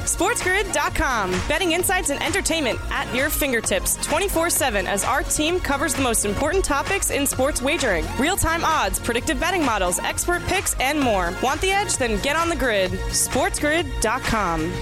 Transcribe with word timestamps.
SportsGrid.com. 0.00 1.30
Betting 1.48 1.72
insights 1.72 2.10
and 2.10 2.22
entertainment 2.22 2.78
at 2.90 3.12
your 3.14 3.30
fingertips 3.30 3.96
24 4.06 4.50
7 4.50 4.86
as 4.86 5.04
our 5.04 5.22
team 5.22 5.60
covers 5.60 5.94
the 5.94 6.02
most 6.02 6.24
important 6.24 6.64
topics 6.64 7.10
in 7.10 7.26
sports 7.26 7.62
wagering 7.62 8.04
real 8.18 8.36
time 8.36 8.64
odds, 8.64 8.98
predictive 8.98 9.38
betting 9.40 9.64
models, 9.64 9.98
expert 10.00 10.42
picks, 10.44 10.74
and 10.80 11.00
more. 11.00 11.32
Want 11.42 11.60
the 11.60 11.70
edge? 11.70 11.96
Then 11.96 12.20
get 12.22 12.36
on 12.36 12.48
the 12.48 12.56
grid. 12.56 12.90
SportsGrid.com. 12.90 14.72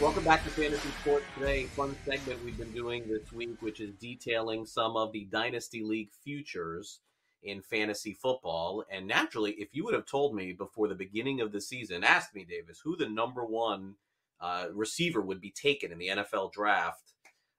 Welcome 0.00 0.24
back 0.24 0.44
to 0.44 0.50
Fantasy 0.50 0.88
Sports 1.00 1.24
Today. 1.38 1.64
Fun 1.64 1.96
segment 2.04 2.44
we've 2.44 2.58
been 2.58 2.72
doing 2.72 3.08
this 3.08 3.32
week, 3.32 3.62
which 3.62 3.80
is 3.80 3.94
detailing 3.94 4.66
some 4.66 4.96
of 4.96 5.12
the 5.12 5.24
Dynasty 5.30 5.82
League 5.82 6.10
futures 6.24 7.00
in 7.44 7.62
fantasy 7.62 8.12
football. 8.12 8.84
And 8.90 9.06
naturally, 9.06 9.52
if 9.52 9.68
you 9.72 9.84
would 9.84 9.94
have 9.94 10.06
told 10.06 10.34
me 10.34 10.52
before 10.52 10.88
the 10.88 10.94
beginning 10.94 11.40
of 11.40 11.52
the 11.52 11.60
season, 11.60 12.02
asked 12.02 12.34
me, 12.34 12.44
Davis, 12.44 12.80
who 12.82 12.96
the 12.96 13.08
number 13.08 13.44
one 13.44 13.94
uh, 14.40 14.66
receiver 14.72 15.20
would 15.20 15.40
be 15.40 15.50
taken 15.50 15.92
in 15.92 15.98
the 15.98 16.08
NFL 16.08 16.52
draft 16.52 17.12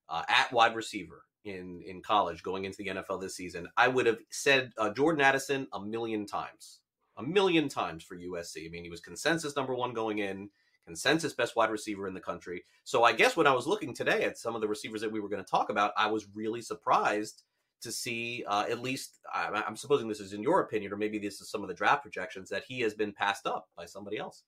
uh, 0.10 0.24
at 0.28 0.52
wide 0.52 0.76
receiver 0.76 1.24
in, 1.46 1.82
in 1.86 2.02
college 2.02 2.44
going 2.44 2.66
into 2.66 2.78
the 2.80 2.88
NFL 2.88 3.22
this 3.22 3.36
season, 3.36 3.68
I 3.78 3.88
would 3.88 4.08
have 4.08 4.20
said 4.32 4.72
uh, 4.78 4.90
Jordan 4.92 5.22
Addison 5.22 5.68
a 5.72 5.80
million 5.80 6.26
times. 6.26 6.80
A 7.18 7.24
million 7.24 7.70
times 7.70 8.04
for 8.04 8.18
USC. 8.18 8.66
I 8.66 8.70
mean, 8.70 8.84
he 8.84 8.90
was 8.90 9.00
consensus 9.00 9.56
number 9.56 9.74
one 9.74 9.94
going 9.94 10.18
in 10.20 10.50
consensus 10.86 11.34
best 11.34 11.56
wide 11.56 11.72
receiver 11.72 12.08
in 12.08 12.14
the 12.14 12.20
country. 12.20 12.64
So 12.84 13.04
I 13.04 13.14
guess 13.14 13.38
when 13.38 13.48
I 13.48 13.54
was 13.54 13.68
looking 13.68 13.94
today 13.94 14.24
at 14.24 14.38
some 14.38 14.54
of 14.54 14.62
the 14.62 14.68
receivers 14.68 15.02
that 15.02 15.12
we 15.12 15.20
were 15.20 15.30
going 15.30 15.44
to 15.44 15.50
talk 15.50 15.70
about, 15.70 15.94
I 15.98 16.08
was 16.08 16.28
really 16.34 16.62
surprised 16.62 17.44
to 17.82 17.92
see 17.92 18.44
uh, 18.48 18.66
at 18.70 18.82
least 18.82 19.20
I'm 19.34 19.76
supposing 19.76 20.08
this 20.08 20.20
is 20.20 20.34
in 20.34 20.42
your 20.42 20.62
opinion, 20.62 20.92
or 20.92 20.98
maybe 20.98 21.20
this 21.20 21.42
is 21.42 21.50
some 21.50 21.62
of 21.62 21.68
the 21.68 21.74
draft 21.74 22.02
projections 22.02 22.50
that 22.50 22.64
he 22.68 22.80
has 22.82 22.94
been 22.94 23.12
passed 23.12 23.46
up 23.46 23.70
by 23.78 23.86
somebody 23.86 24.18
else. 24.18 24.44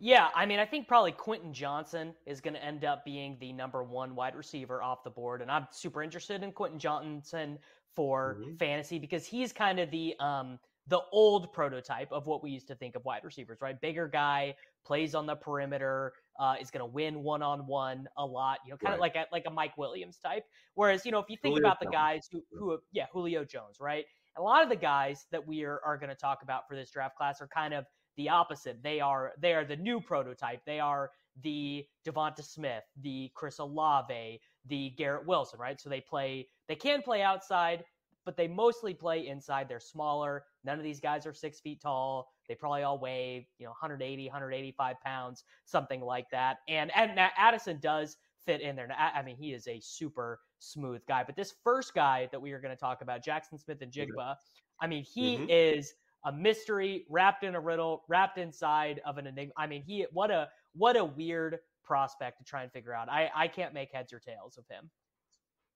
Yeah, 0.00 0.28
I 0.34 0.46
mean, 0.46 0.60
I 0.60 0.64
think 0.64 0.86
probably 0.86 1.10
Quentin 1.10 1.52
Johnston 1.52 2.14
is 2.24 2.40
going 2.40 2.54
to 2.54 2.64
end 2.64 2.84
up 2.84 3.04
being 3.04 3.36
the 3.40 3.52
number 3.52 3.82
one 3.82 4.14
wide 4.14 4.36
receiver 4.36 4.80
off 4.80 5.02
the 5.02 5.10
board, 5.10 5.42
and 5.42 5.50
I'm 5.50 5.66
super 5.72 6.02
interested 6.02 6.42
in 6.42 6.52
Quentin 6.52 6.78
Johnston 6.78 7.58
for 7.96 8.36
mm-hmm. 8.38 8.54
fantasy 8.56 8.98
because 8.98 9.26
he's 9.26 9.52
kind 9.52 9.80
of 9.80 9.90
the 9.90 10.14
um, 10.20 10.58
the 10.86 11.00
old 11.12 11.52
prototype 11.52 12.10
of 12.12 12.26
what 12.26 12.42
we 12.42 12.50
used 12.50 12.68
to 12.68 12.74
think 12.74 12.96
of 12.96 13.04
wide 13.04 13.24
receivers, 13.24 13.60
right? 13.60 13.78
Bigger 13.80 14.08
guy, 14.08 14.54
plays 14.86 15.14
on 15.14 15.26
the 15.26 15.34
perimeter, 15.34 16.14
uh, 16.38 16.54
is 16.60 16.70
going 16.70 16.80
to 16.80 16.86
win 16.86 17.22
one 17.22 17.42
on 17.42 17.66
one 17.66 18.08
a 18.16 18.24
lot, 18.24 18.58
you 18.64 18.70
know, 18.70 18.76
kind 18.76 18.94
of 18.94 19.00
right. 19.00 19.14
like 19.14 19.16
a, 19.16 19.26
like 19.32 19.44
a 19.46 19.50
Mike 19.50 19.76
Williams 19.76 20.18
type. 20.18 20.44
Whereas, 20.74 21.04
you 21.04 21.12
know, 21.12 21.18
if 21.18 21.26
you 21.28 21.36
think 21.42 21.54
Julio 21.54 21.66
about 21.68 21.80
the 21.80 21.90
guys 21.90 22.28
who, 22.30 22.42
who, 22.52 22.78
yeah, 22.92 23.06
Julio 23.12 23.44
Jones, 23.44 23.78
right? 23.80 24.04
A 24.36 24.42
lot 24.42 24.62
of 24.62 24.68
the 24.68 24.76
guys 24.76 25.26
that 25.32 25.46
we 25.46 25.64
are, 25.64 25.80
are 25.84 25.98
going 25.98 26.10
to 26.10 26.14
talk 26.14 26.42
about 26.42 26.68
for 26.68 26.76
this 26.76 26.90
draft 26.90 27.16
class 27.16 27.40
are 27.40 27.48
kind 27.48 27.74
of 27.74 27.84
the 28.16 28.28
opposite. 28.28 28.82
They 28.82 29.00
are 29.00 29.32
they 29.40 29.54
are 29.54 29.64
the 29.64 29.76
new 29.76 30.00
prototype. 30.00 30.60
They 30.66 30.80
are 30.80 31.10
the 31.42 31.86
Devonta 32.06 32.44
Smith, 32.44 32.82
the 33.00 33.30
Chris 33.34 33.58
Olave, 33.58 34.40
the 34.66 34.90
Garrett 34.96 35.26
Wilson, 35.26 35.58
right? 35.58 35.80
So 35.80 35.88
they 35.88 36.00
play 36.00 36.48
they 36.68 36.74
can 36.74 37.00
play 37.00 37.22
outside, 37.22 37.84
but 38.24 38.36
they 38.36 38.48
mostly 38.48 38.92
play 38.92 39.26
inside. 39.26 39.68
They're 39.68 39.80
smaller. 39.80 40.44
None 40.68 40.76
of 40.76 40.84
these 40.84 41.00
guys 41.00 41.24
are 41.24 41.32
six 41.32 41.60
feet 41.60 41.80
tall. 41.80 42.28
They 42.46 42.54
probably 42.54 42.82
all 42.82 42.98
weigh, 42.98 43.48
you 43.58 43.64
know, 43.64 43.70
180, 43.70 44.26
185 44.26 45.00
pounds, 45.00 45.44
something 45.64 46.02
like 46.02 46.26
that. 46.30 46.58
And 46.68 46.94
and 46.94 47.18
Addison 47.38 47.78
does 47.80 48.18
fit 48.44 48.60
in 48.60 48.76
there. 48.76 48.86
I 48.98 49.22
mean, 49.22 49.36
he 49.38 49.54
is 49.54 49.66
a 49.66 49.80
super 49.82 50.40
smooth 50.58 51.00
guy. 51.08 51.24
But 51.24 51.36
this 51.36 51.54
first 51.64 51.94
guy 51.94 52.28
that 52.32 52.40
we 52.40 52.52
are 52.52 52.60
going 52.60 52.74
to 52.74 52.78
talk 52.78 53.00
about, 53.00 53.24
Jackson 53.24 53.56
Smith-Njigba, 53.56 54.34
I 54.78 54.86
mean, 54.86 55.04
he 55.04 55.36
mm-hmm. 55.36 55.46
is 55.48 55.94
a 56.26 56.32
mystery 56.32 57.06
wrapped 57.08 57.44
in 57.44 57.54
a 57.54 57.60
riddle, 57.60 58.04
wrapped 58.06 58.36
inside 58.36 59.00
of 59.06 59.16
an 59.16 59.26
enigma. 59.26 59.54
I 59.56 59.66
mean, 59.66 59.82
he 59.82 60.04
what 60.12 60.30
a 60.30 60.48
what 60.74 60.98
a 60.98 61.04
weird 61.04 61.60
prospect 61.82 62.40
to 62.40 62.44
try 62.44 62.62
and 62.62 62.70
figure 62.72 62.92
out. 62.92 63.08
I 63.08 63.30
I 63.34 63.48
can't 63.48 63.72
make 63.72 63.88
heads 63.90 64.12
or 64.12 64.18
tails 64.18 64.58
of 64.58 64.66
him. 64.68 64.90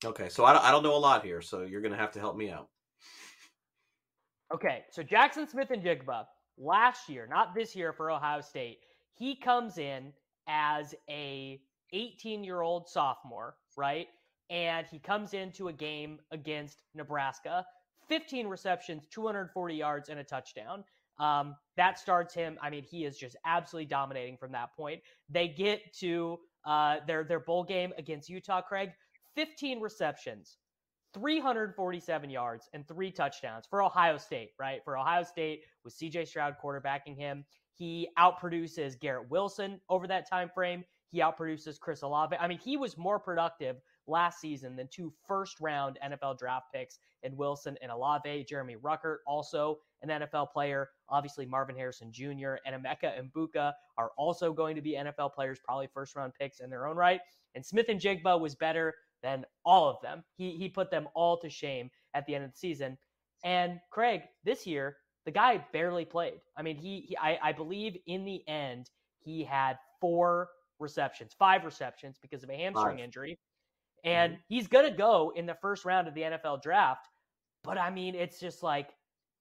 Okay, 0.04 0.28
so 0.28 0.44
I 0.44 0.52
don't, 0.52 0.64
I 0.64 0.70
don't 0.70 0.82
know 0.82 0.96
a 0.96 0.98
lot 0.98 1.24
here, 1.24 1.40
so 1.40 1.62
you're 1.62 1.80
going 1.80 1.92
to 1.92 1.98
have 1.98 2.10
to 2.12 2.20
help 2.20 2.36
me 2.36 2.50
out. 2.50 2.68
Okay, 4.54 4.84
so 4.90 5.02
Jackson 5.02 5.48
Smith-Njigba 5.48 6.26
last 6.58 7.08
year, 7.08 7.26
not 7.26 7.54
this 7.54 7.74
year 7.74 7.94
for 7.94 8.10
Ohio 8.10 8.42
State, 8.42 8.80
he 9.14 9.34
comes 9.34 9.78
in 9.78 10.12
as 10.46 10.94
a 11.08 11.58
18 11.92 12.44
year 12.44 12.60
old 12.60 12.86
sophomore, 12.86 13.56
right? 13.78 14.08
And 14.50 14.86
he 14.90 14.98
comes 14.98 15.32
into 15.32 15.68
a 15.68 15.72
game 15.72 16.18
against 16.32 16.82
Nebraska, 16.94 17.64
15 18.08 18.46
receptions, 18.46 19.06
240 19.10 19.74
yards, 19.74 20.10
and 20.10 20.20
a 20.20 20.24
touchdown. 20.24 20.84
Um, 21.18 21.56
that 21.78 21.98
starts 21.98 22.34
him. 22.34 22.58
I 22.60 22.68
mean, 22.68 22.82
he 22.82 23.06
is 23.06 23.16
just 23.16 23.36
absolutely 23.46 23.86
dominating 23.86 24.36
from 24.36 24.52
that 24.52 24.76
point. 24.76 25.00
They 25.30 25.48
get 25.48 25.80
to 26.00 26.38
uh, 26.66 26.96
their 27.06 27.24
their 27.24 27.40
bowl 27.40 27.64
game 27.64 27.92
against 27.96 28.28
Utah. 28.28 28.60
Craig, 28.60 28.90
15 29.34 29.80
receptions, 29.80 30.58
347 31.14 32.30
yards, 32.30 32.68
and 32.72 32.86
three 32.86 33.10
touchdowns 33.10 33.66
for 33.68 33.82
Ohio 33.82 34.16
State, 34.16 34.50
right? 34.58 34.80
For 34.84 34.96
Ohio 34.96 35.22
State 35.22 35.62
with 35.84 35.94
CJ 35.94 36.26
Stroud 36.26 36.56
quarterbacking 36.62 37.16
him. 37.16 37.44
He 37.74 38.08
outproduces 38.18 38.98
Garrett 38.98 39.30
Wilson 39.30 39.80
over 39.88 40.06
that 40.06 40.28
time 40.28 40.50
frame. 40.54 40.84
He 41.10 41.20
outproduces 41.20 41.78
Chris 41.78 42.02
Olave. 42.02 42.36
I 42.38 42.48
mean, 42.48 42.58
he 42.58 42.76
was 42.76 42.96
more 42.96 43.18
productive 43.18 43.76
last 44.06 44.40
season 44.40 44.76
than 44.76 44.88
two 44.90 45.12
first 45.26 45.60
round 45.60 45.98
NFL 46.04 46.38
draft 46.38 46.66
picks 46.72 46.98
in 47.22 47.36
Wilson 47.36 47.76
and 47.82 47.92
Olave. 47.92 48.46
Jeremy 48.48 48.76
Ruckert, 48.76 49.18
also 49.26 49.78
an 50.02 50.08
NFL 50.08 50.50
player. 50.52 50.88
Obviously, 51.08 51.46
Marvin 51.46 51.76
Harrison 51.76 52.10
Jr. 52.12 52.54
and 52.66 52.74
Emeka 52.74 53.12
Egbuka 53.20 53.72
are 53.96 54.10
also 54.16 54.52
going 54.52 54.74
to 54.76 54.82
be 54.82 54.96
NFL 54.96 55.34
players, 55.34 55.58
probably 55.64 55.88
first 55.92 56.16
round 56.16 56.32
picks 56.38 56.60
in 56.60 56.70
their 56.70 56.86
own 56.86 56.96
right. 56.96 57.20
And 57.54 57.64
Smith-Njigba 57.64 58.40
was 58.40 58.54
better 58.54 58.94
than 59.22 59.44
all 59.64 59.88
of 59.88 59.96
them. 60.02 60.24
He 60.36 60.52
he 60.52 60.68
put 60.68 60.90
them 60.90 61.08
all 61.14 61.36
to 61.38 61.50
shame 61.50 61.90
at 62.14 62.26
the 62.26 62.34
end 62.34 62.44
of 62.44 62.52
the 62.52 62.58
season. 62.58 62.98
And 63.44 63.80
Craig, 63.90 64.22
this 64.44 64.66
year, 64.66 64.96
the 65.24 65.30
guy 65.30 65.64
barely 65.72 66.04
played. 66.04 66.40
I 66.56 66.62
mean, 66.62 66.76
he, 66.76 67.06
he 67.08 67.16
I, 67.16 67.38
I 67.42 67.52
believe 67.52 67.96
in 68.06 68.24
the 68.24 68.46
end 68.48 68.90
he 69.18 69.44
had 69.44 69.78
four 70.00 70.48
receptions, 70.78 71.32
five 71.38 71.64
receptions 71.64 72.18
because 72.20 72.42
of 72.42 72.50
a 72.50 72.56
hamstring 72.56 72.96
five. 72.96 73.04
injury. 73.04 73.38
And 74.04 74.32
mm-hmm. 74.32 74.40
he's 74.48 74.66
going 74.66 74.90
to 74.90 74.96
go 74.96 75.32
in 75.36 75.46
the 75.46 75.54
first 75.54 75.84
round 75.84 76.08
of 76.08 76.14
the 76.14 76.22
NFL 76.22 76.62
draft. 76.62 77.08
But 77.62 77.78
I 77.78 77.90
mean, 77.90 78.14
it's 78.14 78.40
just 78.40 78.62
like 78.62 78.90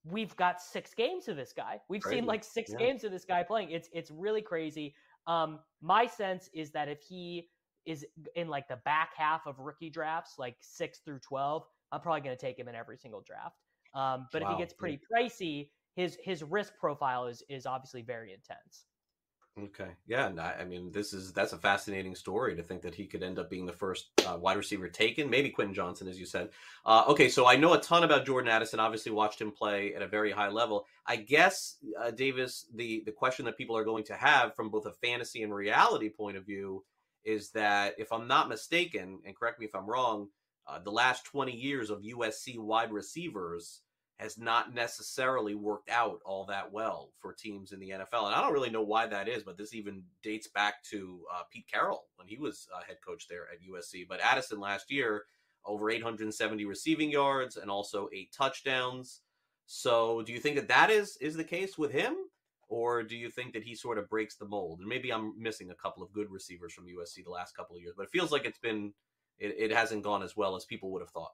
we've 0.06 0.36
got 0.36 0.62
six 0.62 0.94
games 0.94 1.28
of 1.28 1.36
this 1.36 1.54
guy. 1.56 1.80
We've 1.90 2.02
crazy. 2.02 2.18
seen 2.18 2.26
like 2.26 2.44
six 2.44 2.72
yeah. 2.72 2.78
games 2.78 3.04
of 3.04 3.12
this 3.12 3.26
guy 3.26 3.44
playing. 3.44 3.72
It's 3.72 3.90
it's 3.94 4.12
really 4.12 4.42
crazy. 4.42 4.94
Um, 5.28 5.60
my 5.82 6.06
sense 6.06 6.50
is 6.54 6.72
that 6.72 6.88
if 6.88 7.02
he 7.02 7.50
is 7.86 8.06
in 8.36 8.48
like 8.48 8.68
the 8.68 8.80
back 8.86 9.12
half 9.16 9.48
of 9.48 9.60
rookie 9.60 9.90
drafts, 9.90 10.36
like 10.38 10.56
six 10.60 11.00
through 11.00 11.20
12, 11.20 11.64
I'm 11.92 12.02
probably 12.02 12.22
going 12.22 12.36
to 12.36 12.42
take 12.42 12.58
him 12.58 12.68
in 12.68 12.76
every 12.76 12.98
single 12.98 13.22
draft. 13.22 13.56
Um, 13.94 14.28
but 14.32 14.42
wow. 14.42 14.52
if 14.52 14.58
he 14.58 14.62
gets 14.64 14.74
pretty 14.74 15.00
pricey, 15.12 15.70
his 15.96 16.18
his 16.24 16.44
risk 16.44 16.74
profile 16.80 17.28
is 17.28 17.44
is 17.50 17.66
obviously 17.66 18.02
very 18.02 18.34
intense. 18.34 18.86
Okay. 19.60 19.90
Yeah. 20.08 20.28
And 20.28 20.40
I, 20.40 20.56
I, 20.62 20.64
mean, 20.64 20.92
this 20.94 21.12
is 21.12 21.34
that's 21.34 21.52
a 21.52 21.58
fascinating 21.58 22.16
story 22.16 22.56
to 22.56 22.64
think 22.64 22.82
that 22.84 22.96
he 22.96 23.06
could 23.06 23.22
end 23.22 23.38
up 23.38 23.50
being 23.50 23.66
the 23.66 23.74
first 23.74 24.08
uh, 24.26 24.38
wide 24.38 24.56
receiver 24.56 24.88
taken. 24.88 25.30
Maybe 25.30 25.50
Quentin 25.50 25.74
Johnston, 25.74 26.08
as 26.08 26.18
you 26.18 26.26
said. 26.26 26.50
Uh, 26.86 27.04
okay. 27.10 27.28
So 27.28 27.46
I 27.48 27.58
know 27.58 27.74
a 27.74 27.82
ton 27.82 28.04
about 28.04 28.26
Jordan 28.26 28.50
Addison. 28.50 28.80
Obviously, 28.80 29.12
watched 29.12 29.42
him 29.42 29.52
play 29.52 29.94
at 29.94 30.02
a 30.02 30.08
very 30.08 30.32
high 30.32 30.48
level. 30.48 30.86
I 31.06 31.18
guess 31.18 31.76
uh, 32.02 32.12
Davis, 32.12 32.66
the 32.74 33.04
the 33.06 33.12
question 33.12 33.44
that 33.46 33.58
people 33.58 33.76
are 33.76 33.84
going 33.84 34.06
to 34.06 34.14
have 34.14 34.56
from 34.56 34.70
both 34.70 34.86
a 34.86 34.94
fantasy 34.94 35.44
and 35.44 35.54
reality 35.54 36.08
point 36.08 36.38
of 36.38 36.46
view 36.46 36.86
is 37.24 37.52
that 37.52 37.94
if 37.98 38.12
I'm 38.12 38.28
not 38.28 38.50
mistaken, 38.50 39.20
and 39.26 39.36
correct 39.36 39.60
me 39.60 39.66
if 39.66 39.76
I'm 39.76 39.90
wrong, 39.90 40.28
uh, 40.68 40.80
the 40.80 40.92
last 40.92 41.26
20 41.26 41.52
years 41.52 41.90
of 41.90 42.02
USC 42.02 42.60
wide 42.60 42.92
receivers 42.92 43.82
has 44.18 44.38
not 44.38 44.74
necessarily 44.74 45.56
worked 45.56 45.90
out 45.90 46.20
all 46.26 46.46
that 46.46 46.72
well 46.72 47.12
for 47.20 47.34
teams 47.34 47.72
in 47.72 47.80
the 47.80 47.90
NFL. 47.90 48.28
And 48.28 48.36
I 48.36 48.42
don't 48.42 48.54
really 48.54 48.70
know 48.70 48.84
why 48.84 49.08
that 49.08 49.28
is, 49.28 49.42
but 49.42 49.58
this 49.58 49.74
even 49.74 50.04
dates 50.22 50.48
back 50.48 50.84
to 50.92 51.22
uh, 51.34 51.42
Pete 51.52 51.66
Carroll 51.72 52.06
when 52.18 52.28
he 52.28 52.38
was 52.38 52.68
uh, 52.76 52.84
head 52.88 52.98
coach 53.06 53.28
there 53.28 53.48
at 53.52 53.68
USC. 53.68 54.08
But 54.08 54.22
Addison 54.22 54.60
last 54.60 54.92
year, 54.92 55.24
over 55.66 55.90
870 55.90 56.66
receiving 56.66 57.10
yards 57.10 57.58
and 57.58 57.72
also 57.72 58.10
eight 58.14 58.32
touchdowns. 58.32 59.22
So 59.66 60.22
do 60.22 60.32
you 60.32 60.40
think 60.40 60.56
that 60.56 60.68
that 60.68 60.92
is 60.92 61.18
is 61.20 61.36
the 61.36 61.44
case 61.44 61.78
with 61.78 61.92
him? 61.92 62.16
Or 62.72 63.04
do 63.04 63.18
you 63.18 63.30
think 63.30 63.52
that 63.52 63.64
he 63.64 63.76
sort 63.76 63.98
of 63.98 64.10
breaks 64.10 64.38
the 64.38 64.46
mold? 64.46 64.80
And 64.80 64.88
maybe 64.88 65.12
I'm 65.12 65.34
missing 65.38 65.72
a 65.72 65.76
couple 65.76 66.02
of 66.02 66.14
good 66.14 66.32
receivers 66.32 66.72
from 66.72 66.86
USC 66.86 67.22
the 67.22 67.30
last 67.30 67.54
couple 67.54 67.76
of 67.76 67.82
years, 67.82 67.94
but 67.98 68.04
it 68.04 68.12
feels 68.12 68.32
like 68.32 68.46
it's 68.46 68.60
been 68.60 68.94
it, 69.38 69.56
it 69.58 69.76
hasn't 69.76 70.04
gone 70.04 70.24
as 70.24 70.38
well 70.38 70.56
as 70.56 70.64
people 70.64 70.90
would 70.92 71.02
have 71.02 71.10
thought. 71.10 71.34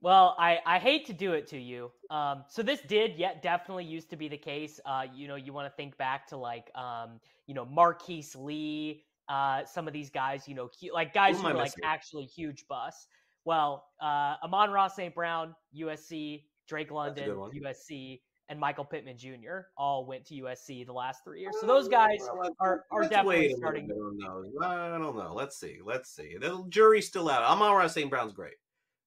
Well, 0.00 0.34
I, 0.36 0.58
I 0.66 0.80
hate 0.80 1.06
to 1.06 1.12
do 1.12 1.34
it 1.34 1.46
to 1.48 1.58
you. 1.58 1.92
Um, 2.10 2.44
so 2.48 2.64
this 2.64 2.80
did 2.80 3.16
yet 3.16 3.42
definitely 3.42 3.84
used 3.84 4.10
to 4.10 4.16
be 4.16 4.26
the 4.26 4.36
case. 4.36 4.80
Uh, 4.84 5.04
you 5.14 5.28
know, 5.28 5.36
you 5.36 5.52
want 5.52 5.70
to 5.70 5.76
think 5.76 5.96
back 5.96 6.26
to 6.30 6.36
like, 6.36 6.68
um, 6.74 7.20
you 7.46 7.54
know, 7.54 7.64
Marquise 7.64 8.34
Lee, 8.34 9.04
uh, 9.28 9.64
some 9.64 9.86
of 9.86 9.94
these 9.94 10.10
guys, 10.10 10.48
you 10.48 10.56
know, 10.56 10.68
like 10.92 11.14
guys 11.14 11.36
who, 11.36 11.42
who 11.42 11.48
are 11.50 11.54
like 11.54 11.72
actually 11.84 12.24
huge 12.24 12.66
busts. 12.68 13.06
Well, 13.44 13.86
uh, 14.02 14.34
Amon-Ra 14.42 14.88
St. 14.88 15.14
Brown, 15.14 15.54
USC, 15.78 16.42
Drake 16.66 16.90
London, 16.90 17.28
USC, 17.28 18.20
and 18.48 18.60
Michael 18.60 18.84
Pittman 18.84 19.16
Jr. 19.16 19.68
all 19.76 20.06
went 20.06 20.26
to 20.26 20.34
USC 20.34 20.84
the 20.84 20.92
last 20.92 21.24
three 21.24 21.40
years. 21.40 21.54
So 21.60 21.66
those 21.66 21.86
uh, 21.86 21.90
guys 21.90 22.28
are, 22.60 22.84
are 22.90 23.02
definitely 23.02 23.54
starting. 23.56 23.84
I 23.84 23.94
don't 23.94 24.18
know. 24.18 24.66
I 24.66 24.98
don't 24.98 25.16
know. 25.16 25.32
Let's 25.34 25.58
see. 25.58 25.78
Let's 25.84 26.14
see. 26.14 26.36
The 26.40 26.64
jury's 26.68 27.06
still 27.06 27.30
out. 27.30 27.42
Amon-Ra 27.42 27.86
St. 27.86 28.10
Brown's 28.10 28.32
great. 28.32 28.54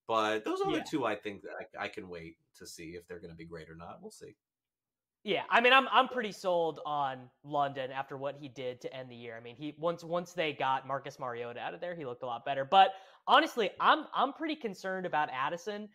But 0.07 0.45
those 0.45 0.61
other 0.65 0.77
yeah. 0.77 0.83
two, 0.89 1.05
I 1.05 1.15
think 1.15 1.41
that 1.41 1.51
I, 1.79 1.85
I, 1.85 1.87
can 1.89 2.07
wait 2.07 2.37
to 2.59 2.65
see 2.65 2.91
if 2.91 3.05
they're 3.07 3.19
going 3.19 3.31
to 3.31 3.35
be 3.35 3.45
great 3.45 3.69
or 3.69 3.75
not. 3.75 3.97
We'll 4.01 4.11
see. 4.11 4.35
Yeah, 5.23 5.41
I 5.49 5.59
mean, 5.59 5.73
I'm 5.73 5.89
I'm 5.91 6.07
pretty 6.07 6.31
sold 6.31 6.79
on 6.85 7.29
London 7.43 7.91
after 7.91 8.15
what 8.15 8.37
he 8.39 8.47
did 8.47 8.79
to 8.81 8.95
end 8.95 9.11
the 9.11 9.15
year. 9.15 9.35
I 9.35 9.43
mean, 9.43 9.57
he 9.57 9.75
once 9.77 10.01
once 10.01 10.31
they 10.31 10.53
got 10.53 10.87
Marcus 10.87 11.19
Mariota 11.19 11.59
out 11.59 11.73
of 11.73 11.81
there, 11.81 11.95
he 11.95 12.05
looked 12.05 12.23
a 12.23 12.25
lot 12.25 12.45
better. 12.45 12.63
But 12.63 12.91
honestly, 13.27 13.69
I'm 13.81 14.05
I'm 14.15 14.31
pretty 14.31 14.55
concerned 14.55 15.05
about 15.05 15.27
Addison, 15.33 15.89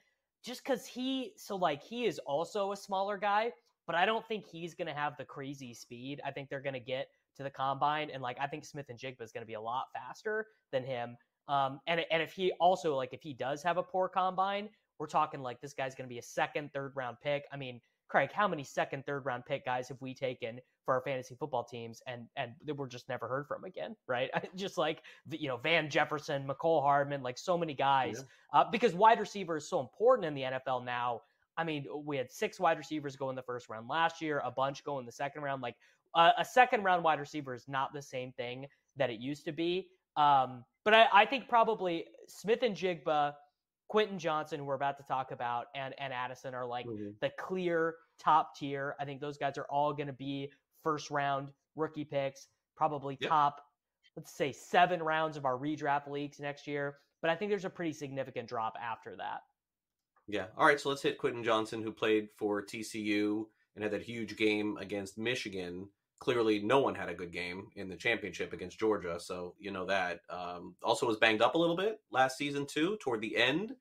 just 0.45 0.65
because 0.65 0.87
he 0.87 1.33
so 1.37 1.57
like 1.57 1.83
he 1.83 2.07
is 2.07 2.19
also 2.21 2.73
a 2.73 2.77
smaller 2.77 3.17
guy, 3.17 3.53
but 3.87 3.97
I 3.97 4.07
don't 4.07 4.27
think 4.27 4.45
he's 4.47 4.75
going 4.75 4.89
to 4.89 4.95
have 4.95 5.17
the 5.17 5.25
crazy 5.25 5.75
speed. 5.75 6.21
I 6.25 6.31
think 6.31 6.49
they're 6.49 6.61
going 6.61 6.75
to 6.75 6.81
get 6.81 7.09
to 7.37 7.43
the 7.43 7.51
combine, 7.51 8.11
and 8.11 8.23
like 8.23 8.39
I 8.41 8.47
think 8.47 8.65
Smith-Njigba 8.65 9.23
is 9.23 9.33
going 9.33 9.43
to 9.43 9.47
be 9.47 9.55
a 9.55 9.61
lot 9.61 9.87
faster 9.95 10.47
than 10.71 10.85
him. 10.85 11.17
Um, 11.49 11.81
and 11.87 12.05
and 12.11 12.23
if 12.23 12.33
he 12.33 12.53
also 12.61 12.97
like 12.97 13.13
if 13.13 13.23
he 13.23 13.33
does 13.33 13.63
have 13.63 13.77
a 13.77 13.83
poor 13.83 14.09
combine, 14.09 14.69
we're 14.99 15.07
talking 15.07 15.41
like 15.41 15.61
this 15.61 15.75
guy's 15.75 15.95
going 15.95 16.09
to 16.09 16.13
be 16.13 16.19
a 16.19 16.23
second, 16.23 16.71
third 16.73 16.93
round 16.95 17.17
pick. 17.23 17.45
I 17.53 17.57
mean, 17.57 17.81
Craig, 18.13 18.31
how 18.31 18.47
many 18.47 18.63
second, 18.63 19.07
third 19.07 19.25
round 19.25 19.47
pick 19.47 19.65
guys 19.65 19.89
have 19.89 19.97
we 20.03 20.13
taken 20.13 20.61
for 20.85 20.93
our 20.93 21.01
fantasy 21.01 21.35
football 21.35 21.65
teams, 21.65 22.03
and 22.07 22.27
and 22.37 22.53
we're 22.77 22.87
just 22.87 23.09
never 23.09 23.27
heard 23.27 23.47
from 23.47 23.65
again, 23.65 23.97
right? 24.07 24.29
just 24.55 24.77
like 24.77 25.03
you 25.31 25.49
know 25.49 25.57
Van 25.57 25.89
Jefferson, 25.89 26.47
Mecole 26.47 26.83
Hardman, 26.83 27.23
like 27.23 27.39
so 27.39 27.57
many 27.57 27.73
guys, 27.73 28.23
yeah. 28.53 28.61
uh, 28.61 28.65
because 28.71 28.93
wide 28.93 29.19
receiver 29.19 29.57
is 29.57 29.67
so 29.67 29.81
important 29.81 30.27
in 30.27 30.35
the 30.35 30.43
NFL 30.43 30.85
now. 30.85 31.23
I 31.57 31.65
mean, 31.65 31.87
we 32.05 32.19
had 32.19 32.31
six 32.31 32.61
wide 32.61 32.77
receivers 32.77 33.17
go 33.17 33.31
in 33.31 33.37
the 33.37 33.43
first 33.43 33.71
round 33.71 33.89
last 33.89 34.21
year, 34.21 34.43
a 34.45 34.51
bunch 34.51 34.85
go 34.85 34.99
in 34.99 35.07
the 35.07 35.13
second 35.13 35.41
round. 35.41 35.63
Like 35.63 35.77
uh, 36.15 36.33
a 36.37 36.45
second 36.45 36.85
round 36.85 37.03
wide 37.03 37.19
receiver 37.19 37.55
is 37.55 37.65
not 37.67 37.95
the 37.95 38.03
same 38.03 38.33
thing 38.33 38.67
that 38.97 39.09
it 39.09 39.21
used 39.21 39.47
to 39.47 39.53
be. 39.53 39.89
Um, 40.19 40.67
but 40.85 40.93
I, 40.93 41.07
I, 41.13 41.25
think 41.25 41.49
probably 41.49 42.05
Smith-Njigba, 42.29 43.33
Quentin 43.93 44.19
Johnston, 44.19 44.59
who 44.59 44.65
we're 44.65 44.75
about 44.75 44.97
to 44.97 45.03
talk 45.03 45.33
about, 45.33 45.67
and, 45.75 45.95
and 45.99 46.15
Addison 46.15 46.55
are 46.55 46.65
like 46.65 46.87
mm-hmm. 46.87 47.11
the 47.21 47.31
clear 47.39 47.97
top 48.19 48.57
tier. 48.57 48.97
I 48.99 49.05
think 49.05 49.21
those 49.21 49.37
guys 49.37 49.59
are 49.59 49.67
all 49.69 49.93
going 49.93 50.07
to 50.07 50.15
be 50.15 50.51
first 50.83 51.11
round 51.11 51.49
rookie 51.77 52.07
picks, 52.07 52.47
probably 52.75 53.19
yep. 53.21 53.29
top, 53.29 53.61
let's 54.17 54.35
say, 54.35 54.51
seven 54.51 55.03
rounds 55.03 55.37
of 55.37 55.45
our 55.45 55.59
redraft 55.59 56.11
leagues 56.11 56.41
next 56.41 56.67
year. 56.67 56.97
But 57.21 57.31
I 57.31 57.37
think 57.37 57.51
there's 57.51 57.67
a 57.67 57.71
pretty 57.71 57.93
significant 57.93 58.49
drop 58.49 58.77
after 58.83 59.15
that. 59.17 59.43
Yeah. 60.27 60.47
All 60.57 60.65
right. 60.65 60.81
So 60.81 60.89
let's 60.89 61.03
hit 61.03 61.19
Quentin 61.19 61.45
Johnston, 61.45 61.83
who 61.83 61.93
played 61.93 62.29
for 62.39 62.65
TCU 62.65 63.45
and 63.75 63.83
had 63.83 63.93
that 63.93 64.05
huge 64.05 64.39
game 64.39 64.79
against 64.79 65.19
Michigan 65.19 65.87
clearly 66.23 66.61
no 66.61 66.79
one 66.79 66.95
had 66.95 67.09
a 67.09 67.15
good 67.15 67.33
game 67.33 67.67
in 67.75 67.89
the 67.89 67.97
championship 67.97 68.53
against 68.53 68.79
Georgia, 68.79 69.19
so 69.19 69.57
you 69.59 69.73
know 69.73 69.87
that. 69.87 70.21
Um, 70.31 70.77
also 70.81 71.05
was 71.05 71.17
banged 71.17 71.43
up 71.43 71.57
a 71.57 71.59
little 71.59 71.77
bit 71.77 71.99
last 72.13 72.39
season 72.39 72.65
too, 72.65 72.97
toward 73.01 73.21
the 73.21 73.37
end. 73.37 73.73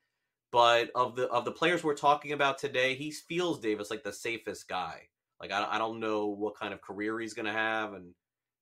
But 0.52 0.90
of 0.96 1.16
the 1.16 1.28
of 1.28 1.46
the 1.46 1.52
players 1.52 1.84
we're 1.84 1.94
talking 1.94 2.32
about 2.32 2.58
today, 2.58 2.96
he 2.96 3.12
feels 3.12 3.60
Davis 3.60 3.92
like 3.92 4.02
the 4.02 4.12
safest 4.12 4.68
guy. 4.68 5.04
Like 5.40 5.52
I, 5.52 5.76
I 5.76 5.78
don't 5.78 6.00
know 6.00 6.30
what 6.30 6.58
kind 6.58 6.74
of 6.74 6.82
career 6.82 7.20
he's 7.20 7.36
going 7.36 7.46
to 7.46 7.54
have, 7.54 7.94
and 7.94 8.16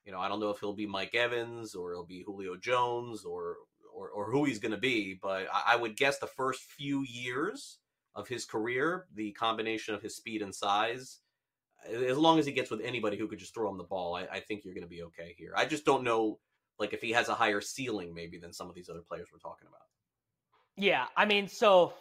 you 0.04 0.12
know 0.12 0.20
I 0.20 0.28
don't 0.28 0.42
know 0.42 0.50
if 0.50 0.60
he'll 0.60 0.74
be 0.74 0.86
Mike 0.86 1.16
Evans 1.16 1.74
or 1.74 1.94
he'll 1.94 2.06
be 2.06 2.24
Julio 2.26 2.58
Jones 2.58 3.24
or 3.24 3.56
or, 3.96 4.10
or 4.10 4.30
who 4.30 4.44
he's 4.44 4.60
going 4.60 4.74
to 4.74 4.78
be. 4.78 5.18
But 5.22 5.48
I, 5.54 5.74
I 5.74 5.76
would 5.78 5.96
guess 5.96 6.20
the 6.20 6.28
first 6.28 6.64
few 6.64 7.06
years 7.08 7.78
of 8.14 8.28
his 8.28 8.44
career, 8.44 9.06
the 9.16 9.32
combination 9.32 9.96
of 9.96 10.02
his 10.02 10.18
speed 10.18 10.42
and 10.42 10.54
size 10.54 11.20
as 11.88 12.18
long 12.18 12.40
as 12.40 12.46
he 12.46 12.52
gets 12.52 12.70
with 12.70 12.82
anybody 12.82 13.18
who 13.18 13.28
could 13.28 13.40
just 13.40 13.54
throw 13.54 13.70
him 13.70 13.78
the 13.78 13.84
ball, 13.84 14.16
I, 14.16 14.28
I 14.32 14.40
think 14.40 14.66
you're 14.66 14.74
going 14.74 14.84
to 14.84 14.90
be 14.90 15.04
okay 15.04 15.36
here. 15.38 15.54
I 15.56 15.66
just 15.66 15.86
don't 15.86 16.04
know, 16.04 16.40
like, 16.78 16.94
if 16.94 17.02
he 17.02 17.12
has 17.12 17.30
a 17.30 17.34
higher 17.34 17.62
ceiling 17.62 18.14
maybe 18.14 18.38
than 18.38 18.54
some 18.54 18.70
of 18.70 18.76
these 18.76 18.90
other 18.90 19.02
players 19.08 19.28
we're 19.32 19.40
talking 19.40 19.68
about. 19.68 19.82
Yeah, 20.76 21.06
I 21.16 21.26
mean, 21.26 21.48
so 21.48 21.94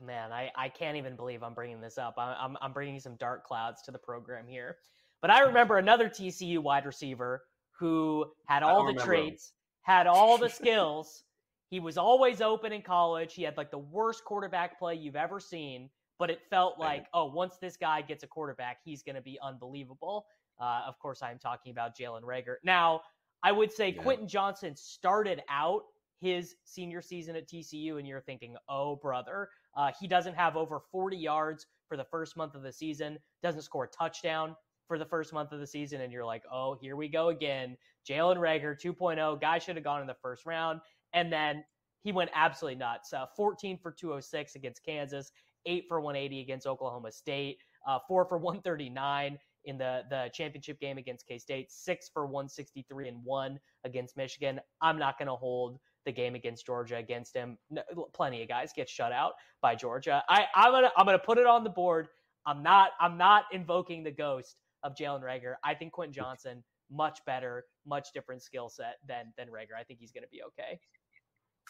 man, 0.00 0.32
I, 0.32 0.50
I 0.54 0.68
can't 0.68 0.96
even 0.96 1.16
believe 1.16 1.42
I'm 1.42 1.54
bringing 1.54 1.80
this 1.80 1.98
up. 1.98 2.14
I'm, 2.18 2.36
I'm, 2.38 2.56
I'm 2.60 2.72
bringing 2.72 3.00
some 3.00 3.16
dark 3.16 3.44
clouds 3.44 3.82
to 3.82 3.90
the 3.90 3.98
program 3.98 4.46
here. 4.46 4.76
But 5.20 5.30
I 5.30 5.40
remember 5.40 5.78
another 5.78 6.08
TCU 6.08 6.58
wide 6.58 6.86
receiver 6.86 7.42
who 7.78 8.26
had 8.46 8.62
all 8.62 8.86
the 8.86 9.00
traits, 9.00 9.52
had 9.82 10.06
all 10.06 10.38
the 10.38 10.48
skills. 10.48 11.24
He 11.68 11.80
was 11.80 11.98
always 11.98 12.40
open 12.40 12.72
in 12.72 12.82
college. 12.82 13.34
He 13.34 13.42
had 13.42 13.56
like 13.56 13.70
the 13.70 13.78
worst 13.78 14.24
quarterback 14.24 14.78
play 14.78 14.94
you've 14.94 15.16
ever 15.16 15.40
seen 15.40 15.90
but 16.18 16.30
it 16.30 16.40
felt 16.48 16.78
like, 16.78 17.06
oh, 17.12 17.26
once 17.26 17.56
this 17.58 17.76
guy 17.76 18.02
gets 18.02 18.24
a 18.24 18.26
quarterback, 18.26 18.78
he's 18.84 19.02
going 19.02 19.16
to 19.16 19.22
be 19.22 19.38
unbelievable. 19.42 20.26
Uh, 20.60 20.82
of 20.86 20.98
course, 20.98 21.22
I'm 21.22 21.38
talking 21.38 21.70
about 21.72 21.96
Jalen 21.96 22.22
Reagor. 22.22 22.56
Now, 22.64 23.02
I 23.42 23.52
would 23.52 23.72
say 23.72 23.90
yeah. 23.90 24.02
Quentin 24.02 24.28
Johnston 24.28 24.74
started 24.76 25.42
out 25.50 25.82
his 26.20 26.56
senior 26.64 27.02
season 27.02 27.36
at 27.36 27.46
TCU, 27.46 27.98
and 27.98 28.06
you're 28.06 28.22
thinking, 28.22 28.56
oh, 28.68 28.96
brother, 28.96 29.50
uh, 29.76 29.90
he 30.00 30.08
doesn't 30.08 30.34
have 30.34 30.56
over 30.56 30.80
40 30.90 31.16
yards 31.16 31.66
for 31.88 31.96
the 31.96 32.04
first 32.04 32.36
month 32.36 32.54
of 32.54 32.62
the 32.62 32.72
season, 32.72 33.18
doesn't 33.42 33.62
score 33.62 33.84
a 33.84 33.88
touchdown 33.88 34.56
for 34.88 34.98
the 34.98 35.04
first 35.04 35.32
month 35.32 35.52
of 35.52 35.60
the 35.60 35.66
season, 35.66 36.00
and 36.00 36.12
you're 36.12 36.24
like, 36.24 36.42
oh, 36.50 36.76
here 36.80 36.96
we 36.96 37.08
go 37.08 37.28
again. 37.28 37.76
Jalen 38.08 38.36
Reagor 38.36 38.80
2.0, 38.80 39.40
guy 39.40 39.58
should 39.58 39.76
have 39.76 39.84
gone 39.84 40.00
in 40.00 40.06
the 40.06 40.16
first 40.22 40.46
round. 40.46 40.80
And 41.12 41.32
then 41.32 41.64
he 42.02 42.12
went 42.12 42.30
absolutely 42.34 42.78
nuts. 42.78 43.12
Uh, 43.12 43.26
14 43.36 43.78
for 43.78 43.90
206 43.90 44.54
against 44.54 44.84
Kansas, 44.84 45.32
eight 45.66 45.84
for 45.88 46.00
180 46.00 46.40
against 46.40 46.66
Oklahoma 46.66 47.12
State, 47.12 47.58
uh, 47.86 47.98
four 48.06 48.24
for 48.24 48.38
139 48.38 49.38
in 49.64 49.78
the 49.78 50.02
the 50.10 50.30
championship 50.32 50.80
game 50.80 50.98
against 50.98 51.26
K 51.26 51.38
State, 51.38 51.70
six 51.70 52.08
for 52.12 52.26
163 52.26 53.08
and 53.08 53.24
one 53.24 53.58
against 53.84 54.16
Michigan. 54.16 54.60
I'm 54.80 54.98
not 54.98 55.18
going 55.18 55.28
to 55.28 55.34
hold 55.34 55.78
the 56.04 56.12
game 56.12 56.34
against 56.34 56.64
Georgia 56.64 56.96
against 56.96 57.34
him. 57.34 57.58
No, 57.68 57.82
plenty 58.14 58.42
of 58.42 58.48
guys 58.48 58.72
get 58.74 58.88
shut 58.88 59.12
out 59.12 59.32
by 59.60 59.74
Georgia. 59.74 60.22
I, 60.28 60.46
I'm 60.54 60.72
gonna 60.72 60.92
I'm 60.96 61.04
gonna 61.04 61.18
put 61.18 61.38
it 61.38 61.46
on 61.46 61.64
the 61.64 61.70
board. 61.70 62.08
I'm 62.46 62.62
not 62.62 62.92
I'm 63.00 63.18
not 63.18 63.44
invoking 63.52 64.04
the 64.04 64.12
ghost 64.12 64.56
of 64.84 64.94
Jalen 64.94 65.22
Reagor. 65.22 65.54
I 65.64 65.74
think 65.74 65.92
Quentin 65.92 66.14
Johnston 66.14 66.62
much 66.90 67.18
better, 67.26 67.64
much 67.84 68.08
different 68.14 68.42
skill 68.42 68.68
set 68.68 68.96
than 69.06 69.32
than 69.36 69.48
Reagor. 69.48 69.78
I 69.78 69.82
think 69.82 69.98
he's 69.98 70.12
going 70.12 70.22
to 70.22 70.30
be 70.30 70.42
okay. 70.44 70.78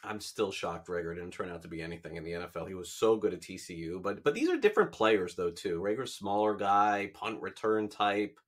I'm 0.05 0.21
still 0.21 0.53
shocked 0.53 0.89
Reagor 0.89 1.15
didn't 1.15 1.33
turn 1.33 1.51
out 1.51 1.63
to 1.63 1.69
be 1.69 1.83
anything 1.83 2.17
in 2.17 2.25
the 2.25 2.33
NFL. 2.33 2.69
He 2.69 2.75
was 2.75 2.93
so 2.93 3.17
good 3.17 3.35
at 3.35 3.41
TCU, 3.41 4.01
but 4.03 4.23
but 4.23 4.35
these 4.35 4.49
are 4.49 4.57
different 4.57 4.93
players 4.93 5.35
though 5.35 5.51
too. 5.51 5.81
Reagor's 5.81 6.15
smaller 6.15 6.55
guy, 6.55 7.11
punt 7.15 7.41
return 7.41 7.89
type. 7.89 8.39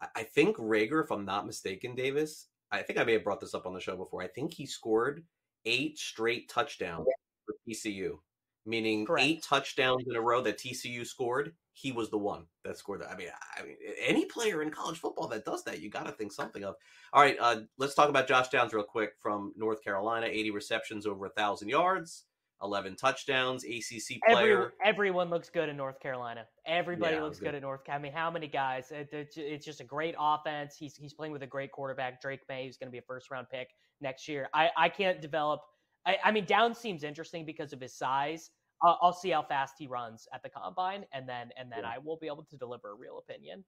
I, 0.00 0.06
I 0.16 0.22
think 0.22 0.56
Reagor, 0.56 1.04
if 1.04 1.10
I'm 1.10 1.24
not 1.24 1.46
mistaken, 1.46 1.94
Davis, 1.94 2.48
I 2.70 2.82
think 2.82 2.98
I 2.98 3.04
may 3.04 3.14
have 3.14 3.24
brought 3.24 3.40
this 3.40 3.54
up 3.54 3.66
on 3.66 3.74
the 3.74 3.80
show 3.80 3.96
before. 3.96 4.22
I 4.22 4.28
think 4.28 4.52
he 4.52 4.66
scored 4.66 5.24
eight 5.64 5.98
straight 5.98 6.48
touchdowns 6.48 7.06
for 7.46 7.54
TCU 7.68 8.18
meaning 8.66 9.06
Correct. 9.06 9.26
eight 9.26 9.42
touchdowns 9.42 10.04
in 10.08 10.16
a 10.16 10.20
row 10.20 10.40
that 10.42 10.58
TCU 10.58 11.06
scored. 11.06 11.54
He 11.72 11.90
was 11.92 12.08
the 12.10 12.18
one 12.18 12.44
that 12.64 12.78
scored 12.78 13.00
that. 13.00 13.10
I 13.10 13.16
mean, 13.16 13.28
I 13.58 13.64
mean, 13.64 13.76
any 13.98 14.26
player 14.26 14.62
in 14.62 14.70
college 14.70 14.98
football 14.98 15.26
that 15.28 15.44
does 15.44 15.64
that, 15.64 15.80
you 15.80 15.90
got 15.90 16.06
to 16.06 16.12
think 16.12 16.32
something 16.32 16.64
of. 16.64 16.76
All 17.12 17.20
right, 17.22 17.36
uh, 17.40 17.62
let's 17.78 17.94
talk 17.94 18.08
about 18.08 18.28
Josh 18.28 18.48
Downs 18.48 18.72
real 18.72 18.84
quick 18.84 19.14
from 19.20 19.52
North 19.56 19.82
Carolina. 19.82 20.26
80 20.26 20.52
receptions, 20.52 21.04
over 21.06 21.26
a 21.26 21.30
thousand 21.30 21.68
yards, 21.70 22.26
11 22.62 22.94
touchdowns. 22.94 23.64
ACC 23.64 24.20
Every, 24.28 24.34
player. 24.34 24.72
everyone 24.84 25.30
looks 25.30 25.50
good 25.50 25.68
in 25.68 25.76
North 25.76 25.98
Carolina. 25.98 26.46
Everybody 26.64 27.16
Yeah, 27.16 27.22
looks 27.24 27.40
good. 27.40 27.46
good 27.46 27.54
at 27.56 27.62
North. 27.62 27.80
I 27.90 27.98
mean, 27.98 28.12
how 28.12 28.30
many 28.30 28.46
guys? 28.46 28.92
It, 28.92 29.08
it's- 29.12 29.34
it's 29.36 29.66
just 29.66 29.80
a 29.80 29.84
great 29.84 30.14
offense. 30.16 30.76
He's 30.76 30.96
he's 30.96 31.12
playing 31.12 31.32
with 31.32 31.42
a 31.42 31.46
great 31.46 31.72
quarterback, 31.72 32.20
Drake 32.22 32.40
Maye, 32.48 32.66
who's 32.66 32.76
going 32.76 32.86
to 32.88 32.92
be 32.92 32.98
a 32.98 33.02
first 33.02 33.32
round 33.32 33.48
pick 33.50 33.70
next 34.00 34.28
year. 34.28 34.48
I 34.54 34.70
I 34.76 34.88
can't 34.88 35.20
develop. 35.20 35.60
I, 36.06 36.18
I 36.24 36.30
mean, 36.32 36.44
Down 36.44 36.74
seems 36.74 37.04
interesting 37.04 37.44
because 37.44 37.72
of 37.72 37.80
his 37.80 37.94
size. 37.94 38.50
Uh, 38.84 38.94
I'll 39.00 39.12
see 39.12 39.30
how 39.30 39.42
fast 39.42 39.74
he 39.78 39.86
runs 39.86 40.28
at 40.32 40.42
the 40.42 40.48
combine, 40.48 41.06
and 41.12 41.28
then 41.28 41.50
and 41.56 41.70
then 41.70 41.80
Yeah. 41.82 41.92
I 41.94 41.98
will 41.98 42.16
be 42.16 42.26
able 42.26 42.44
to 42.44 42.56
deliver 42.56 42.90
a 42.90 42.94
real 42.94 43.18
opinion. 43.18 43.64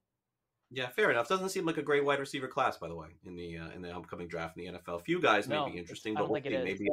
Yeah, 0.71 0.88
fair 0.88 1.11
enough. 1.11 1.28
Doesn't 1.28 1.50
seem 1.50 1.64
like 1.64 1.76
a 1.76 1.83
great 1.83 2.05
wide 2.05 2.19
receiver 2.19 2.49
class, 2.49 2.76
by 2.76 2.88
the 2.88 2.95
way, 2.95 3.09
in 3.25 3.37
the 3.37 3.59
uh, 3.59 3.71
in 3.71 3.83
the 3.83 3.95
upcoming 3.95 4.28
draft 4.28 4.57
in 4.59 4.64
the 4.75 4.78
NFL. 4.78 5.02
Few 5.02 5.21
guys 5.21 5.49
may 5.49 5.57
No, 5.57 5.71
be 5.71 5.78
interesting, 5.78 6.14
but 6.14 6.28
we'll 6.28 6.40
think 6.40 6.47
it 6.55 6.64
maybe 6.64 6.88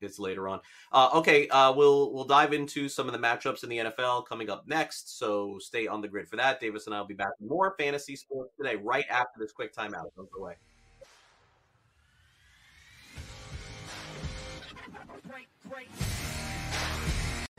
it's 0.00 0.18
later 0.18 0.46
on. 0.48 0.60
Uh, 0.92 1.10
okay, 1.14 1.48
uh, 1.48 1.72
we'll 1.72 2.12
we'll 2.12 2.24
dive 2.24 2.52
into 2.52 2.88
some 2.88 3.06
of 3.06 3.12
the 3.12 3.18
matchups 3.18 3.64
in 3.64 3.70
the 3.70 3.78
NFL 3.78 4.26
coming 4.26 4.50
up 4.50 4.66
next. 4.66 5.18
So 5.18 5.58
stay 5.58 5.86
on 5.86 6.00
the 6.00 6.08
grid 6.08 6.28
for 6.28 6.36
that. 6.36 6.60
Davis 6.60 6.86
and 6.86 6.94
I 6.94 7.00
will 7.00 7.06
be 7.06 7.14
back 7.14 7.30
with 7.40 7.48
more 7.48 7.74
fantasy 7.78 8.14
sports 8.14 8.52
today, 8.56 8.76
right 8.76 9.06
after 9.10 9.38
this 9.38 9.52
quick 9.52 9.74
timeout. 9.74 10.10
Don't 10.16 10.30
go 10.30 10.42
away. 10.42 10.54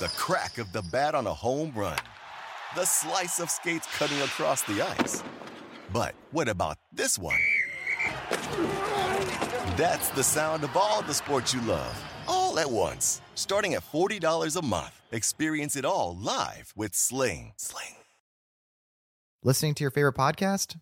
The 0.00 0.08
crack 0.16 0.58
of 0.58 0.72
the 0.72 0.82
bat 0.82 1.14
on 1.14 1.28
a 1.28 1.32
home 1.32 1.72
run. 1.72 1.96
The 2.74 2.84
slice 2.84 3.38
of 3.38 3.48
skates 3.48 3.86
cutting 3.96 4.20
across 4.22 4.62
the 4.62 4.82
ice. 4.82 5.22
But 5.92 6.16
what 6.32 6.48
about 6.48 6.78
this 6.92 7.16
one? 7.16 7.38
That's 9.76 10.08
the 10.08 10.24
sound 10.24 10.64
of 10.64 10.76
all 10.76 11.02
the 11.02 11.14
sports 11.14 11.54
you 11.54 11.60
love, 11.60 11.96
all 12.26 12.58
at 12.58 12.68
once. 12.68 13.20
Starting 13.36 13.74
at 13.74 13.84
$40 13.84 14.56
a 14.60 14.66
month. 14.66 15.00
Experience 15.12 15.76
it 15.76 15.84
all 15.84 16.18
live 16.20 16.72
with 16.74 16.96
Sling. 16.96 17.52
Sling. 17.56 17.94
Listening 19.44 19.74
to 19.74 19.84
your 19.84 19.92
favorite 19.92 20.16
podcast? 20.16 20.76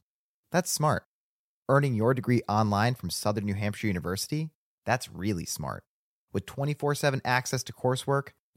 That's 0.52 0.73
smart. 0.73 1.04
Earning 1.69 1.95
your 1.95 2.14
degree 2.14 2.40
online 2.49 2.95
from 2.95 3.11
Southern 3.11 3.45
New 3.45 3.54
Hampshire 3.57 3.88
University? 3.88 4.49
That's 4.87 5.11
really 5.11 5.45
smart. 5.45 5.85
With 6.33 6.47
24 6.47 6.95
7 6.95 7.21
access 7.26 7.62
to 7.64 7.75
coursework, 7.75 8.28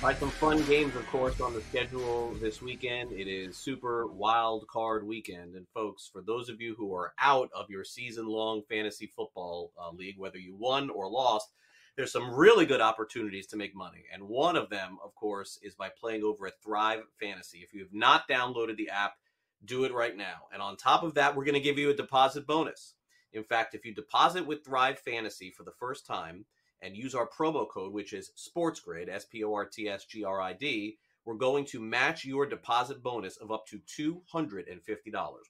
Right, 0.00 0.16
some 0.16 0.30
fun 0.30 0.64
games, 0.66 0.94
of 0.94 1.04
course, 1.08 1.40
on 1.40 1.52
the 1.52 1.60
schedule 1.60 2.32
this 2.40 2.62
weekend. 2.62 3.10
It 3.10 3.26
is 3.26 3.56
Super 3.56 4.06
Wild 4.06 4.64
Card 4.68 5.04
Weekend. 5.04 5.56
And, 5.56 5.66
folks, 5.74 6.08
for 6.10 6.22
those 6.22 6.48
of 6.48 6.60
you 6.60 6.76
who 6.76 6.94
are 6.94 7.14
out 7.18 7.50
of 7.52 7.68
your 7.68 7.82
season 7.82 8.28
long 8.28 8.62
fantasy 8.68 9.06
football 9.08 9.72
uh, 9.76 9.90
league, 9.90 10.14
whether 10.16 10.38
you 10.38 10.54
won 10.54 10.88
or 10.88 11.10
lost, 11.10 11.48
there's 11.96 12.12
some 12.12 12.32
really 12.32 12.64
good 12.64 12.80
opportunities 12.80 13.48
to 13.48 13.56
make 13.56 13.74
money. 13.74 14.04
And 14.14 14.28
one 14.28 14.54
of 14.54 14.70
them, 14.70 14.98
of 15.04 15.16
course, 15.16 15.58
is 15.64 15.74
by 15.74 15.88
playing 15.88 16.22
over 16.22 16.46
at 16.46 16.62
Thrive 16.62 17.02
Fantasy. 17.18 17.58
If 17.58 17.74
you 17.74 17.80
have 17.80 17.92
not 17.92 18.28
downloaded 18.28 18.76
the 18.76 18.90
app, 18.90 19.14
do 19.64 19.82
it 19.82 19.92
right 19.92 20.16
now. 20.16 20.46
And 20.52 20.62
on 20.62 20.76
top 20.76 21.02
of 21.02 21.14
that, 21.14 21.34
we're 21.34 21.44
going 21.44 21.54
to 21.54 21.60
give 21.60 21.76
you 21.76 21.90
a 21.90 21.94
deposit 21.94 22.46
bonus. 22.46 22.94
In 23.32 23.42
fact, 23.42 23.74
if 23.74 23.84
you 23.84 23.92
deposit 23.92 24.46
with 24.46 24.64
Thrive 24.64 25.00
Fantasy 25.00 25.50
for 25.50 25.64
the 25.64 25.74
first 25.76 26.06
time, 26.06 26.44
and 26.82 26.96
use 26.96 27.14
our 27.14 27.28
promo 27.28 27.68
code, 27.68 27.92
which 27.92 28.12
is 28.12 28.30
SportsGrid, 28.36 29.08
S 29.08 29.24
P 29.24 29.44
O 29.44 29.54
R 29.54 29.64
T 29.66 29.88
S 29.88 30.04
G 30.04 30.24
R 30.24 30.40
I 30.40 30.52
D, 30.52 30.98
we're 31.24 31.34
going 31.34 31.64
to 31.66 31.80
match 31.80 32.24
your 32.24 32.46
deposit 32.46 33.02
bonus 33.02 33.36
of 33.36 33.50
up 33.50 33.66
to 33.66 33.80
$250. 34.26 34.64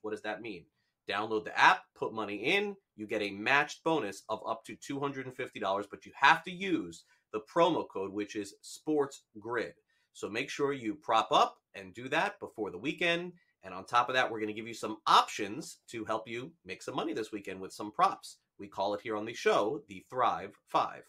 What 0.03 0.11
does 0.11 0.23
that 0.23 0.43
mean? 0.43 0.65
Download 1.09 1.45
the 1.45 1.59
app, 1.59 1.85
put 1.95 2.13
money 2.13 2.37
in, 2.37 2.77
you 2.97 3.07
get 3.07 3.23
a 3.23 3.31
matched 3.31 3.85
bonus 3.85 4.25
of 4.29 4.41
up 4.47 4.65
to 4.65 4.77
$250, 4.77 5.87
but 5.91 6.05
you 6.05 6.13
have 6.17 6.43
to 6.45 6.51
use 6.51 7.05
the 7.33 7.41
promo 7.41 7.87
code, 7.89 8.13
which 8.13 8.37
is 8.37 8.55
SportsGrid. 8.63 9.73
So 10.13 10.29
make 10.29 10.51
sure 10.51 10.73
you 10.73 10.97
prop 10.97 11.29
up 11.31 11.59
and 11.75 11.95
do 11.95 12.09
that 12.09 12.41
before 12.41 12.71
the 12.71 12.79
weekend. 12.79 13.35
And 13.63 13.73
on 13.73 13.85
top 13.85 14.09
of 14.09 14.17
that, 14.17 14.31
we're 14.31 14.41
going 14.41 14.49
to 14.49 14.55
give 14.55 14.67
you 14.67 14.75
some 14.75 14.99
options 15.07 15.79
to 15.91 16.05
help 16.05 16.27
you 16.27 16.53
make 16.65 16.83
some 16.83 16.97
money 16.97 17.13
this 17.13 17.33
weekend 17.33 17.61
with 17.61 17.73
some 17.73 17.93
props. 17.93 18.39
We 18.59 18.67
call 18.67 18.95
it 18.95 19.01
here 19.01 19.17
on 19.17 19.27
the 19.27 19.35
show 19.35 19.83
the 19.89 20.05
Thrive 20.11 20.57
Five. 20.67 21.05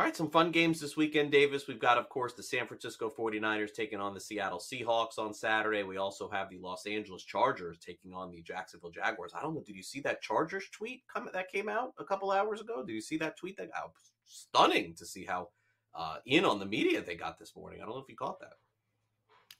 All 0.00 0.04
right, 0.04 0.16
some 0.16 0.30
fun 0.30 0.52
games 0.52 0.80
this 0.80 0.96
weekend, 0.96 1.32
Davis. 1.32 1.66
We've 1.66 1.80
got, 1.80 1.98
of 1.98 2.08
course, 2.08 2.32
the 2.32 2.44
San 2.44 2.68
Francisco 2.68 3.10
49ers 3.10 3.74
taking 3.74 4.00
on 4.00 4.14
the 4.14 4.20
Seattle 4.20 4.60
Seahawks 4.60 5.18
on 5.18 5.34
Saturday. 5.34 5.82
We 5.82 5.96
also 5.96 6.30
have 6.30 6.48
the 6.48 6.58
Los 6.58 6.86
Angeles 6.86 7.24
Chargers 7.24 7.76
taking 7.84 8.14
on 8.14 8.30
the 8.30 8.40
Jacksonville 8.40 8.92
Jaguars. 8.92 9.32
I 9.36 9.42
don't 9.42 9.52
know. 9.52 9.64
Did 9.66 9.74
you 9.74 9.82
see 9.82 10.00
that 10.02 10.22
Chargers 10.22 10.70
tweet 10.70 11.02
come, 11.12 11.28
that 11.32 11.50
came 11.50 11.68
out 11.68 11.92
a 11.98 12.04
couple 12.04 12.30
hours 12.30 12.60
ago? 12.60 12.84
Did 12.84 12.92
you 12.92 13.00
see 13.00 13.16
that 13.16 13.36
tweet? 13.36 13.56
That 13.56 13.70
oh, 13.76 13.90
stunning 14.24 14.94
to 14.94 15.04
see 15.04 15.24
how 15.24 15.48
uh, 15.92 16.18
in 16.24 16.44
on 16.44 16.60
the 16.60 16.66
media 16.66 17.02
they 17.02 17.16
got 17.16 17.40
this 17.40 17.56
morning. 17.56 17.80
I 17.82 17.84
don't 17.84 17.96
know 17.96 18.00
if 18.00 18.08
you 18.08 18.16
caught 18.16 18.38
that. 18.38 18.54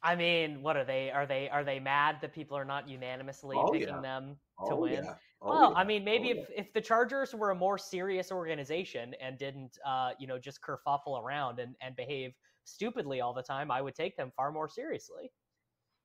I 0.02 0.16
mean, 0.16 0.62
what 0.62 0.76
are 0.76 0.84
they? 0.84 1.10
Are 1.10 1.26
they 1.26 1.48
are 1.50 1.64
they 1.64 1.78
mad 1.78 2.16
that 2.22 2.32
people 2.32 2.56
are 2.56 2.64
not 2.64 2.88
unanimously 2.88 3.58
Oh, 3.58 3.72
picking 3.72 3.88
yeah. 3.88 4.00
them 4.00 4.36
to 4.66 4.74
Oh, 4.74 4.80
win? 4.82 5.04
yeah. 5.04 5.14
Oh, 5.42 5.50
well, 5.52 5.72
I 5.76 5.84
mean, 5.84 6.04
maybe 6.04 6.28
Oh, 6.28 6.40
if, 6.40 6.50
if 6.54 6.72
the 6.72 6.80
Chargers 6.80 7.34
were 7.34 7.50
a 7.50 7.54
more 7.54 7.78
serious 7.78 8.30
organization 8.32 9.14
and 9.20 9.38
didn't, 9.38 9.78
uh, 9.84 10.12
you 10.18 10.26
know, 10.26 10.38
just 10.38 10.60
kerfuffle 10.62 11.22
around 11.22 11.58
and, 11.58 11.74
and 11.80 11.96
behave 11.96 12.32
stupidly 12.64 13.20
all 13.20 13.34
the 13.34 13.42
time, 13.42 13.70
I 13.70 13.82
would 13.82 13.94
take 13.94 14.16
them 14.16 14.32
far 14.36 14.52
more 14.52 14.68
seriously. 14.68 15.32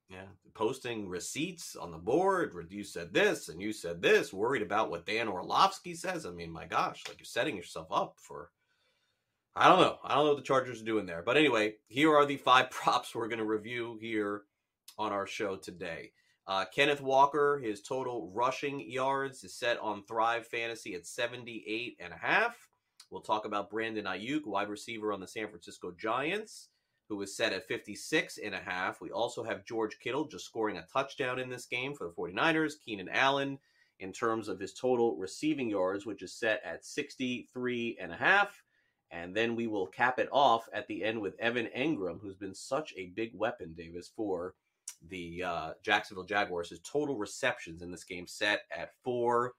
Yeah, 0.09 0.27
posting 0.53 1.09
receipts 1.09 1.75
on 1.75 1.91
the 1.91 1.97
board. 1.97 2.53
You 2.69 2.83
said 2.83 3.11
this 3.13 3.49
and 3.49 3.59
you 3.61 3.73
said 3.73 4.01
this. 4.01 4.31
Worried 4.31 4.61
about 4.61 4.91
what 4.91 5.05
Dan 5.05 5.27
Orlovsky 5.27 5.95
says. 5.95 6.25
I 6.25 6.31
mean, 6.31 6.51
my 6.51 6.65
gosh, 6.65 7.03
like 7.07 7.19
you're 7.19 7.25
setting 7.25 7.57
yourself 7.57 7.87
up 7.91 8.17
for. 8.19 8.51
I 9.57 9.69
don't 9.69 9.79
know. 9.79 9.97
I 10.03 10.15
don't 10.15 10.25
know 10.25 10.31
what 10.31 10.37
the 10.37 10.43
Chargers 10.43 10.81
are 10.81 10.85
doing 10.85 11.05
there. 11.05 11.23
But 11.25 11.37
anyway, 11.37 11.75
here 11.87 12.13
are 12.15 12.25
the 12.25 12.37
five 12.37 12.69
props 12.71 13.15
we're 13.15 13.29
going 13.29 13.39
to 13.39 13.45
review 13.45 13.97
here 14.01 14.43
on 14.97 15.13
our 15.13 15.25
show 15.25 15.55
today. 15.55 16.11
Uh, 16.47 16.65
Kenneth 16.65 17.01
Walker, 17.01 17.59
his 17.63 17.81
total 17.81 18.31
rushing 18.33 18.79
yards 18.79 19.43
is 19.43 19.57
set 19.57 19.79
on 19.79 20.03
Thrive 20.03 20.45
Fantasy 20.45 20.93
at 20.93 21.07
78 21.07 21.97
and 21.99 22.13
a 22.13 22.17
half. 22.17 22.55
We'll 23.09 23.21
talk 23.21 23.45
about 23.45 23.69
Brandon 23.69 24.05
Aiyuk, 24.05 24.45
wide 24.45 24.69
receiver 24.69 25.13
on 25.13 25.19
the 25.19 25.27
San 25.27 25.47
Francisco 25.47 25.91
Giants, 25.97 26.69
who 27.07 27.21
is 27.21 27.35
set 27.35 27.53
at 27.53 27.67
56 27.67 28.37
and 28.43 28.53
a 28.53 28.59
half. 28.59 28.99
We 29.01 29.09
also 29.09 29.43
have 29.43 29.65
George 29.65 29.97
Kittle 29.99 30.27
just 30.27 30.45
scoring 30.45 30.77
a 30.77 30.85
touchdown 30.91 31.39
in 31.39 31.49
this 31.49 31.65
game 31.65 31.95
for 31.95 32.07
the 32.07 32.13
49ers. 32.13 32.73
Keenan 32.83 33.09
Allen 33.09 33.57
in 33.99 34.11
terms 34.11 34.49
of 34.49 34.59
his 34.59 34.73
total 34.73 35.15
receiving 35.15 35.69
yards, 35.69 36.05
which 36.05 36.21
is 36.21 36.37
set 36.37 36.61
at 36.65 36.85
63 36.85 37.97
and 38.01 38.11
a 38.11 38.17
half. 38.17 38.64
And 39.11 39.35
then 39.35 39.55
we 39.55 39.67
will 39.67 39.87
cap 39.87 40.19
it 40.19 40.29
off 40.31 40.67
at 40.73 40.87
the 40.87 41.03
end 41.03 41.21
with 41.21 41.39
Evan 41.39 41.69
Engram, 41.77 42.19
who's 42.21 42.35
been 42.35 42.55
such 42.55 42.93
a 42.97 43.07
big 43.15 43.31
weapon, 43.33 43.73
Davis, 43.73 44.11
for 44.15 44.55
the 45.09 45.43
uh, 45.43 45.71
Jacksonville 45.83 46.25
Jaguars. 46.25 46.69
His 46.69 46.79
total 46.79 47.15
receptions 47.15 47.81
in 47.81 47.91
this 47.91 48.03
game 48.03 48.27
set 48.27 48.61
at 48.75 48.91
four 49.03 49.53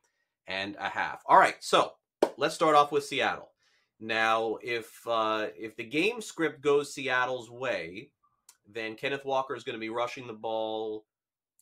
and 0.46 0.76
a 0.78 0.88
half. 0.88 1.22
All 1.26 1.38
right, 1.38 1.56
so 1.60 1.92
let's 2.36 2.54
start 2.54 2.76
off 2.76 2.92
with 2.92 3.04
Seattle. 3.04 3.50
Now, 3.98 4.58
if 4.62 5.00
uh, 5.06 5.48
if 5.56 5.76
the 5.76 5.84
game 5.84 6.20
script 6.20 6.60
goes 6.60 6.92
Seattle's 6.92 7.50
way, 7.50 8.10
then 8.68 8.94
Kenneth 8.94 9.24
Walker 9.24 9.54
is 9.54 9.64
going 9.64 9.74
to 9.74 9.80
be 9.80 9.88
rushing 9.88 10.26
the 10.26 10.32
ball 10.32 11.06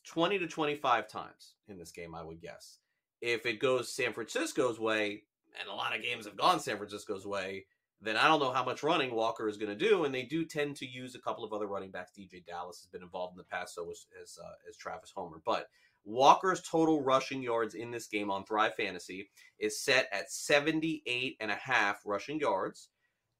20 0.05 0.39
to 0.39 0.47
25 0.47 1.07
times 1.07 1.53
in 1.67 1.77
this 1.77 1.91
game, 1.91 2.13
I 2.13 2.23
would 2.23 2.41
guess. 2.41 2.79
If 3.21 3.45
it 3.45 3.59
goes 3.59 3.91
San 3.91 4.13
Francisco's 4.13 4.79
way, 4.79 5.23
and 5.59 5.69
a 5.69 5.73
lot 5.73 5.95
of 5.95 6.03
games 6.03 6.25
have 6.25 6.35
gone 6.35 6.59
San 6.59 6.77
Francisco's 6.77 7.25
way, 7.25 7.65
then 8.05 8.17
I 8.17 8.27
don't 8.27 8.39
know 8.39 8.51
how 8.51 8.63
much 8.63 8.83
running 8.83 9.13
Walker 9.13 9.47
is 9.47 9.57
going 9.57 9.77
to 9.77 9.89
do. 9.89 10.05
And 10.05 10.13
they 10.13 10.23
do 10.23 10.45
tend 10.45 10.75
to 10.77 10.85
use 10.85 11.15
a 11.15 11.19
couple 11.19 11.43
of 11.43 11.53
other 11.53 11.67
running 11.67 11.91
backs. 11.91 12.11
DJ 12.17 12.45
Dallas 12.45 12.79
has 12.79 12.87
been 12.87 13.01
involved 13.01 13.33
in 13.33 13.37
the 13.37 13.43
past, 13.43 13.75
so 13.75 13.89
as 13.89 14.05
as, 14.21 14.37
uh, 14.43 14.51
Travis 14.79 15.11
Homer. 15.15 15.41
But 15.45 15.67
Walker's 16.03 16.61
total 16.61 17.01
rushing 17.01 17.41
yards 17.41 17.73
in 17.73 17.91
this 17.91 18.07
game 18.07 18.29
on 18.29 18.45
Thrive 18.45 18.75
Fantasy 18.75 19.29
is 19.59 19.81
set 19.81 20.07
at 20.11 20.31
78 20.31 21.37
and 21.39 21.49
a 21.49 21.55
half 21.55 22.01
rushing 22.05 22.39
yards. 22.39 22.89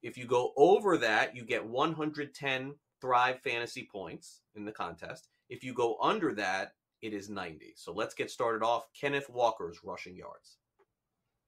If 0.02 0.18
you 0.18 0.26
go 0.26 0.52
over 0.58 0.98
that, 0.98 1.36
you 1.36 1.46
get 1.46 1.66
110 1.66 2.76
Thrive 3.02 3.40
Fantasy 3.42 3.88
points 3.92 4.42
in 4.56 4.66
the 4.66 4.72
contest. 4.72 5.30
If 5.50 5.64
you 5.64 5.74
go 5.74 5.98
under 6.02 6.34
that, 6.34 6.74
it 7.02 7.14
is 7.14 7.30
90. 7.30 7.74
So 7.76 7.94
let's 7.94 8.16
get 8.16 8.32
started 8.32 8.64
off. 8.64 8.88
Kenneth 9.00 9.30
Walker's 9.30 9.82
rushing 9.84 10.16
yards. 10.16 10.58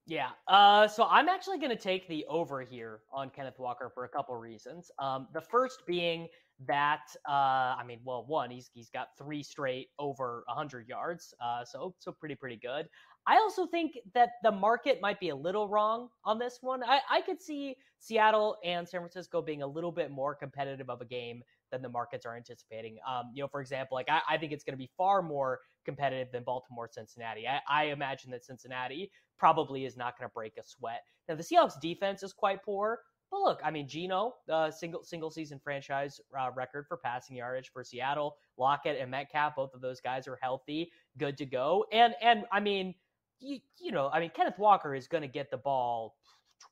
Yeah. 0.08 0.30
Uh, 0.48 0.88
so 0.88 1.06
I'm 1.10 1.28
actually 1.28 1.58
going 1.60 1.70
to 1.70 1.76
take 1.76 2.08
the 2.08 2.26
over 2.30 2.62
here 2.62 3.02
on 3.12 3.30
Kenneth 3.30 3.60
Walker 3.60 3.92
for 3.94 4.06
a 4.06 4.10
couple 4.10 4.36
reasons. 4.38 4.90
Um, 5.00 5.28
the 5.34 5.42
first 5.42 5.84
being 5.86 6.30
that 6.66 7.02
uh, 7.28 7.76
I 7.78 7.84
mean, 7.86 8.00
well, 8.04 8.26
one, 8.26 8.50
he's 8.50 8.72
he's 8.74 8.90
got 8.90 9.10
three 9.18 9.44
straight 9.44 9.90
over 10.00 10.44
100 10.48 10.88
yards, 10.88 11.34
uh, 11.44 11.64
so 11.66 11.94
so 12.00 12.12
pretty 12.14 12.36
pretty 12.36 12.56
good. 12.56 12.88
I 13.28 13.36
also 13.36 13.68
think 13.68 13.98
that 14.14 14.30
the 14.42 14.52
market 14.52 15.00
might 15.02 15.20
be 15.20 15.30
a 15.30 15.36
little 15.36 15.68
wrong 15.68 16.08
on 16.24 16.40
this 16.40 16.60
one. 16.62 16.82
I, 16.84 17.02
I 17.12 17.22
could 17.22 17.42
see 17.42 17.76
Seattle 18.00 18.56
and 18.64 18.88
San 18.88 19.02
Francisco 19.02 19.42
being 19.42 19.62
a 19.62 19.68
little 19.68 19.92
bit 19.92 20.10
more 20.10 20.34
competitive 20.34 20.90
of 20.90 21.02
a 21.02 21.06
game 21.06 21.44
than 21.72 21.82
the 21.82 21.90
markets 21.90 22.26
are 22.26 22.36
anticipating. 22.36 22.98
Um, 23.08 23.32
you 23.34 23.42
know, 23.42 23.48
for 23.48 23.62
example, 23.62 23.96
like 23.96 24.10
I, 24.10 24.22
I 24.30 24.38
think 24.38 24.52
it's 24.52 24.64
going 24.64 24.74
to 24.74 24.78
be 24.78 24.90
far 24.98 25.22
more 25.22 25.60
competitive 25.86 26.32
than 26.32 26.44
Baltimore 26.44 26.90
Cincinnati. 26.92 27.48
I, 27.48 27.60
I 27.70 27.86
imagine 27.86 28.32
that 28.32 28.46
Cincinnati 28.46 29.12
probably 29.38 29.86
is 29.86 29.98
not 29.98 30.18
going 30.18 30.28
to 30.30 30.34
break 30.34 30.54
a 30.58 30.64
sweat. 30.64 31.02
Now 31.28 31.36
the 31.36 31.44
Seahawks 31.44 31.80
defense 31.80 32.24
is 32.24 32.34
quite 32.34 32.64
poor, 32.64 33.00
but 33.30 33.42
look, 33.42 33.60
I 33.64 33.72
mean, 33.72 33.88
Geno, 33.88 34.36
uh, 34.52 34.72
single 34.72 35.04
single 35.04 35.30
season 35.30 35.60
franchise 35.64 36.20
uh, 36.40 36.50
record 36.56 36.86
for 36.88 36.98
passing 36.98 37.36
yardage 37.36 37.70
for 37.74 37.84
Seattle. 37.84 38.38
Lockett 38.58 39.00
and 39.00 39.12
Metcalf, 39.12 39.56
both 39.56 39.74
of 39.74 39.82
those 39.82 40.00
guys 40.00 40.28
are 40.28 40.40
healthy, 40.42 40.92
good 41.18 41.38
to 41.38 41.46
go. 41.46 41.86
And 41.92 42.14
and 42.22 42.46
I 42.52 42.60
mean, 42.60 42.96
you, 43.40 43.60
you 43.80 43.92
know, 43.92 44.10
I 44.14 44.20
mean, 44.20 44.32
Kenneth 44.34 44.58
Walker 44.58 44.96
is 44.96 45.08
going 45.08 45.22
to 45.22 45.28
get 45.28 45.52
the 45.52 45.58
ball 45.58 46.16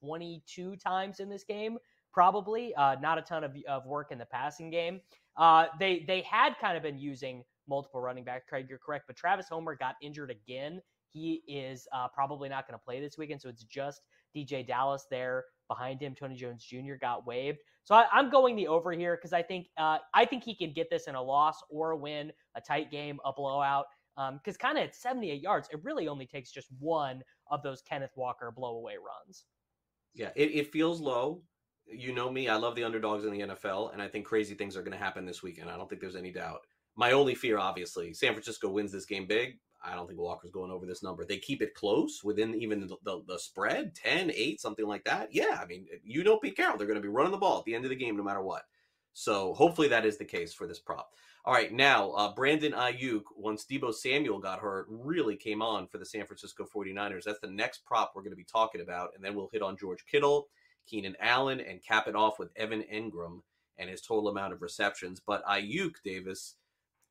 22 0.02 0.78
times 0.78 1.20
in 1.20 1.30
this 1.30 1.44
game 1.44 1.78
probably. 2.16 2.74
Uh, 2.76 2.96
not 3.02 3.18
a 3.18 3.22
ton 3.22 3.44
of, 3.44 3.56
of 3.68 3.86
work 3.86 4.12
in 4.12 4.18
the 4.18 4.26
passing 4.26 4.70
game. 4.70 5.02
Uh, 5.36 5.66
they 5.78 6.06
they 6.08 6.22
had 6.22 6.54
kind 6.60 6.78
of 6.78 6.82
been 6.82 6.98
using 6.98 7.44
multiple 7.68 8.00
running 8.00 8.24
backs. 8.24 8.46
Craig, 8.48 8.68
you're 8.70 8.80
correct, 8.80 9.04
but 9.06 9.18
Travis 9.18 9.50
Homer 9.50 9.76
got 9.76 9.96
injured 10.02 10.32
again. 10.32 10.82
He 11.12 11.44
is 11.46 11.88
uh, 11.94 12.08
probably 12.08 12.48
not 12.48 12.68
going 12.68 12.80
to 12.80 12.84
play 12.84 13.02
this 13.02 13.18
weekend, 13.18 13.42
so 13.42 13.50
it's 13.50 13.64
just 13.64 14.02
DJ 14.36 14.66
Dallas 14.66 15.08
there 15.12 15.44
behind 15.68 16.02
him. 16.02 16.16
Tony 16.16 16.36
Jones 16.36 16.64
Jr. 16.64 16.96
got 17.00 17.28
waived, 17.28 17.60
so 17.84 17.96
I, 17.96 18.06
am 18.18 18.30
going 18.30 18.56
the 18.56 18.68
over 18.68 18.94
here 18.94 19.18
because 19.18 19.34
I 19.34 19.42
think 19.42 19.68
uh, 19.78 19.98
I 20.14 20.24
think 20.24 20.46
he 20.46 20.56
can 20.56 20.72
get 20.72 20.90
this 20.90 21.08
in 21.08 21.16
a 21.16 21.22
loss 21.22 21.62
or 21.70 21.92
a 21.92 21.98
win, 21.98 22.32
a 22.56 22.62
tight 22.62 22.92
game, 22.92 23.20
a 23.26 23.34
blowout. 23.34 23.88
Because 24.16 24.56
um, 24.56 24.60
kind 24.62 24.78
of 24.78 24.86
at 24.86 24.96
78 24.96 25.42
yards, 25.42 25.68
it 25.74 25.84
really 25.84 26.08
only 26.08 26.26
takes 26.26 26.50
just 26.50 26.70
one 26.80 27.22
of 27.52 27.62
those 27.62 27.82
Kenneth 27.82 28.14
Walker 28.16 28.54
blowaway 28.58 28.94
runs. 28.96 29.44
Yeah, 30.14 30.30
it, 30.38 30.52
it 30.52 30.72
feels 30.72 31.02
low 31.02 31.42
you 31.88 32.14
know 32.14 32.30
me, 32.30 32.48
I 32.50 32.56
love 32.56 32.76
the 32.76 32.84
underdogs 32.84 33.26
in 33.26 33.32
the 33.32 33.42
NFL, 33.42 33.94
and 33.94 34.02
I 34.02 34.08
think 34.08 34.26
crazy 34.26 34.56
things 34.56 34.76
are 34.76 34.82
going 34.82 34.98
to 34.98 35.04
happen 35.04 35.26
this 35.26 35.44
weekend. 35.44 35.70
I 35.70 35.78
don't 35.78 35.90
think 35.90 36.02
there's 36.02 36.16
any 36.16 36.32
doubt. 36.32 36.62
My 36.96 37.12
only 37.12 37.36
fear, 37.36 37.58
obviously, 37.58 38.14
San 38.14 38.34
Francisco 38.34 38.70
wins 38.70 38.92
this 38.92 39.06
game 39.06 39.28
big. 39.28 39.58
I 39.84 39.94
don't 39.94 40.08
think 40.08 40.20
Walker's 40.20 40.52
going 40.52 40.72
over 40.72 40.86
this 40.86 41.04
number. 41.04 41.26
They 41.26 41.38
keep 41.38 41.62
it 41.62 41.76
close 41.76 42.24
within 42.24 42.56
even 42.56 42.88
the, 42.88 42.96
the, 43.04 43.22
the, 43.28 43.38
spread 43.38 43.94
10, 43.94 44.32
8, 44.34 44.60
something 44.60 44.88
like 44.88 45.04
that. 45.04 45.30
Yeah, 45.32 45.60
I 45.62 45.66
mean, 45.66 45.86
you 46.04 46.24
know 46.24 46.40
Pete 46.40 46.58
Carroll. 46.58 46.78
They're 46.78 46.88
going 46.88 47.00
to 47.00 47.04
be 47.04 47.08
running 47.08 47.32
the 47.32 47.38
ball 47.38 47.60
at 47.60 47.66
the 47.66 47.76
end 47.76 47.86
of 47.86 47.90
the 47.90 47.96
game 47.96 48.18
no 48.18 48.24
matter 48.24 48.42
what. 48.42 48.64
So 49.14 49.54
hopefully 49.54 49.88
that 49.90 50.06
is 50.06 50.18
the 50.18 50.26
case 50.26 50.54
for 50.54 50.66
this 50.68 50.80
prop. 50.80 51.12
All 51.46 51.54
right, 51.54 51.72
now, 51.72 52.10
uh, 52.12 52.34
Brandon 52.34 52.72
Aiyuk, 52.72 53.22
once 53.38 53.66
Deebo 53.70 53.94
Samuel 53.94 54.40
got 54.40 54.60
hurt, 54.60 54.88
really 54.90 55.36
came 55.36 55.62
on 55.62 55.88
for 55.88 56.00
the 56.00 56.06
San 56.06 56.26
Francisco 56.26 56.66
49ers. 56.66 57.24
That's 57.24 57.40
the 57.40 57.48
next 57.48 57.86
prop 57.86 58.14
we're 58.16 58.24
going 58.24 58.32
to 58.32 58.36
be 58.36 58.44
talking 58.44 58.82
about. 58.82 59.12
And 59.16 59.24
then 59.24 59.36
we'll 59.36 59.52
hit 59.54 59.62
on 59.62 59.78
George 59.78 60.04
Kittle 60.08 60.48
Keenan 60.86 61.16
Allen, 61.20 61.60
and 61.60 61.84
cap 61.84 62.08
it 62.08 62.16
off 62.16 62.40
with 62.40 62.50
Evan 62.56 62.84
Engram 62.94 63.42
and 63.78 63.90
his 63.90 64.02
total 64.02 64.30
amount 64.30 64.54
of 64.54 64.62
receptions. 64.62 65.22
But 65.26 65.46
Aiyuk 65.46 65.96
Davis, 66.04 66.56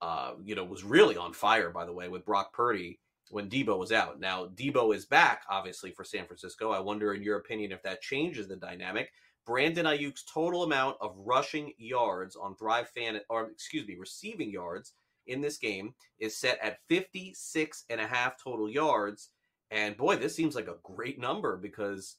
uh, 0.01 0.35
you 0.43 0.55
know, 0.55 0.65
was 0.65 0.85
really 0.85 1.17
on 1.17 1.33
fire, 1.33 1.71
by 1.71 1.85
the 1.85 1.93
way, 1.93 2.09
with 2.09 2.25
Brock 2.25 2.53
Purdy 2.53 3.01
when 3.31 3.49
Deebo 3.49 3.79
was 3.79 3.93
out. 3.93 4.21
Now, 4.21 4.47
Deebo 4.47 4.95
is 4.95 5.07
back, 5.07 5.43
obviously, 5.49 5.91
for 5.91 6.05
San 6.05 6.27
Francisco. 6.27 6.71
I 6.71 6.81
wonder, 6.81 7.15
in 7.15 7.23
your 7.23 7.39
opinion, 7.39 7.73
if 7.73 7.83
that 7.83 8.03
changes 8.03 8.49
the 8.49 8.57
dynamic. 8.57 9.11
Brandon 9.47 9.87
Aiyuk's 9.87 10.25
total 10.25 10.63
amount 10.63 10.97
of 11.01 11.15
rushing 11.19 11.73
yards 11.77 12.35
on 12.35 12.57
Thrive 12.57 12.89
Fan, 12.89 13.21
or 13.29 13.51
excuse 13.51 13.87
me, 13.87 13.97
receiving 13.99 14.51
yards 14.51 14.95
in 15.27 15.41
this 15.41 15.59
game 15.59 15.95
is 16.19 16.37
set 16.37 16.59
at 16.63 16.79
56 16.89 17.85
and 17.91 18.01
a 18.01 18.07
half 18.07 18.43
total 18.43 18.71
yards. 18.71 19.31
And 19.71 19.97
boy, 19.97 20.17
this 20.17 20.35
seems 20.35 20.55
like 20.55 20.69
a 20.69 20.79
great 20.83 21.19
number 21.19 21.57
because 21.57 22.17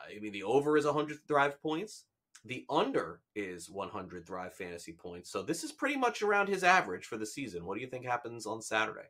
I 0.00 0.18
mean, 0.20 0.32
the 0.32 0.42
over 0.42 0.76
is 0.76 0.84
100 0.84 1.18
Thrive 1.26 1.60
points. 1.62 2.04
The 2.44 2.64
under 2.70 3.20
is 3.34 3.68
100 3.68 4.26
Thrive 4.26 4.54
fantasy 4.54 4.92
points. 4.92 5.30
So 5.30 5.42
this 5.42 5.62
is 5.62 5.72
pretty 5.72 5.96
much 5.96 6.22
around 6.22 6.48
his 6.48 6.64
average 6.64 7.06
for 7.06 7.18
the 7.18 7.26
season. 7.26 7.64
What 7.64 7.74
do 7.74 7.80
you 7.80 7.86
think 7.86 8.06
happens 8.06 8.46
on 8.46 8.62
Saturday? 8.62 9.08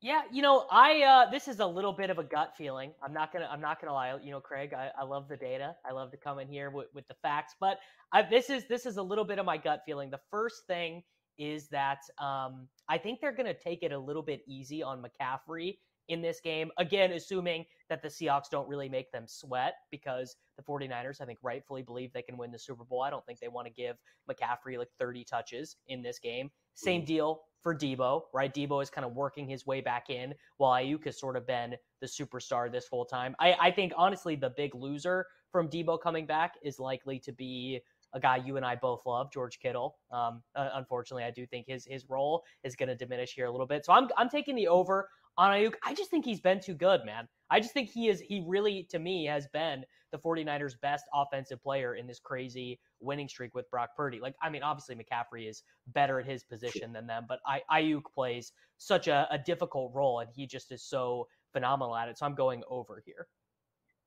Yeah, 0.00 0.20
you 0.30 0.42
know, 0.42 0.66
I 0.70 1.02
uh, 1.02 1.30
this 1.30 1.48
is 1.48 1.60
a 1.60 1.66
little 1.66 1.92
bit 1.92 2.10
of 2.10 2.18
a 2.18 2.24
gut 2.24 2.52
feeling. 2.58 2.92
I'm 3.02 3.14
not 3.14 3.32
gonna 3.32 3.48
I'm 3.50 3.60
not 3.62 3.80
gonna 3.80 3.94
lie. 3.94 4.14
You 4.22 4.32
know, 4.32 4.40
Craig, 4.40 4.74
I, 4.74 4.90
I 4.98 5.04
love 5.04 5.28
the 5.28 5.36
data. 5.36 5.76
I 5.88 5.92
love 5.92 6.10
to 6.10 6.18
come 6.18 6.38
in 6.38 6.46
here 6.46 6.68
with, 6.70 6.88
with 6.92 7.08
the 7.08 7.14
facts, 7.22 7.54
but 7.58 7.78
I, 8.12 8.20
this 8.20 8.50
is 8.50 8.64
this 8.68 8.84
is 8.84 8.98
a 8.98 9.02
little 9.02 9.24
bit 9.24 9.38
of 9.38 9.46
my 9.46 9.56
gut 9.56 9.80
feeling. 9.86 10.10
The 10.10 10.20
first 10.30 10.66
thing 10.66 11.02
is 11.38 11.68
that 11.68 12.00
um, 12.18 12.68
I 12.86 12.98
think 12.98 13.20
they're 13.20 13.32
gonna 13.32 13.54
take 13.54 13.82
it 13.82 13.92
a 13.92 13.98
little 13.98 14.22
bit 14.22 14.42
easy 14.46 14.82
on 14.82 15.02
McCaffrey 15.02 15.78
in 16.08 16.22
this 16.22 16.40
game. 16.40 16.70
Again, 16.78 17.12
assuming 17.12 17.64
that 17.88 18.02
the 18.02 18.08
Seahawks 18.08 18.50
don't 18.50 18.68
really 18.68 18.88
make 18.88 19.10
them 19.12 19.24
sweat 19.26 19.74
because 19.90 20.36
the 20.56 20.62
49ers, 20.62 21.20
I 21.20 21.24
think, 21.24 21.38
rightfully 21.42 21.82
believe 21.82 22.12
they 22.12 22.22
can 22.22 22.36
win 22.36 22.52
the 22.52 22.58
Super 22.58 22.84
Bowl. 22.84 23.02
I 23.02 23.10
don't 23.10 23.24
think 23.26 23.40
they 23.40 23.48
want 23.48 23.66
to 23.66 23.72
give 23.72 23.96
McCaffrey 24.30 24.78
like 24.78 24.88
30 24.98 25.24
touches 25.24 25.76
in 25.88 26.02
this 26.02 26.18
game. 26.18 26.50
Same 26.74 27.00
mm-hmm. 27.00 27.06
deal 27.06 27.40
for 27.62 27.74
Deebo, 27.74 28.22
right? 28.32 28.52
Deebo 28.52 28.82
is 28.82 28.90
kind 28.90 29.04
of 29.04 29.14
working 29.14 29.48
his 29.48 29.66
way 29.66 29.80
back 29.80 30.10
in 30.10 30.34
while 30.58 30.72
Aiyuk 30.72 31.04
has 31.06 31.18
sort 31.18 31.36
of 31.36 31.46
been 31.46 31.74
the 32.00 32.06
superstar 32.06 32.70
this 32.70 32.86
whole 32.88 33.06
time. 33.06 33.34
I, 33.40 33.54
I 33.60 33.70
think, 33.70 33.92
honestly, 33.96 34.36
the 34.36 34.50
big 34.50 34.74
loser 34.74 35.26
from 35.50 35.68
Deebo 35.68 36.00
coming 36.00 36.26
back 36.26 36.54
is 36.62 36.78
likely 36.78 37.18
to 37.20 37.32
be 37.32 37.80
a 38.14 38.20
guy 38.20 38.36
you 38.36 38.56
and 38.56 38.64
I 38.64 38.76
both 38.76 39.04
love, 39.06 39.32
George 39.32 39.58
Kittle. 39.58 39.96
Um, 40.10 40.42
uh, 40.54 40.70
unfortunately, 40.74 41.24
I 41.24 41.30
do 41.30 41.46
think 41.46 41.66
his 41.66 41.84
his 41.84 42.08
role 42.08 42.44
is 42.62 42.76
going 42.76 42.88
to 42.88 42.94
diminish 42.94 43.34
here 43.34 43.46
a 43.46 43.50
little 43.50 43.66
bit. 43.66 43.84
So 43.84 43.92
I'm 43.92 44.08
I'm 44.16 44.28
taking 44.28 44.54
the 44.54 44.68
over 44.68 45.08
on 45.36 45.50
Aiyuk, 45.50 45.74
I 45.84 45.94
just 45.94 46.10
think 46.10 46.24
he's 46.24 46.40
been 46.40 46.60
too 46.60 46.74
good, 46.74 47.04
man. 47.04 47.28
I 47.50 47.60
just 47.60 47.72
think 47.72 47.90
he 47.90 48.08
is, 48.08 48.20
he 48.20 48.42
really, 48.46 48.86
to 48.90 48.98
me, 48.98 49.26
has 49.26 49.46
been 49.52 49.84
the 50.12 50.18
49ers' 50.18 50.80
best 50.80 51.04
offensive 51.12 51.62
player 51.62 51.96
in 51.96 52.06
this 52.06 52.20
crazy 52.20 52.80
winning 53.00 53.28
streak 53.28 53.54
with 53.54 53.70
Brock 53.70 53.90
Purdy. 53.96 54.20
Like, 54.20 54.34
I 54.42 54.48
mean, 54.48 54.62
obviously 54.62 54.94
McCaffrey 54.94 55.48
is 55.48 55.62
better 55.88 56.20
at 56.20 56.26
his 56.26 56.44
position 56.44 56.92
than 56.92 57.06
them, 57.06 57.26
but 57.28 57.40
I, 57.46 57.62
Aiyuk 57.70 58.04
plays 58.14 58.52
such 58.78 59.08
a, 59.08 59.26
a 59.30 59.38
difficult 59.38 59.92
role 59.94 60.20
and 60.20 60.30
he 60.34 60.46
just 60.46 60.72
is 60.72 60.82
so 60.82 61.26
phenomenal 61.52 61.96
at 61.96 62.08
it. 62.08 62.18
So 62.18 62.26
I'm 62.26 62.34
going 62.34 62.62
over 62.68 63.02
here. 63.04 63.26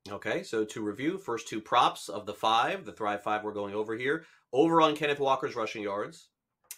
Okay, 0.10 0.44
so 0.44 0.63
to 0.63 0.82
review, 0.82 1.18
first 1.18 1.50
two 1.50 1.60
props 1.60 2.08
of 2.08 2.26
the 2.26 2.34
five, 2.34 2.86
the 2.86 2.94
Thrive 2.94 3.24
Five 3.24 3.44
we're 3.44 3.52
going 3.52 3.76
over 3.76 3.98
here. 3.98 4.26
Over 4.54 4.82
on 4.82 4.96
Kenneth 4.96 5.20
Walker's 5.20 5.56
rushing 5.56 5.84
yards, 5.84 6.30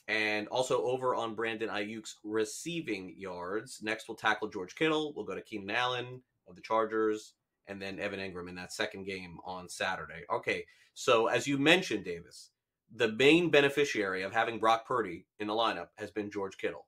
and 0.09 0.47
also 0.47 0.81
over 0.83 1.13
on 1.13 1.35
Brandon 1.35 1.69
Aiyuk's 1.69 2.17
receiving 2.23 3.13
yards. 3.15 3.79
Next, 3.83 4.09
we'll 4.09 4.17
tackle 4.17 4.49
George 4.49 4.75
Kittle. 4.75 5.13
We'll 5.15 5.25
go 5.25 5.35
to 5.35 5.41
Keenan 5.41 5.69
Allen 5.69 6.21
of 6.47 6.55
the 6.55 6.63
Chargers 6.63 7.35
and 7.67 7.79
then 7.79 7.99
Evan 7.99 8.19
Engram 8.19 8.49
in 8.49 8.55
that 8.55 8.73
second 8.73 9.05
game 9.05 9.37
on 9.45 9.69
Saturday. 9.69 10.23
Okay, 10.33 10.65
so 10.95 11.27
as 11.27 11.47
you 11.47 11.59
mentioned, 11.59 12.05
Davis, 12.05 12.49
the 12.93 13.11
main 13.11 13.51
beneficiary 13.51 14.23
of 14.23 14.33
having 14.33 14.57
Brock 14.57 14.87
Purdy 14.87 15.27
in 15.39 15.45
the 15.45 15.53
lineup 15.53 15.89
has 15.99 16.09
been 16.09 16.31
George 16.31 16.57
Kittle. 16.57 16.87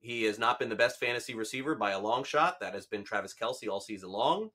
He 0.00 0.22
has 0.22 0.38
not 0.38 0.58
been 0.58 0.70
the 0.70 0.74
best 0.74 0.98
fantasy 0.98 1.34
receiver 1.34 1.74
by 1.74 1.90
a 1.90 2.00
long 2.00 2.24
shot. 2.24 2.58
That 2.60 2.72
has 2.72 2.86
been 2.86 3.04
Travis 3.04 3.34
Kelce 3.38 3.68
all 3.68 3.80
season 3.80 4.08
long. 4.08 4.48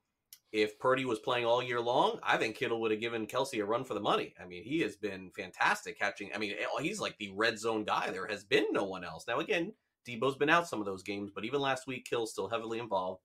If 0.51 0.79
Purdy 0.79 1.03
was 1.03 1.19
playing 1.19 1.45
all 1.45 1.61
year 1.61 1.81
long, 1.81 2.19
I 2.23 2.37
think 2.37 2.55
Kittle 2.55 2.79
would 2.81 2.91
have 2.91 3.01
given 3.01 3.27
Kelce 3.27 3.61
a 3.61 3.65
run 3.65 3.83
for 3.83 3.93
the 3.93 3.99
money. 3.99 4.33
I 4.41 4.45
mean, 4.45 4.63
he 4.63 4.79
has 4.81 4.95
been 4.95 5.29
fantastic 5.31 5.99
catching. 5.99 6.31
I 6.33 6.37
mean, 6.37 6.55
he's 6.79 7.01
like 7.01 7.17
the 7.17 7.33
red 7.35 7.59
zone 7.59 7.83
guy. 7.83 8.09
There 8.11 8.27
has 8.27 8.45
been 8.45 8.65
no 8.71 8.85
one 8.85 9.03
else. 9.03 9.25
Now, 9.27 9.39
again, 9.39 9.73
Deebo's 10.07 10.37
been 10.37 10.49
out 10.49 10.67
some 10.67 10.79
of 10.79 10.85
those 10.85 11.03
games, 11.03 11.31
but 11.35 11.43
even 11.43 11.59
last 11.59 11.85
week, 11.85 12.05
Kill's 12.05 12.31
still 12.31 12.47
heavily 12.47 12.79
involved. 12.79 13.21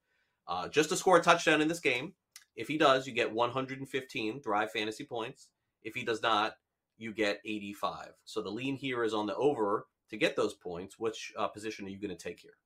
Uh, 0.48 0.68
just 0.68 0.88
to 0.88 0.96
score 0.96 1.16
a 1.16 1.22
touchdown 1.22 1.61
in 1.61 1.68
this 1.68 1.78
game, 1.78 2.14
if 2.56 2.66
he 2.66 2.76
does, 2.76 3.06
you 3.06 3.12
get 3.12 3.32
115 3.32 4.42
Thrive 4.42 4.72
fantasy 4.72 5.04
points. 5.04 5.48
If 5.82 5.94
he 5.94 6.04
does 6.04 6.22
not, 6.22 6.54
you 6.98 7.12
get 7.12 7.40
85. 7.44 8.08
So 8.24 8.42
the 8.42 8.50
lean 8.50 8.76
here 8.76 9.04
is 9.04 9.14
on 9.14 9.26
the 9.26 9.37
over 9.37 9.87
to 10.11 10.16
get 10.16 10.37
those 10.37 10.54
points. 10.54 10.98
Which 10.98 11.32
uh, 11.38 11.48
position 11.48 11.87
are 11.87 11.90
you 11.90 12.00
going 12.00 12.16
to 12.16 12.22
take 12.22 12.40
here? 12.40 12.56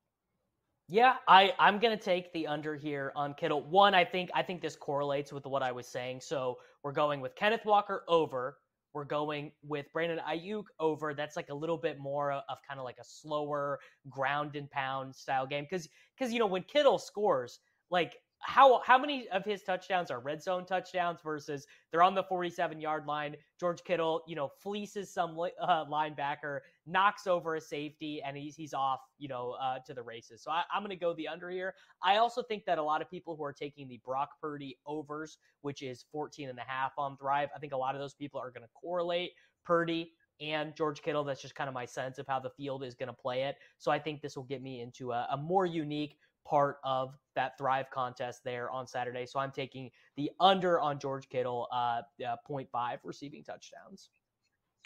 Yeah, 0.88 1.16
I 1.27 1.53
I'm 1.59 1.79
gonna 1.81 1.96
take 1.96 2.33
the 2.33 2.46
under 2.46 2.77
here 2.77 3.12
on 3.16 3.35
Kittle. 3.35 3.62
One, 3.62 3.94
I 3.94 4.05
think 4.05 4.31
I 4.35 4.42
think 4.42 4.62
this 4.62 4.77
correlates 4.77 5.33
with 5.33 5.44
what 5.46 5.62
I 5.62 5.72
was 5.72 5.87
saying. 5.88 6.20
So 6.20 6.59
we're 6.85 6.92
going 6.92 7.20
with 7.20 7.35
Kenneth 7.35 7.64
Walker 7.64 8.05
over. 8.07 8.59
We're 8.94 9.05
going 9.05 9.53
with 9.62 9.87
Brandon 9.92 10.20
Aiyuk 10.27 10.64
over. 10.79 11.12
That's 11.12 11.37
like 11.37 11.49
a 11.51 11.55
little 11.55 11.77
bit 11.77 11.99
more 11.99 12.33
of 12.33 12.59
kind 12.66 12.79
of 12.79 12.85
like 12.85 12.99
a 13.01 13.05
slower 13.05 13.81
ground 14.09 14.55
and 14.55 14.70
pound 14.70 15.14
style 15.14 15.46
game 15.46 15.64
because 15.68 15.88
because 16.16 16.33
you 16.33 16.38
know 16.38 16.46
when 16.46 16.62
Kittle 16.62 16.99
scores, 16.99 17.59
like 17.90 18.14
how 18.40 18.81
how 18.85 18.99
many 18.99 19.29
of 19.29 19.44
his 19.44 19.62
touchdowns 19.62 20.11
are 20.11 20.20
red 20.20 20.42
zone 20.42 20.64
touchdowns 20.66 21.20
versus 21.22 21.66
they're 21.90 22.03
on 22.03 22.14
the 22.14 22.22
47 22.22 22.81
yard 22.81 23.07
line 23.07 23.37
george 23.59 23.83
kittle 23.85 24.22
you 24.27 24.37
know 24.37 24.51
fleeces 24.62 25.12
some 25.12 25.38
uh, 25.61 25.85
linebacker 25.87 26.61
knocks 26.87 27.27
over 27.27 27.57
a 27.57 27.61
safety 27.61 28.22
and 28.22 28.37
he's 28.37 28.55
he's 28.55 28.75
off 28.75 29.01
you 29.18 29.29
know 29.29 29.57
uh, 29.61 29.79
to 29.87 29.94
the 29.94 30.03
races 30.03 30.42
so 30.42 30.51
I, 30.51 30.62
i'm 30.72 30.83
going 30.83 30.90
to 30.90 30.96
go 30.96 31.14
the 31.14 31.29
under 31.29 31.51
here 31.51 31.75
i 32.03 32.16
also 32.16 32.42
think 32.42 32.64
that 32.66 32.79
a 32.79 32.83
lot 32.83 33.01
of 33.01 33.11
people 33.11 33.37
who 33.37 33.44
are 33.44 33.53
taking 33.53 33.88
the 33.88 34.01
brock 34.05 34.31
purdy 34.40 34.79
overs 34.87 35.38
which 35.62 35.83
is 35.83 36.05
14 36.12 36.49
and 36.49 36.59
a 36.59 36.64
half 36.66 36.92
on 36.99 37.16
thrive 37.16 37.49
i 37.55 37.59
think 37.59 37.72
a 37.72 37.77
lot 37.77 37.94
of 37.94 38.01
those 38.01 38.14
people 38.14 38.40
are 38.40 38.51
going 38.51 38.62
to 38.64 38.70
correlate 38.75 39.33
purdy 39.64 40.12
and 40.40 40.75
George 40.77 41.03
Kittle. 41.03 41.25
That's 41.25 41.40
just 41.40 41.55
kind 41.55 41.68
of 41.68 41.75
my 41.75 41.85
sense 41.85 42.18
of 42.18 42.27
how 42.27 42.38
the 42.38 42.51
field 42.51 42.85
is 42.85 42.94
going 42.94 43.09
to 43.09 43.12
play 43.12 43.44
it. 43.44 43.57
So 43.79 43.90
I 43.90 43.99
think 43.99 44.20
this 44.20 44.37
will 44.37 44.44
get 44.44 44.62
me 44.62 44.81
into 44.81 45.12
a, 45.12 45.27
a 45.33 45.37
more 45.37 45.66
unique, 45.66 46.18
part 46.47 46.79
of 46.85 47.17
that 47.35 47.59
Thrive 47.59 47.91
contest 47.91 48.43
there 48.45 48.71
on 48.71 48.87
Saturday. 48.87 49.27
So 49.27 49.39
I'm 49.39 49.51
taking 49.51 49.91
the 50.17 50.31
under 50.41 50.81
on 50.81 50.99
George 50.99 51.29
Kittle, 51.29 51.69
uh, 51.73 52.03
uh 52.25 52.37
0.5 52.49 52.99
receiving 53.05 53.43
touchdowns. 53.43 54.11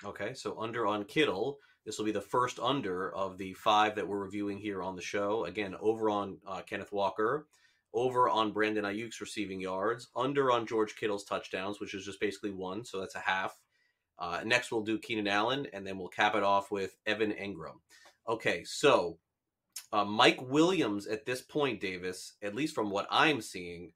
Okay, 0.04 0.32
so 0.34 0.58
under 0.58 0.86
on 0.86 1.04
Kittle. 1.04 1.58
This 1.84 1.98
will 1.98 2.06
be 2.06 2.12
the 2.12 2.20
first 2.20 2.58
under 2.58 3.14
of 3.14 3.38
the 3.38 3.52
five 3.54 3.94
that 3.96 4.06
we're 4.06 4.18
reviewing 4.22 4.58
here 4.58 4.82
on 4.82 4.96
the 4.96 5.02
show. 5.02 5.44
Again, 5.44 5.74
over 5.80 6.10
on 6.10 6.38
uh, 6.46 6.60
Kenneth 6.62 6.92
Walker, 6.92 7.46
over 7.92 8.28
on 8.28 8.52
Brandon 8.52 8.84
Aiyuk's 8.84 9.20
receiving 9.20 9.60
yards, 9.60 10.08
under 10.14 10.50
on 10.52 10.66
George 10.66 10.96
Kittle's 10.96 11.24
touchdowns, 11.24 11.80
which 11.80 11.94
is 11.94 12.04
just 12.04 12.20
basically 12.20 12.50
one, 12.50 12.84
so 12.84 13.00
that's 13.00 13.14
a 13.14 13.20
half. 13.20 13.58
Uh, 14.18 14.40
next, 14.44 14.70
we'll 14.70 14.82
do 14.82 14.98
Keenan 14.98 15.28
Allen, 15.28 15.66
and 15.72 15.86
then 15.86 15.98
we'll 15.98 16.08
cap 16.08 16.34
it 16.34 16.42
off 16.42 16.70
with 16.70 16.96
Evan 17.06 17.32
Engram. 17.32 17.80
Okay, 18.28 18.62
so 18.64 19.18
uh, 19.92 20.04
Mike 20.04 20.40
Williams 20.42 21.06
at 21.06 21.26
this 21.26 21.42
point, 21.42 21.80
Davis, 21.80 22.34
at 22.42 22.54
least 22.54 22.74
from 22.74 22.90
what 22.90 23.06
I'm 23.10 23.40
seeing, 23.40 23.92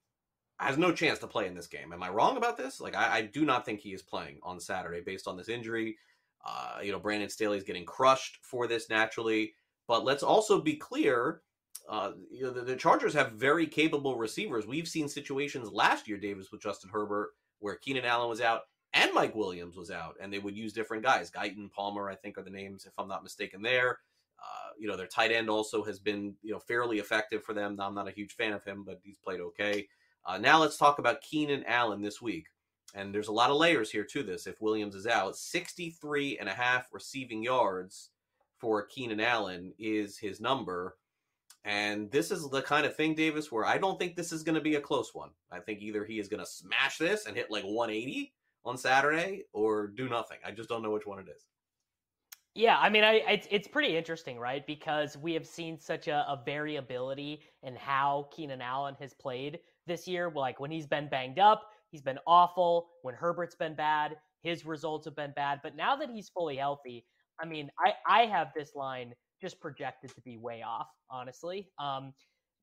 has 0.58 0.78
no 0.78 0.92
chance 0.92 1.18
to 1.20 1.26
play 1.26 1.46
in 1.46 1.54
this 1.54 1.66
game. 1.66 1.92
Am 1.92 2.02
I 2.02 2.08
wrong 2.08 2.36
about 2.36 2.56
this? 2.56 2.80
Like, 2.80 2.94
I, 2.94 3.18
I 3.18 3.22
do 3.22 3.44
not 3.44 3.64
think 3.64 3.80
he 3.80 3.92
is 3.92 4.02
playing 4.02 4.38
on 4.42 4.60
Saturday 4.60 5.00
based 5.00 5.28
on 5.28 5.36
this 5.36 5.48
injury. 5.48 5.96
Uh, 6.44 6.78
you 6.82 6.92
know, 6.92 6.98
Brandon 6.98 7.28
Staley 7.28 7.58
is 7.58 7.64
getting 7.64 7.84
crushed 7.84 8.38
for 8.42 8.66
this 8.66 8.88
naturally. 8.88 9.54
But 9.86 10.04
let's 10.04 10.22
also 10.22 10.60
be 10.60 10.76
clear. 10.76 11.42
Uh, 11.88 12.12
you 12.30 12.44
know, 12.44 12.50
the, 12.50 12.62
the, 12.62 12.76
Chargers 12.76 13.12
have 13.14 13.32
very 13.32 13.66
capable 13.66 14.16
receivers. 14.16 14.66
We've 14.66 14.88
seen 14.88 15.08
situations 15.08 15.70
last 15.70 16.08
year, 16.08 16.16
Davis, 16.16 16.50
with 16.50 16.62
Justin 16.62 16.90
Herbert, 16.90 17.30
where 17.58 17.76
Keenan 17.76 18.06
Allen 18.06 18.30
was 18.30 18.40
out 18.40 18.62
and 18.94 19.12
Mike 19.12 19.34
Williams 19.34 19.76
was 19.76 19.90
out, 19.90 20.14
and 20.20 20.32
they 20.32 20.38
would 20.38 20.56
use 20.56 20.72
different 20.72 21.02
guys. 21.02 21.30
Guyton, 21.30 21.70
Palmer, 21.70 22.08
I 22.08 22.14
think, 22.14 22.38
are 22.38 22.42
the 22.42 22.50
names, 22.50 22.86
if 22.86 22.92
I'm 22.96 23.08
not 23.08 23.24
mistaken. 23.24 23.60
There, 23.60 23.98
uh, 24.38 24.70
you 24.78 24.88
know, 24.88 24.96
their 24.96 25.06
tight 25.06 25.32
end 25.32 25.48
also 25.48 25.82
has 25.84 25.98
been, 25.98 26.34
you 26.42 26.52
know, 26.52 26.58
fairly 26.58 26.98
effective 26.98 27.42
for 27.42 27.54
them. 27.54 27.78
I'm 27.80 27.94
not 27.94 28.08
a 28.08 28.12
huge 28.12 28.34
fan 28.34 28.52
of 28.52 28.64
him, 28.64 28.84
but 28.84 29.00
he's 29.02 29.18
played 29.18 29.40
okay. 29.40 29.88
Uh, 30.26 30.38
now 30.38 30.60
let's 30.60 30.76
talk 30.76 30.98
about 30.98 31.20
Keenan 31.20 31.64
Allen 31.66 32.02
this 32.02 32.20
week. 32.22 32.46
And 32.94 33.12
there's 33.12 33.28
a 33.28 33.32
lot 33.32 33.50
of 33.50 33.56
layers 33.56 33.90
here 33.90 34.04
to 34.04 34.22
this. 34.22 34.46
If 34.46 34.60
Williams 34.60 34.94
is 34.94 35.06
out, 35.06 35.36
63 35.36 36.38
and 36.38 36.48
a 36.48 36.52
half 36.52 36.88
receiving 36.92 37.42
yards 37.42 38.10
for 38.58 38.86
Keenan 38.86 39.20
Allen 39.20 39.72
is 39.78 40.16
his 40.16 40.40
number. 40.40 40.96
And 41.64 42.10
this 42.10 42.30
is 42.30 42.48
the 42.50 42.62
kind 42.62 42.86
of 42.86 42.94
thing, 42.94 43.14
Davis, 43.14 43.50
where 43.50 43.64
I 43.64 43.78
don't 43.78 43.98
think 43.98 44.14
this 44.14 44.32
is 44.32 44.42
going 44.42 44.54
to 44.54 44.60
be 44.60 44.76
a 44.76 44.80
close 44.80 45.14
one. 45.14 45.30
I 45.50 45.60
think 45.60 45.80
either 45.80 46.04
he 46.04 46.18
is 46.18 46.28
going 46.28 46.44
to 46.44 46.50
smash 46.50 46.98
this 46.98 47.26
and 47.26 47.36
hit 47.36 47.50
like 47.50 47.64
180 47.64 48.32
on 48.64 48.76
Saturday 48.76 49.44
or 49.52 49.88
do 49.88 50.08
nothing. 50.08 50.38
I 50.46 50.50
just 50.52 50.68
don't 50.68 50.82
know 50.82 50.90
which 50.90 51.06
one 51.06 51.18
it 51.18 51.26
is. 51.34 51.46
Yeah, 52.54 52.78
I 52.78 52.88
mean, 52.88 53.02
I 53.02 53.14
it's 53.28 53.48
it's 53.50 53.66
pretty 53.66 53.96
interesting, 53.96 54.38
right? 54.38 54.64
Because 54.64 55.16
we 55.16 55.34
have 55.34 55.46
seen 55.46 55.78
such 55.78 56.06
a, 56.06 56.24
a 56.28 56.40
variability 56.44 57.42
in 57.64 57.74
how 57.74 58.28
Keenan 58.32 58.60
Allen 58.60 58.94
has 59.00 59.12
played 59.12 59.58
this 59.86 60.06
year. 60.06 60.30
Like 60.34 60.60
when 60.60 60.70
he's 60.70 60.86
been 60.86 61.08
banged 61.08 61.40
up, 61.40 61.68
he's 61.90 62.02
been 62.02 62.18
awful. 62.28 62.90
When 63.02 63.14
Herbert's 63.16 63.56
been 63.56 63.74
bad, 63.74 64.16
his 64.42 64.64
results 64.64 65.04
have 65.06 65.16
been 65.16 65.32
bad. 65.34 65.60
But 65.64 65.74
now 65.74 65.96
that 65.96 66.10
he's 66.10 66.28
fully 66.28 66.56
healthy, 66.56 67.06
I 67.40 67.44
mean, 67.46 67.70
I 67.84 67.94
I 68.06 68.26
have 68.26 68.52
this 68.54 68.76
line 68.76 69.14
just 69.40 69.60
projected 69.60 70.14
to 70.14 70.20
be 70.20 70.36
way 70.38 70.62
off, 70.62 70.86
honestly. 71.10 71.70
Um, 71.80 72.14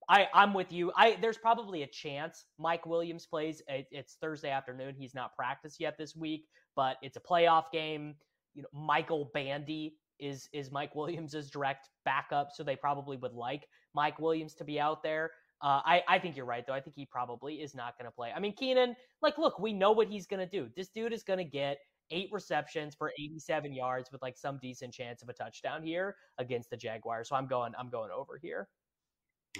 I 0.09 0.27
I'm 0.33 0.53
with 0.53 0.71
you. 0.71 0.91
I 0.95 1.17
there's 1.21 1.37
probably 1.37 1.83
a 1.83 1.87
chance 1.87 2.45
Mike 2.57 2.85
Williams 2.85 3.25
plays. 3.25 3.61
It, 3.67 3.87
it's 3.91 4.15
Thursday 4.21 4.49
afternoon. 4.49 4.95
He's 4.97 5.13
not 5.15 5.35
practiced 5.35 5.79
yet 5.79 5.97
this 5.97 6.15
week, 6.15 6.47
but 6.75 6.97
it's 7.01 7.17
a 7.17 7.21
playoff 7.21 7.71
game 7.71 8.15
you 8.53 8.63
know, 8.63 8.69
Michael 8.73 9.31
Bandy 9.33 9.95
is 10.19 10.47
is 10.53 10.71
Mike 10.71 10.95
Williams's 10.95 11.49
direct 11.49 11.89
backup, 12.05 12.49
so 12.53 12.63
they 12.63 12.75
probably 12.75 13.17
would 13.17 13.33
like 13.33 13.67
Mike 13.93 14.19
Williams 14.19 14.53
to 14.55 14.63
be 14.63 14.79
out 14.79 15.03
there. 15.03 15.31
Uh, 15.61 15.81
I 15.85 16.03
I 16.07 16.19
think 16.19 16.35
you're 16.35 16.45
right 16.45 16.65
though. 16.65 16.73
I 16.73 16.79
think 16.79 16.95
he 16.95 17.05
probably 17.05 17.55
is 17.55 17.75
not 17.75 17.97
going 17.97 18.05
to 18.05 18.11
play. 18.11 18.31
I 18.35 18.39
mean, 18.39 18.53
Keenan, 18.53 18.95
like, 19.21 19.37
look, 19.37 19.59
we 19.59 19.73
know 19.73 19.91
what 19.91 20.07
he's 20.07 20.27
going 20.27 20.39
to 20.39 20.45
do. 20.45 20.69
This 20.75 20.89
dude 20.89 21.13
is 21.13 21.23
going 21.23 21.39
to 21.39 21.45
get 21.45 21.79
eight 22.11 22.29
receptions 22.31 22.93
for 22.93 23.11
87 23.17 23.73
yards 23.73 24.11
with 24.11 24.21
like 24.21 24.37
some 24.37 24.59
decent 24.61 24.93
chance 24.93 25.21
of 25.21 25.29
a 25.29 25.33
touchdown 25.33 25.81
here 25.81 26.15
against 26.37 26.69
the 26.69 26.77
Jaguars. 26.77 27.29
So 27.29 27.35
I'm 27.35 27.47
going 27.47 27.73
I'm 27.77 27.89
going 27.89 28.11
over 28.11 28.37
here. 28.41 28.67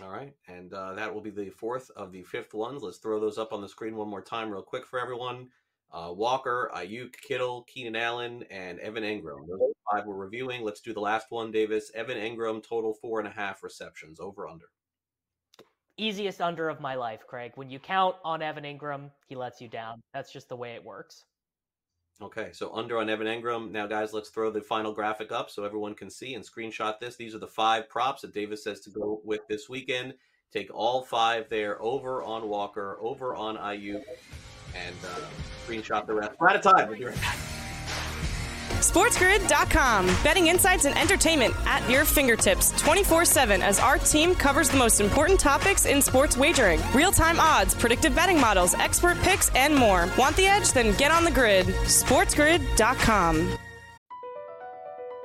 All 0.01 0.09
right, 0.09 0.33
and 0.47 0.73
uh, 0.73 0.93
that 0.93 1.13
will 1.13 1.19
be 1.19 1.31
the 1.31 1.49
fourth 1.49 1.91
of 1.97 2.13
the 2.13 2.23
fifth 2.23 2.53
ones. 2.53 2.81
Let's 2.81 2.99
throw 2.99 3.19
those 3.19 3.37
up 3.37 3.51
on 3.51 3.61
the 3.61 3.67
screen 3.67 3.97
one 3.97 4.07
more 4.07 4.21
time, 4.21 4.49
real 4.49 4.61
quick 4.61 4.85
for 4.85 4.99
everyone 4.99 5.49
uh, 5.93 6.11
Walker, 6.13 6.71
Aiyuk, 6.75 7.13
Kittle, 7.21 7.63
Keenan 7.63 7.95
Allen, 7.95 8.43
and 8.49 8.79
Evan 8.79 9.03
Engram. 9.03 9.47
Those 9.47 9.73
five 9.91 10.05
we're 10.05 10.15
reviewing. 10.15 10.63
Let's 10.63 10.81
do 10.81 10.93
the 10.93 11.01
last 11.01 11.27
one, 11.29 11.51
Davis. 11.51 11.91
Evan 11.93 12.17
Engram, 12.17 12.63
total 12.63 12.93
four 12.93 13.19
and 13.19 13.27
a 13.27 13.31
half 13.31 13.63
receptions, 13.63 14.19
over 14.19 14.47
under. 14.47 14.65
Easiest 15.97 16.41
under 16.41 16.69
of 16.69 16.79
my 16.79 16.95
life, 16.95 17.27
Craig. 17.27 17.51
When 17.55 17.69
you 17.69 17.77
count 17.77 18.15
on 18.23 18.41
Evan 18.41 18.63
Engram, 18.63 19.11
he 19.27 19.35
lets 19.35 19.61
you 19.61 19.67
down. 19.67 20.01
That's 20.13 20.31
just 20.31 20.49
the 20.49 20.55
way 20.55 20.71
it 20.71 20.83
works. 20.83 21.25
Okay, 22.21 22.49
so 22.53 22.71
under 22.73 22.99
on 22.99 23.09
Evan 23.09 23.27
Engram. 23.27 23.71
Now, 23.71 23.87
guys, 23.87 24.13
let's 24.13 24.29
throw 24.29 24.51
the 24.51 24.61
final 24.61 24.93
graphic 24.93 25.31
up 25.31 25.49
so 25.49 25.63
everyone 25.63 25.95
can 25.95 26.09
see 26.09 26.35
and 26.35 26.45
screenshot 26.45 26.99
this. 26.99 27.15
These 27.15 27.33
are 27.33 27.39
the 27.39 27.47
five 27.47 27.89
props 27.89 28.21
that 28.21 28.33
Davis 28.33 28.63
says 28.63 28.79
to 28.81 28.91
go 28.91 29.21
with 29.25 29.41
this 29.49 29.67
weekend. 29.67 30.13
Take 30.53 30.69
all 30.73 31.01
five 31.01 31.49
there 31.49 31.81
over 31.81 32.21
on 32.21 32.47
Walker, 32.47 32.97
over 33.01 33.35
on 33.35 33.57
Aiyuk, 33.57 34.03
and 34.75 34.95
uh, 35.05 35.19
screenshot 35.67 36.05
the 36.05 36.13
rest. 36.13 36.31
We're 36.39 36.49
out 36.49 36.55
of 36.55 36.61
time. 36.61 36.89
We'll 36.89 36.97
be 36.97 37.05
right 37.05 37.15
back. 37.15 37.37
SportsGrid.com. 38.81 40.07
Betting 40.23 40.47
insights 40.47 40.85
and 40.85 40.97
entertainment 40.97 41.53
at 41.65 41.87
your 41.89 42.03
fingertips 42.03 42.71
24 42.81 43.25
7 43.25 43.61
as 43.61 43.79
our 43.79 43.97
team 43.99 44.33
covers 44.33 44.69
the 44.69 44.77
most 44.77 44.99
important 44.99 45.39
topics 45.39 45.85
in 45.85 46.01
sports 46.01 46.35
wagering 46.35 46.81
real 46.93 47.11
time 47.11 47.39
odds, 47.39 47.75
predictive 47.75 48.15
betting 48.15 48.39
models, 48.39 48.73
expert 48.75 49.17
picks, 49.19 49.53
and 49.55 49.75
more. 49.75 50.09
Want 50.17 50.35
the 50.35 50.47
edge? 50.47 50.71
Then 50.71 50.95
get 50.97 51.11
on 51.11 51.23
the 51.23 51.31
grid. 51.31 51.67
SportsGrid.com. 51.67 53.57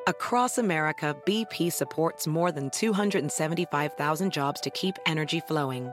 Across 0.09 0.59
America, 0.59 1.17
BP 1.27 1.73
supports 1.73 2.29
more 2.29 2.53
than 2.53 2.71
275,000 2.71 4.33
jobs 4.33 4.61
to 4.61 4.71
keep 4.71 4.97
energy 5.07 5.41
flowing 5.41 5.93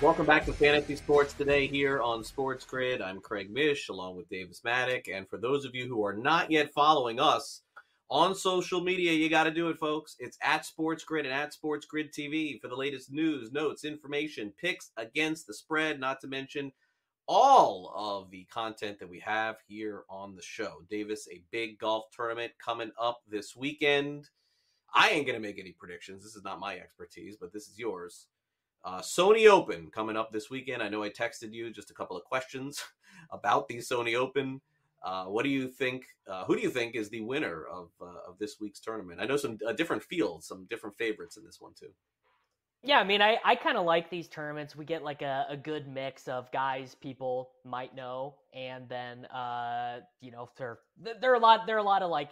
Welcome 0.00 0.26
back 0.26 0.44
to 0.44 0.52
Fantasy 0.52 0.94
Sports 0.94 1.32
today 1.32 1.66
here 1.66 2.00
on 2.00 2.22
Sports 2.22 2.64
Grid. 2.64 3.02
I'm 3.02 3.20
Craig 3.20 3.50
Mish 3.50 3.88
along 3.88 4.14
with 4.14 4.28
Davis 4.28 4.60
Mattek. 4.64 5.12
And 5.12 5.28
for 5.28 5.38
those 5.38 5.64
of 5.64 5.74
you 5.74 5.88
who 5.88 6.04
are 6.04 6.12
not 6.14 6.52
yet 6.52 6.72
following 6.72 7.18
us 7.18 7.62
on 8.08 8.36
social 8.36 8.80
media, 8.80 9.10
you 9.10 9.28
got 9.28 9.44
to 9.44 9.50
do 9.50 9.70
it, 9.70 9.76
folks. 9.76 10.14
It's 10.20 10.38
at 10.40 10.64
Sports 10.64 11.02
Grid 11.02 11.26
and 11.26 11.34
at 11.34 11.52
Sports 11.52 11.84
Grid 11.84 12.12
TV 12.12 12.60
for 12.60 12.68
the 12.68 12.76
latest 12.76 13.10
news, 13.10 13.50
notes, 13.50 13.84
information, 13.84 14.52
picks 14.56 14.92
against 14.96 15.48
the 15.48 15.54
spread, 15.54 15.98
not 15.98 16.20
to 16.20 16.28
mention 16.28 16.70
all 17.26 17.92
of 17.96 18.30
the 18.30 18.46
content 18.52 19.00
that 19.00 19.10
we 19.10 19.18
have 19.18 19.56
here 19.66 20.04
on 20.08 20.36
the 20.36 20.42
show. 20.42 20.74
Davis, 20.88 21.26
a 21.32 21.42
big 21.50 21.76
golf 21.76 22.04
tournament 22.14 22.52
coming 22.64 22.92
up 23.00 23.22
this 23.28 23.56
weekend. 23.56 24.28
I 24.94 25.08
ain't 25.08 25.26
going 25.26 25.34
to 25.40 25.46
make 25.46 25.58
any 25.58 25.72
predictions. 25.72 26.22
This 26.22 26.36
is 26.36 26.44
not 26.44 26.60
my 26.60 26.76
expertise, 26.76 27.36
but 27.36 27.52
this 27.52 27.66
is 27.66 27.80
yours. 27.80 28.28
Uh, 28.88 29.02
Sony 29.02 29.46
Open 29.50 29.90
coming 29.90 30.16
up 30.16 30.32
this 30.32 30.48
weekend. 30.48 30.82
I 30.82 30.88
know 30.88 31.02
I 31.02 31.10
texted 31.10 31.52
you 31.52 31.70
just 31.70 31.90
a 31.90 31.94
couple 31.94 32.16
of 32.16 32.24
questions 32.24 32.82
about 33.30 33.68
the 33.68 33.76
Sony 33.76 34.14
Open. 34.14 34.62
Uh, 35.02 35.26
what 35.26 35.42
do 35.42 35.50
you 35.50 35.68
think? 35.68 36.06
Uh, 36.26 36.46
who 36.46 36.56
do 36.56 36.62
you 36.62 36.70
think 36.70 36.96
is 36.96 37.10
the 37.10 37.20
winner 37.20 37.66
of 37.70 37.90
uh, 38.00 38.30
of 38.30 38.38
this 38.38 38.56
week's 38.58 38.80
tournament? 38.80 39.20
I 39.20 39.26
know 39.26 39.36
some 39.36 39.58
uh, 39.66 39.72
different 39.72 40.02
fields, 40.02 40.46
some 40.46 40.66
different 40.70 40.96
favorites 40.96 41.36
in 41.36 41.44
this 41.44 41.60
one 41.60 41.72
too. 41.78 41.90
Yeah, 42.82 42.98
I 42.98 43.04
mean, 43.04 43.20
I, 43.20 43.36
I 43.44 43.56
kind 43.56 43.76
of 43.76 43.84
like 43.84 44.08
these 44.08 44.26
tournaments. 44.26 44.74
We 44.74 44.86
get 44.86 45.04
like 45.04 45.20
a, 45.20 45.44
a 45.50 45.56
good 45.56 45.86
mix 45.86 46.26
of 46.26 46.50
guys 46.50 46.94
people 46.94 47.50
might 47.66 47.94
know, 47.94 48.36
and 48.54 48.88
then 48.88 49.26
uh, 49.26 49.98
you 50.22 50.30
know, 50.30 50.48
there 50.56 50.78
there 51.20 51.30
are 51.30 51.36
a 51.36 51.40
lot 51.40 51.66
there 51.66 51.76
are 51.76 51.80
a 51.80 51.82
lot 51.82 52.02
of 52.02 52.10
like 52.10 52.30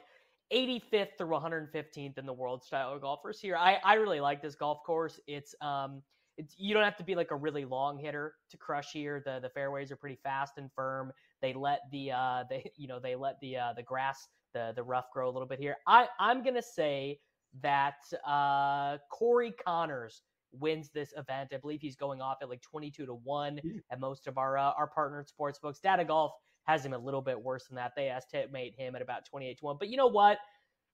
85th 0.54 1.18
through 1.18 1.28
115th 1.28 2.16
in 2.16 2.24
the 2.24 2.32
world 2.32 2.64
style 2.64 2.98
golfers 2.98 3.40
here. 3.40 3.58
I 3.58 3.76
I 3.84 3.94
really 3.96 4.20
like 4.20 4.40
this 4.40 4.54
golf 4.54 4.82
course. 4.84 5.20
It's 5.26 5.54
um 5.60 6.02
it's, 6.36 6.54
you 6.58 6.74
don't 6.74 6.84
have 6.84 6.96
to 6.96 7.04
be 7.04 7.14
like 7.14 7.30
a 7.30 7.36
really 7.36 7.64
long 7.64 7.98
hitter 7.98 8.34
to 8.50 8.56
crush 8.56 8.92
here. 8.92 9.22
The 9.24 9.40
the 9.40 9.48
fairways 9.50 9.90
are 9.90 9.96
pretty 9.96 10.18
fast 10.22 10.54
and 10.58 10.70
firm. 10.74 11.12
They 11.42 11.52
let 11.52 11.80
the 11.90 12.12
uh 12.12 12.44
they 12.50 12.70
you 12.76 12.88
know 12.88 12.98
they 13.00 13.16
let 13.16 13.40
the 13.40 13.56
uh 13.56 13.72
the 13.74 13.82
grass 13.82 14.28
the 14.54 14.72
the 14.74 14.82
rough 14.82 15.06
grow 15.12 15.28
a 15.28 15.32
little 15.32 15.48
bit 15.48 15.58
here. 15.58 15.76
I 15.86 16.06
I'm 16.18 16.42
gonna 16.44 16.62
say 16.62 17.18
that 17.62 17.96
uh 18.26 18.98
Corey 19.10 19.54
Conners 19.64 20.22
wins 20.52 20.90
this 20.94 21.12
event. 21.16 21.52
I 21.52 21.58
believe 21.58 21.80
he's 21.80 21.96
going 21.96 22.20
off 22.20 22.38
at 22.42 22.48
like 22.48 22.62
22 22.62 23.06
to 23.06 23.14
1 23.14 23.60
mm. 23.64 23.80
at 23.90 24.00
most 24.00 24.26
of 24.26 24.38
our 24.38 24.58
uh, 24.58 24.72
our 24.76 24.86
partnered 24.86 25.28
sports 25.28 25.58
books. 25.58 25.80
Data 25.80 26.04
Golf 26.04 26.32
has 26.64 26.84
him 26.84 26.92
a 26.92 26.98
little 26.98 27.22
bit 27.22 27.40
worse 27.40 27.66
than 27.68 27.76
that. 27.76 27.92
They 27.96 28.08
estimate 28.08 28.74
him 28.76 28.96
at 28.96 29.02
about 29.02 29.24
28 29.24 29.58
to 29.58 29.64
1. 29.64 29.76
But 29.78 29.88
you 29.88 29.96
know 29.96 30.08
what? 30.08 30.38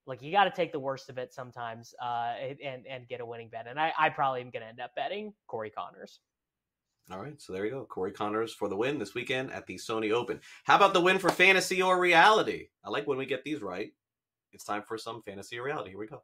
Like 0.06 0.22
you 0.22 0.32
got 0.32 0.44
to 0.44 0.50
take 0.50 0.72
the 0.72 0.80
worst 0.80 1.08
of 1.08 1.18
it 1.18 1.32
sometimes 1.32 1.94
uh, 2.02 2.34
and 2.62 2.86
and 2.86 3.08
get 3.08 3.20
a 3.20 3.26
winning 3.26 3.48
bet. 3.48 3.66
And 3.68 3.78
I, 3.78 3.92
I 3.98 4.08
probably 4.08 4.40
am 4.40 4.50
going 4.50 4.62
to 4.62 4.68
end 4.68 4.80
up 4.80 4.94
betting 4.96 5.32
Corey 5.46 5.70
Conners. 5.70 6.20
All 7.10 7.20
right, 7.20 7.40
so 7.40 7.52
there 7.52 7.64
you 7.64 7.70
go. 7.70 7.84
Corey 7.84 8.12
Conners 8.12 8.54
for 8.54 8.68
the 8.68 8.76
win 8.76 8.98
this 8.98 9.14
weekend 9.14 9.52
at 9.52 9.66
the 9.66 9.74
Sony 9.74 10.12
Open. 10.12 10.40
How 10.64 10.76
about 10.76 10.92
the 10.92 11.00
win 11.00 11.18
for 11.18 11.30
fantasy 11.30 11.82
or 11.82 11.98
reality? 11.98 12.68
I 12.84 12.90
like 12.90 13.06
when 13.06 13.18
we 13.18 13.26
get 13.26 13.44
these 13.44 13.60
right. 13.60 13.92
It's 14.52 14.64
time 14.64 14.82
for 14.86 14.96
some 14.96 15.22
fantasy 15.22 15.58
or 15.58 15.64
reality. 15.64 15.90
Here 15.90 15.98
we 15.98 16.06
go. 16.06 16.22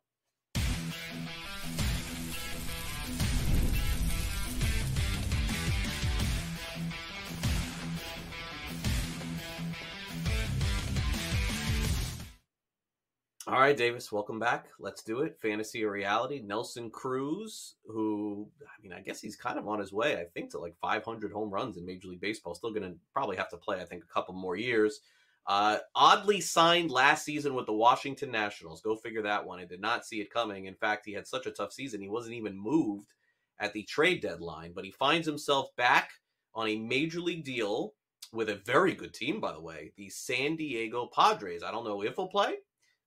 All 13.48 13.58
right, 13.58 13.74
Davis, 13.74 14.12
welcome 14.12 14.38
back. 14.38 14.66
Let's 14.78 15.02
do 15.02 15.20
it. 15.20 15.38
Fantasy 15.40 15.82
or 15.82 15.90
reality. 15.90 16.42
Nelson 16.44 16.90
Cruz, 16.90 17.76
who, 17.87 18.46
I 18.61 18.82
mean, 18.82 18.92
I 18.92 19.00
guess 19.00 19.22
he's 19.22 19.37
kind 19.37 19.58
of 19.58 19.66
on 19.66 19.78
his 19.78 19.90
way, 19.90 20.20
I 20.20 20.24
think, 20.24 20.50
to 20.50 20.58
like 20.58 20.76
500 20.82 21.32
home 21.32 21.48
runs 21.48 21.78
in 21.78 21.87
Major 21.87 22.08
League 22.08 22.20
Baseball. 22.20 22.54
Still 22.54 22.74
going 22.74 22.82
to 22.82 22.98
probably 23.14 23.38
have 23.38 23.48
to 23.48 23.56
play, 23.56 23.80
I 23.80 23.87
think, 23.87 24.04
a 24.04 24.12
couple 24.12 24.34
more 24.34 24.56
years. 24.56 25.00
Uh, 25.46 25.78
oddly 25.94 26.42
signed 26.42 26.90
last 26.90 27.24
season 27.24 27.54
with 27.54 27.64
the 27.64 27.72
Washington 27.72 28.30
Nationals. 28.30 28.82
Go 28.82 28.94
figure 28.94 29.22
that 29.22 29.46
one. 29.46 29.61
I 29.61 29.64
did 29.64 29.80
not 29.80 30.04
see 30.04 30.20
it 30.20 30.30
coming. 30.30 30.66
In 30.66 30.74
fact, 30.74 31.06
he 31.06 31.14
had 31.14 31.26
such 31.26 31.46
a 31.46 31.50
tough 31.50 31.72
season, 31.72 32.02
he 32.02 32.08
wasn't 32.11 32.34
even 32.34 32.54
moved 32.54 33.14
at 33.58 33.72
the 33.72 33.84
trade 33.84 34.20
deadline, 34.20 34.72
but 34.74 34.84
he 34.84 34.90
finds 34.90 35.26
himself 35.26 35.74
back 35.74 36.11
on 36.54 36.68
a 36.68 36.76
major 36.76 37.20
league 37.20 37.44
deal 37.44 37.94
with 38.30 38.50
a 38.50 38.61
very 38.66 38.92
good 38.92 39.14
team, 39.14 39.40
by 39.40 39.52
the 39.52 39.61
way, 39.62 39.90
the 39.96 40.11
San 40.11 40.54
Diego 40.54 41.08
Padres. 41.14 41.62
I 41.62 41.70
don't 41.70 41.84
know 41.84 42.02
if 42.02 42.14
he'll 42.14 42.28
play. 42.28 42.56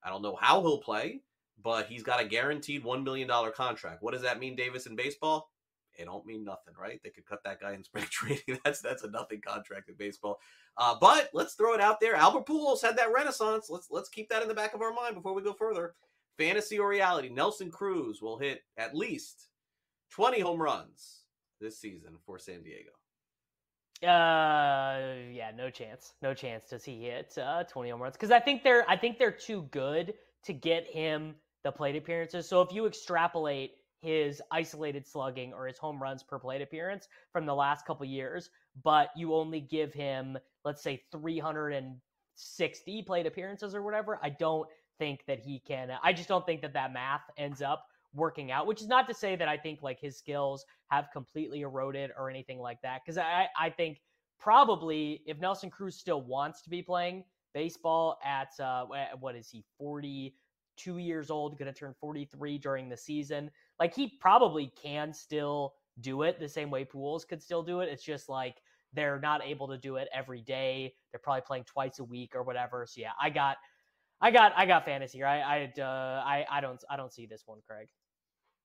I 0.04 0.10
don't 0.10 0.22
know 0.22 0.38
how 0.40 0.62
he'll 0.62 0.80
play, 0.80 1.22
but 1.64 1.88
he's 1.88 2.04
got 2.04 2.22
a 2.22 2.26
guaranteed 2.26 2.84
$1 2.84 3.04
million 3.04 3.30
contract. 3.56 4.02
What 4.02 4.14
does 4.14 4.24
that 4.24 4.40
mean, 4.40 4.56
Davis, 4.56 4.86
in 4.86 4.96
baseball? 4.96 5.52
It 5.98 6.06
don't 6.06 6.26
mean 6.26 6.44
nothing, 6.44 6.74
right? 6.80 7.00
They 7.04 7.10
could 7.10 7.26
cut 7.26 7.44
that 7.44 7.60
guy 7.60 7.74
in 7.74 7.84
spring 7.84 8.06
training. 8.10 8.60
That's 8.64 8.82
that's 8.82 9.04
a 9.04 9.10
nothing 9.10 9.42
contract 9.42 9.90
in 9.90 9.96
baseball. 9.96 10.40
Uh, 10.78 10.96
but 11.00 11.30
let's 11.34 11.54
throw 11.54 11.74
it 11.74 11.82
out 11.82 12.00
there. 12.00 12.16
Albert 12.16 12.46
Pujols 12.46 12.82
had 12.82 12.98
that 12.98 13.14
renaissance. 13.14 13.70
Let's 13.70 13.88
let's 13.92 14.10
keep 14.10 14.30
that 14.30 14.42
in 14.42 14.48
the 14.48 14.54
back 14.54 14.74
of 14.74 14.82
our 14.82 14.94
mind 14.94 15.16
before 15.16 15.34
we 15.34 15.42
go 15.42 15.54
further. 15.54 15.94
Fantasy 16.38 16.80
or 16.80 16.88
reality? 16.88 17.30
Nelson 17.30 17.70
Cruz 17.70 18.22
will 18.22 18.38
hit 18.38 18.64
at 18.78 18.96
least 18.96 19.50
20 20.12 20.40
home 20.40 20.62
runs 20.62 21.24
this 21.60 21.78
season 21.78 22.18
for 22.26 22.40
San 22.40 22.64
Diego. 22.64 22.92
Uh, 24.04 25.14
yeah, 25.32 25.52
no 25.56 25.70
chance. 25.70 26.14
No 26.24 26.34
chance 26.34 26.70
does 26.70 26.84
he 26.84 27.04
hit 27.04 27.38
uh, 27.38 27.64
20 27.66 27.92
home 27.92 28.02
runs 28.02 28.16
because 28.16 28.32
I 28.32 28.40
think 28.40 28.64
they're 28.64 28.90
I 28.90 28.98
think 28.98 29.20
they're 29.20 29.32
too 29.32 29.64
good 29.72 30.16
to 30.46 30.54
get 30.54 30.88
him 30.88 31.36
the 31.64 31.72
plate 31.72 31.96
appearances. 31.96 32.50
So 32.50 32.62
if 32.62 32.74
you 32.74 32.88
extrapolate 32.88 33.74
his 34.02 34.42
isolated 34.50 35.06
slugging 35.06 35.54
or 35.54 35.68
his 35.68 35.78
home 35.78 36.02
runs 36.02 36.24
per 36.24 36.40
plate 36.40 36.64
appearance 36.64 37.08
from 37.32 37.46
the 37.46 37.54
last 37.54 37.86
couple 37.86 38.04
years, 38.08 38.50
but 38.84 39.10
you 39.16 39.36
only 39.36 39.60
give 39.60 39.94
him 39.94 40.36
let's 40.66 40.82
say 40.82 41.04
360 41.12 43.04
plate 43.04 43.28
appearances 43.28 43.76
or 43.76 43.84
whatever, 43.84 44.20
I 44.24 44.30
don't 44.30 44.68
think 44.98 45.26
that 45.28 45.40
he 45.40 45.60
can. 45.60 45.92
I 46.04 46.12
just 46.14 46.28
don't 46.28 46.46
think 46.46 46.62
that 46.62 46.74
that 46.74 46.92
math 46.92 47.22
ends 47.38 47.62
up 47.62 47.86
working 48.13 48.52
out, 48.52 48.67
which 48.67 48.82
is 48.82 48.88
not 48.88 49.08
to 49.08 49.13
say 49.13 49.36
that 49.36 49.47
I 49.47 49.58
think 49.58 49.82
like 49.82 50.00
his 50.00 50.17
skills 50.17 50.65
have 50.89 51.10
completely 51.13 51.62
eroded 51.62 52.12
or 52.17 52.30
anything 52.30 52.60
like 52.60 52.82
that. 52.82 53.02
Cause 53.06 53.17
I, 53.17 53.47
I 53.60 53.69
think 53.69 54.02
probably 54.39 55.21
if 55.26 55.39
Nelson 55.39 55.69
Cruz 55.69 55.95
still 55.95 56.21
wants 56.21 56.62
to 56.63 56.69
be 56.69 56.82
playing 56.82 57.24
baseball 57.54 58.19
at, 58.26 58.50
uh, 58.60 58.86
what 59.19 59.36
is 59.36 59.50
he, 59.50 59.63
42 59.78 60.97
years 60.97 61.30
old, 61.30 61.58
going 61.58 61.71
to 61.71 61.78
turn 61.78 61.93
43 62.00 62.58
during 62.58 62.89
the 62.89 62.97
season, 62.97 63.50
like 63.80 63.93
he 63.93 64.17
probably 64.19 64.71
can 64.82 65.13
still 65.13 65.74
do 66.00 66.24
it 66.24 66.39
the 66.39 66.50
same 66.50 66.69
way 66.69 66.86
Pujols 66.86 67.28
could 67.28 67.41
still 67.41 67.63
do 67.63 67.82
it. 67.82 67.89
It's 67.89 68.04
just 68.04 68.30
like 68.30 68.58
they're 68.93 69.19
not 69.19 69.43
able 69.43 69.67
to 69.69 69.78
do 69.78 69.95
it 69.97 70.10
every 70.13 70.41
day. 70.41 70.93
They're 71.12 71.19
probably 71.19 71.41
playing 71.41 71.65
twice 71.65 72.00
a 72.00 72.04
week 72.04 72.36
or 72.36 72.43
whatever. 72.43 72.86
So 72.88 73.02
yeah, 73.02 73.12
I 73.21 73.30
got, 73.30 73.58
I 74.19 74.32
got, 74.32 74.54
I 74.56 74.65
got 74.65 74.86
fantasy. 74.86 75.21
Right? 75.21 75.41
I, 75.41 75.82
uh, 75.82 76.24
I, 76.26 76.45
I 76.50 76.62
don't, 76.62 76.84
I 76.89 76.97
don't 76.97 77.13
see 77.13 77.26
this 77.26 77.43
one, 77.45 77.60
Craig. 77.67 77.88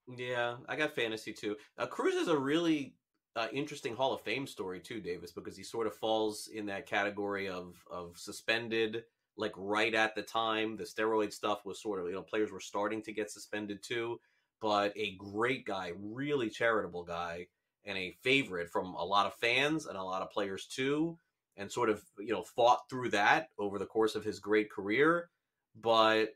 Yeah, 0.09 0.57
I 0.69 0.77
got 0.77 0.95
fantasy 0.95 1.33
too. 1.33 1.57
Uh, 1.79 1.87
Cruz 1.87 2.15
is 2.15 2.29
a 2.29 2.37
really 2.39 2.95
uh, 3.35 3.49
interesting 3.53 3.95
Hall 3.97 4.13
of 4.15 4.21
Fame 4.21 4.47
story 4.47 4.81
too, 4.81 5.01
Davis, 5.01 5.33
because 5.33 5.57
he 5.57 5.65
sort 5.65 5.87
of 5.87 5.97
falls 5.97 6.49
in 6.53 6.67
that 6.67 6.87
category 6.87 7.49
of 7.49 7.75
of 7.91 8.17
suspended, 8.17 9.03
like 9.37 9.53
right 9.57 9.95
at 9.95 10.15
the 10.15 10.23
time 10.23 10.77
the 10.77 10.85
steroid 10.85 11.33
stuff 11.33 11.65
was 11.65 11.83
sort 11.83 12.01
of 12.01 12.07
you 12.07 12.13
know 12.13 12.23
players 12.23 12.53
were 12.53 12.61
starting 12.61 13.03
to 13.03 13.13
get 13.13 13.31
suspended 13.31 13.83
too, 13.83 14.21
but 14.61 14.93
a 14.97 15.17
great 15.17 15.65
guy, 15.67 15.93
really 15.99 16.51
charitable 16.51 17.03
guy, 17.05 17.47
and 17.85 17.99
a 17.99 18.13
favorite 18.23 18.71
from 18.71 18.95
a 18.95 19.05
lot 19.05 19.27
of 19.27 19.35
fans 19.35 19.87
and 19.87 19.99
a 19.99 20.03
lot 20.05 20.23
of 20.23 20.31
players 20.31 20.67
too, 20.67 21.19
and 21.57 21.71
sort 21.71 21.91
of 21.91 22.03
you 22.19 22.33
know 22.33 22.45
fought 22.45 22.89
through 22.89 23.11
that 23.11 23.49
over 23.59 23.77
the 23.79 23.87
course 23.87 24.15
of 24.15 24.23
his 24.25 24.39
great 24.39 24.71
career, 24.71 25.31
but 25.75 26.29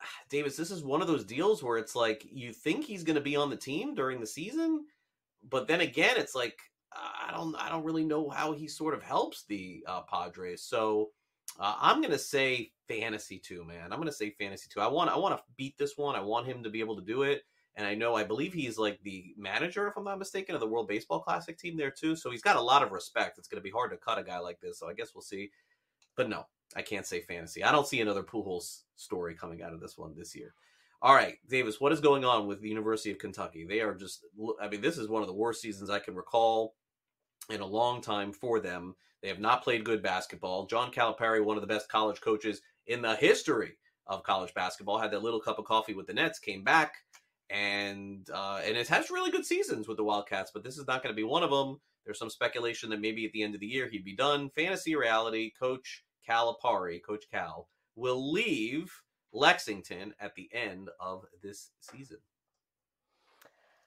Davis, 0.30 0.56
this 0.56 0.70
is 0.70 0.84
one 0.84 1.00
of 1.00 1.08
those 1.08 1.24
deals 1.24 1.62
where 1.62 1.78
it's 1.78 1.96
like 1.96 2.26
you 2.30 2.52
think 2.52 2.84
he's 2.84 3.04
going 3.04 3.16
to 3.16 3.22
be 3.22 3.36
on 3.36 3.50
the 3.50 3.56
team 3.56 3.94
during 3.94 4.20
the 4.20 4.26
season, 4.26 4.84
but 5.48 5.68
then 5.68 5.80
again, 5.80 6.16
it's 6.16 6.34
like 6.34 6.58
I 6.92 7.32
don't 7.32 7.56
I 7.56 7.68
don't 7.68 7.84
really 7.84 8.04
know 8.04 8.28
how 8.28 8.52
he 8.52 8.68
sort 8.68 8.94
of 8.94 9.02
helps 9.02 9.44
the 9.48 9.84
uh, 9.86 10.02
Padres. 10.02 10.62
So 10.62 11.10
uh, 11.58 11.74
I'm 11.80 12.00
going 12.00 12.12
to 12.12 12.18
say 12.18 12.72
fantasy 12.88 13.38
too, 13.38 13.64
man. 13.64 13.92
I'm 13.92 13.98
going 13.98 14.08
to 14.08 14.12
say 14.12 14.30
fantasy 14.30 14.68
too. 14.72 14.80
I 14.80 14.86
want 14.86 15.10
I 15.10 15.16
want 15.16 15.36
to 15.36 15.42
beat 15.56 15.76
this 15.78 15.96
one. 15.96 16.16
I 16.16 16.20
want 16.20 16.46
him 16.46 16.62
to 16.62 16.70
be 16.70 16.80
able 16.80 16.96
to 16.96 17.04
do 17.04 17.22
it. 17.22 17.42
And 17.76 17.86
I 17.86 17.94
know 17.94 18.14
I 18.14 18.22
believe 18.22 18.52
he's 18.52 18.78
like 18.78 19.00
the 19.02 19.34
manager, 19.36 19.88
if 19.88 19.96
I'm 19.96 20.04
not 20.04 20.20
mistaken, 20.20 20.54
of 20.54 20.60
the 20.60 20.66
World 20.66 20.86
Baseball 20.86 21.20
Classic 21.20 21.58
team 21.58 21.76
there 21.76 21.90
too. 21.90 22.14
So 22.14 22.30
he's 22.30 22.42
got 22.42 22.56
a 22.56 22.60
lot 22.60 22.84
of 22.84 22.92
respect. 22.92 23.36
It's 23.36 23.48
going 23.48 23.60
to 23.60 23.64
be 23.64 23.70
hard 23.70 23.90
to 23.90 23.96
cut 23.96 24.18
a 24.18 24.22
guy 24.22 24.38
like 24.38 24.60
this. 24.60 24.78
So 24.78 24.88
I 24.88 24.94
guess 24.94 25.10
we'll 25.12 25.22
see. 25.22 25.50
But 26.16 26.28
no, 26.28 26.46
I 26.76 26.82
can't 26.82 27.06
say 27.06 27.20
fantasy. 27.20 27.62
I 27.62 27.72
don't 27.72 27.86
see 27.86 28.00
another 28.00 28.22
Pujols 28.22 28.82
story 28.96 29.34
coming 29.34 29.62
out 29.62 29.72
of 29.72 29.80
this 29.80 29.96
one 29.96 30.14
this 30.16 30.34
year. 30.34 30.54
All 31.02 31.14
right, 31.14 31.36
Davis, 31.48 31.80
what 31.80 31.92
is 31.92 32.00
going 32.00 32.24
on 32.24 32.46
with 32.46 32.62
the 32.62 32.68
University 32.68 33.10
of 33.10 33.18
Kentucky? 33.18 33.66
They 33.68 33.80
are 33.80 33.94
just, 33.94 34.24
I 34.60 34.68
mean, 34.68 34.80
this 34.80 34.96
is 34.96 35.08
one 35.08 35.22
of 35.22 35.28
the 35.28 35.34
worst 35.34 35.60
seasons 35.60 35.90
I 35.90 35.98
can 35.98 36.14
recall 36.14 36.74
in 37.50 37.60
a 37.60 37.66
long 37.66 38.00
time 38.00 38.32
for 38.32 38.58
them. 38.58 38.94
They 39.22 39.28
have 39.28 39.38
not 39.38 39.62
played 39.62 39.84
good 39.84 40.02
basketball. 40.02 40.66
John 40.66 40.90
Calipari, 40.90 41.44
one 41.44 41.56
of 41.56 41.60
the 41.60 41.66
best 41.66 41.90
college 41.90 42.20
coaches 42.20 42.62
in 42.86 43.02
the 43.02 43.16
history 43.16 43.76
of 44.06 44.22
college 44.22 44.54
basketball, 44.54 44.98
had 44.98 45.10
that 45.10 45.22
little 45.22 45.40
cup 45.40 45.58
of 45.58 45.64
coffee 45.64 45.94
with 45.94 46.06
the 46.06 46.14
Nets, 46.14 46.38
came 46.38 46.64
back, 46.64 46.94
and 47.50 48.28
uh, 48.32 48.60
and 48.64 48.76
it 48.76 48.88
has 48.88 49.10
really 49.10 49.30
good 49.30 49.46
seasons 49.46 49.86
with 49.86 49.96
the 49.96 50.04
Wildcats, 50.04 50.50
but 50.52 50.64
this 50.64 50.78
is 50.78 50.86
not 50.86 51.02
going 51.02 51.12
to 51.12 51.16
be 51.16 51.24
one 51.24 51.42
of 51.42 51.50
them. 51.50 51.80
There's 52.04 52.18
some 52.18 52.30
speculation 52.30 52.90
that 52.90 53.00
maybe 53.00 53.24
at 53.24 53.32
the 53.32 53.42
end 53.42 53.54
of 53.54 53.60
the 53.60 53.66
year 53.66 53.88
he'd 53.88 54.04
be 54.04 54.16
done. 54.16 54.50
Fantasy 54.50 54.94
reality, 54.94 55.52
Coach 55.58 56.04
Calipari, 56.28 57.02
Coach 57.02 57.24
Cal, 57.30 57.68
will 57.96 58.32
leave 58.32 58.92
Lexington 59.32 60.14
at 60.20 60.34
the 60.34 60.48
end 60.52 60.90
of 61.00 61.24
this 61.42 61.70
season. 61.80 62.18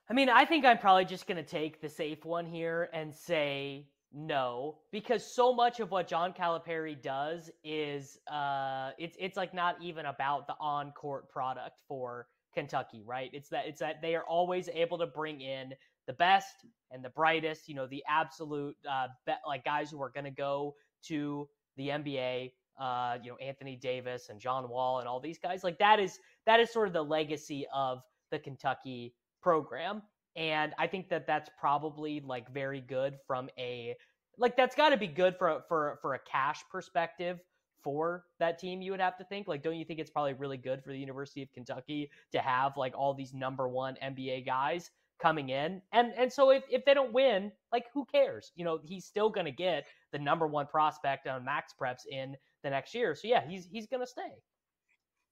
I 0.10 0.14
mean, 0.14 0.30
I 0.30 0.46
think 0.46 0.66
I'm 0.66 0.78
probably 0.78 1.06
just 1.06 1.28
going 1.28 1.44
to 1.44 1.50
take 1.50 1.82
the 1.82 1.90
safe 1.90 2.24
one 2.24 2.46
here 2.46 2.90
and 2.94 3.14
say 3.14 3.88
no, 4.14 4.78
because 4.92 5.26
so 5.26 5.54
much 5.54 5.82
of 5.82 5.92
what 5.92 6.08
John 6.08 6.34
Calipari 6.34 7.02
does 7.02 7.52
is 7.64 8.18
uh, 8.32 8.92
it's 8.98 9.18
it's 9.20 9.36
like 9.36 9.54
not 9.54 9.76
even 9.82 10.06
about 10.06 10.48
the 10.48 10.56
on 10.62 10.92
court 10.92 11.30
product 11.30 11.78
for 11.90 12.28
Kentucky, 12.54 13.04
right? 13.06 13.30
It's 13.34 13.50
that 13.50 13.68
it's 13.68 13.80
that 13.82 14.02
they 14.02 14.16
are 14.16 14.24
always 14.24 14.70
able 14.70 14.98
to 15.00 15.08
bring 15.08 15.42
in 15.42 15.74
the 16.08 16.14
best 16.14 16.66
and 16.90 17.04
the 17.04 17.10
brightest, 17.10 17.68
you 17.68 17.76
know, 17.76 17.86
the 17.86 18.04
absolute 18.08 18.78
uh, 18.90 19.08
be- 19.26 19.34
like 19.46 19.66
guys 19.66 19.92
who 19.92 20.02
are 20.02 20.10
going 20.10 20.24
to 20.24 20.32
go 20.32 20.76
to 21.04 21.50
the 21.78 21.90
NBA, 21.90 22.52
uh, 22.80 23.18
you 23.24 23.32
know, 23.32 23.38
Anthony 23.38 23.76
Davis 23.76 24.30
and 24.30 24.40
John 24.40 24.70
Wall 24.70 25.00
and 25.00 25.08
all 25.08 25.20
these 25.20 25.40
guys. 25.40 25.64
Like 25.64 25.80
that 25.80 26.00
is 26.00 26.20
that 26.46 26.60
is 26.60 26.72
sort 26.72 26.88
of 26.88 26.94
the 26.94 27.04
legacy 27.04 27.66
of 27.74 28.02
the 28.32 28.40
Kentucky 28.40 29.14
program. 29.42 30.02
And 30.36 30.74
I 30.78 30.88
think 30.88 31.10
that 31.10 31.26
that's 31.26 31.50
probably 31.60 32.20
like 32.20 32.52
very 32.54 32.82
good 32.82 33.18
from 33.26 33.50
a 33.58 33.96
like 34.38 34.56
that's 34.56 34.76
got 34.76 34.90
to 34.90 34.98
be 34.98 35.08
good 35.08 35.36
for 35.38 35.64
for 35.68 35.98
for 36.02 36.14
a 36.14 36.20
cash 36.20 36.64
perspective 36.72 37.40
for 37.84 38.26
that 38.40 38.60
team 38.60 38.82
you 38.82 38.92
would 38.92 39.00
have 39.00 39.18
to 39.18 39.24
think 39.24 39.48
like 39.48 39.64
don't 39.64 39.76
you 39.78 39.86
think 39.86 40.00
it's 40.00 40.10
probably 40.10 40.34
really 40.34 40.58
good 40.58 40.84
for 40.84 40.90
the 40.90 40.98
University 40.98 41.42
of 41.42 41.52
Kentucky 41.54 42.10
to 42.32 42.40
have 42.40 42.76
like 42.76 42.94
all 42.98 43.14
these 43.14 43.34
number 43.34 43.68
1 43.68 43.98
NBA 44.04 44.46
guys 44.46 44.92
coming 45.22 45.50
in. 45.50 45.82
And 45.92 46.14
and 46.18 46.32
so 46.32 46.52
if, 46.52 46.64
if 46.70 46.86
they 46.86 46.94
don't 46.94 47.14
win, 47.14 47.52
like 47.72 47.86
who 47.94 48.06
cares? 48.06 48.52
You 48.56 48.66
know, 48.66 48.80
he's 48.84 49.06
still 49.06 49.30
gonna 49.30 49.52
get 49.52 49.86
the 50.12 50.20
number 50.20 50.48
one 50.48 50.68
prospect 50.68 51.28
on 51.28 51.46
MaxPreps 51.46 52.06
in 52.10 52.36
the 52.64 52.70
next 52.70 52.94
year. 52.94 53.16
So 53.16 53.28
yeah, 53.28 53.48
he's 53.48 53.68
he's 53.72 53.88
gonna 53.88 54.08
stay. 54.08 54.34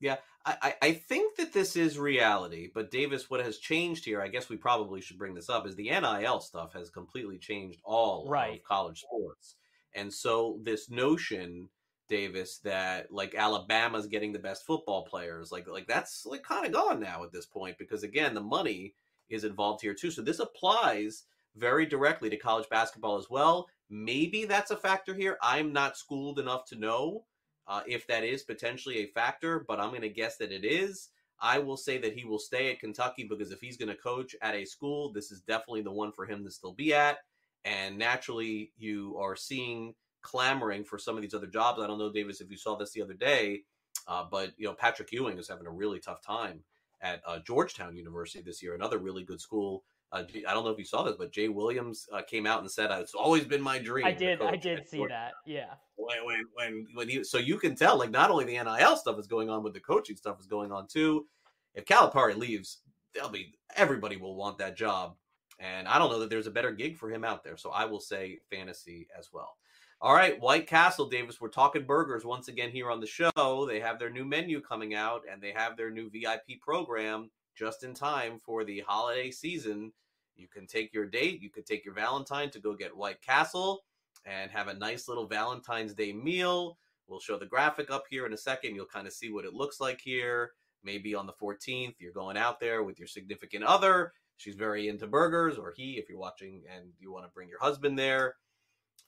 Yeah, 0.01 0.17
I, 0.45 0.75
I 0.81 0.91
think 0.91 1.37
that 1.37 1.53
this 1.53 1.75
is 1.75 1.97
reality, 1.97 2.69
but 2.73 2.91
Davis, 2.91 3.29
what 3.29 3.43
has 3.43 3.57
changed 3.57 4.03
here, 4.03 4.21
I 4.21 4.27
guess 4.27 4.49
we 4.49 4.57
probably 4.57 4.99
should 4.99 5.17
bring 5.17 5.33
this 5.33 5.49
up, 5.49 5.65
is 5.65 5.75
the 5.75 5.89
NIL 5.89 6.41
stuff 6.41 6.73
has 6.73 6.89
completely 6.89 7.37
changed 7.37 7.79
all 7.83 8.27
right. 8.29 8.57
of 8.57 8.63
college 8.63 9.01
sports. 9.01 9.55
And 9.95 10.13
so 10.13 10.59
this 10.61 10.89
notion, 10.89 11.69
Davis, 12.09 12.59
that 12.65 13.11
like 13.11 13.35
Alabama's 13.35 14.07
getting 14.07 14.33
the 14.33 14.39
best 14.39 14.65
football 14.65 15.05
players, 15.05 15.51
like 15.51 15.67
like 15.67 15.87
that's 15.87 16.25
like 16.25 16.43
kind 16.43 16.65
of 16.65 16.73
gone 16.73 16.99
now 16.99 17.23
at 17.23 17.31
this 17.31 17.45
point 17.45 17.77
because 17.79 18.03
again, 18.03 18.33
the 18.33 18.41
money 18.41 18.93
is 19.29 19.43
involved 19.43 19.81
here 19.81 19.93
too. 19.93 20.11
So 20.11 20.21
this 20.21 20.39
applies 20.39 21.23
very 21.55 21.85
directly 21.85 22.29
to 22.29 22.37
college 22.37 22.69
basketball 22.69 23.17
as 23.17 23.29
well. 23.29 23.67
Maybe 23.89 24.45
that's 24.45 24.71
a 24.71 24.77
factor 24.77 25.13
here. 25.13 25.37
I'm 25.41 25.71
not 25.71 25.97
schooled 25.97 26.39
enough 26.39 26.65
to 26.65 26.75
know 26.75 27.25
uh, 27.67 27.81
if 27.87 28.07
that 28.07 28.23
is 28.23 28.43
potentially 28.43 28.97
a 28.99 29.07
factor, 29.07 29.65
but 29.67 29.79
I'm 29.79 29.89
going 29.89 30.01
to 30.01 30.09
guess 30.09 30.37
that 30.37 30.51
it 30.51 30.65
is. 30.65 31.09
I 31.39 31.59
will 31.59 31.77
say 31.77 31.97
that 31.97 32.13
he 32.13 32.25
will 32.25 32.39
stay 32.39 32.71
at 32.71 32.79
Kentucky 32.79 33.27
because 33.29 33.51
if 33.51 33.59
he's 33.59 33.77
going 33.77 33.89
to 33.89 33.95
coach 33.95 34.35
at 34.41 34.55
a 34.55 34.65
school, 34.65 35.11
this 35.11 35.31
is 35.31 35.41
definitely 35.41 35.81
the 35.81 35.91
one 35.91 36.11
for 36.11 36.25
him 36.25 36.43
to 36.43 36.51
still 36.51 36.73
be 36.73 36.93
at. 36.93 37.17
And 37.65 37.97
naturally, 37.97 38.71
you 38.77 39.17
are 39.19 39.35
seeing 39.35 39.95
clamoring 40.21 40.83
for 40.83 40.97
some 40.97 41.15
of 41.15 41.21
these 41.21 41.33
other 41.33 41.47
jobs. 41.47 41.81
I 41.81 41.87
don't 41.87 41.99
know, 41.99 42.11
Davis, 42.11 42.41
if 42.41 42.49
you 42.49 42.57
saw 42.57 42.75
this 42.75 42.91
the 42.91 43.01
other 43.01 43.13
day, 43.13 43.63
uh, 44.07 44.23
but 44.29 44.51
you 44.57 44.65
know 44.65 44.73
Patrick 44.73 45.11
Ewing 45.11 45.37
is 45.37 45.47
having 45.47 45.67
a 45.67 45.71
really 45.71 45.99
tough 45.99 46.21
time 46.21 46.63
at 47.01 47.21
uh, 47.25 47.39
Georgetown 47.39 47.95
University 47.95 48.43
this 48.43 48.61
year, 48.61 48.75
another 48.75 48.97
really 48.97 49.23
good 49.23 49.41
school. 49.41 49.83
Uh, 50.11 50.23
I 50.47 50.53
don't 50.53 50.63
know 50.63 50.69
if 50.69 50.77
you 50.77 50.85
saw 50.85 51.03
this, 51.03 51.15
but 51.17 51.31
Jay 51.31 51.49
Williams 51.49 52.07
uh, 52.13 52.21
came 52.21 52.45
out 52.45 52.61
and 52.61 52.69
said, 52.69 52.91
"It's 52.91 53.13
always 53.13 53.43
been 53.45 53.61
my 53.61 53.79
dream." 53.79 54.05
I 54.05 54.11
did, 54.11 54.41
I 54.41 54.55
did 54.55 54.87
see 54.87 55.05
that. 55.07 55.33
Yeah. 55.45 55.73
When 55.95 56.25
when 56.25 56.43
when, 56.53 56.87
when 56.93 57.09
he, 57.09 57.23
so 57.23 57.37
you 57.37 57.57
can 57.57 57.75
tell, 57.75 57.97
like 57.97 58.11
not 58.11 58.29
only 58.29 58.45
the 58.45 58.63
NIL 58.63 58.97
stuff 58.97 59.19
is 59.19 59.27
going 59.27 59.49
on, 59.49 59.63
but 59.63 59.73
the 59.73 59.79
coaching 59.79 60.15
stuff 60.15 60.39
is 60.39 60.45
going 60.45 60.71
on 60.71 60.87
too. 60.87 61.25
If 61.73 61.85
Calipari 61.85 62.37
leaves, 62.37 62.79
they'll 63.13 63.29
be 63.29 63.57
everybody 63.75 64.15
will 64.15 64.35
want 64.35 64.57
that 64.59 64.77
job, 64.77 65.15
and 65.59 65.87
I 65.87 65.97
don't 65.97 66.11
know 66.11 66.19
that 66.19 66.29
there's 66.29 66.47
a 66.47 66.51
better 66.51 66.71
gig 66.71 66.97
for 66.97 67.09
him 67.09 67.23
out 67.23 67.43
there. 67.43 67.57
So 67.57 67.71
I 67.71 67.85
will 67.85 67.99
say 67.99 68.39
fantasy 68.49 69.07
as 69.17 69.29
well. 69.33 69.57
All 70.05 70.13
right, 70.13 70.39
White 70.39 70.67
Castle, 70.67 71.09
Davis. 71.09 71.41
We're 71.41 71.49
talking 71.49 71.83
burgers 71.83 72.23
once 72.23 72.47
again 72.47 72.69
here 72.69 72.91
on 72.91 72.99
the 72.99 73.07
show. 73.07 73.65
They 73.67 73.79
have 73.79 73.97
their 73.97 74.11
new 74.11 74.23
menu 74.23 74.61
coming 74.61 74.93
out, 74.93 75.23
and 75.27 75.41
they 75.41 75.51
have 75.51 75.75
their 75.75 75.89
new 75.89 76.11
VIP 76.11 76.61
program 76.61 77.31
just 77.55 77.83
in 77.83 77.95
time 77.95 78.39
for 78.45 78.63
the 78.63 78.83
holiday 78.87 79.31
season. 79.31 79.91
You 80.35 80.47
can 80.47 80.67
take 80.67 80.93
your 80.93 81.07
date, 81.07 81.41
you 81.41 81.49
could 81.49 81.65
take 81.65 81.83
your 81.83 81.95
Valentine 81.95 82.51
to 82.51 82.59
go 82.59 82.75
get 82.75 82.95
White 82.95 83.19
Castle 83.23 83.83
and 84.25 84.51
have 84.51 84.67
a 84.67 84.75
nice 84.75 85.07
little 85.07 85.25
Valentine's 85.25 85.95
Day 85.95 86.13
meal. 86.13 86.77
We'll 87.07 87.19
show 87.19 87.39
the 87.39 87.47
graphic 87.47 87.89
up 87.89 88.03
here 88.07 88.27
in 88.27 88.33
a 88.33 88.37
second. 88.37 88.75
You'll 88.75 88.85
kind 88.85 89.07
of 89.07 89.13
see 89.13 89.31
what 89.31 89.45
it 89.45 89.55
looks 89.55 89.79
like 89.79 90.01
here. 90.01 90.51
Maybe 90.83 91.15
on 91.15 91.25
the 91.25 91.33
14th, 91.33 91.95
you're 91.97 92.13
going 92.13 92.37
out 92.37 92.59
there 92.59 92.83
with 92.83 92.99
your 92.99 93.07
significant 93.07 93.63
other. 93.63 94.13
She's 94.37 94.53
very 94.53 94.87
into 94.87 95.07
burgers, 95.07 95.57
or 95.57 95.73
he, 95.75 95.93
if 95.93 96.09
you're 96.09 96.19
watching 96.19 96.61
and 96.71 96.91
you 96.99 97.11
want 97.11 97.25
to 97.25 97.31
bring 97.33 97.49
your 97.49 97.59
husband 97.59 97.97
there 97.97 98.35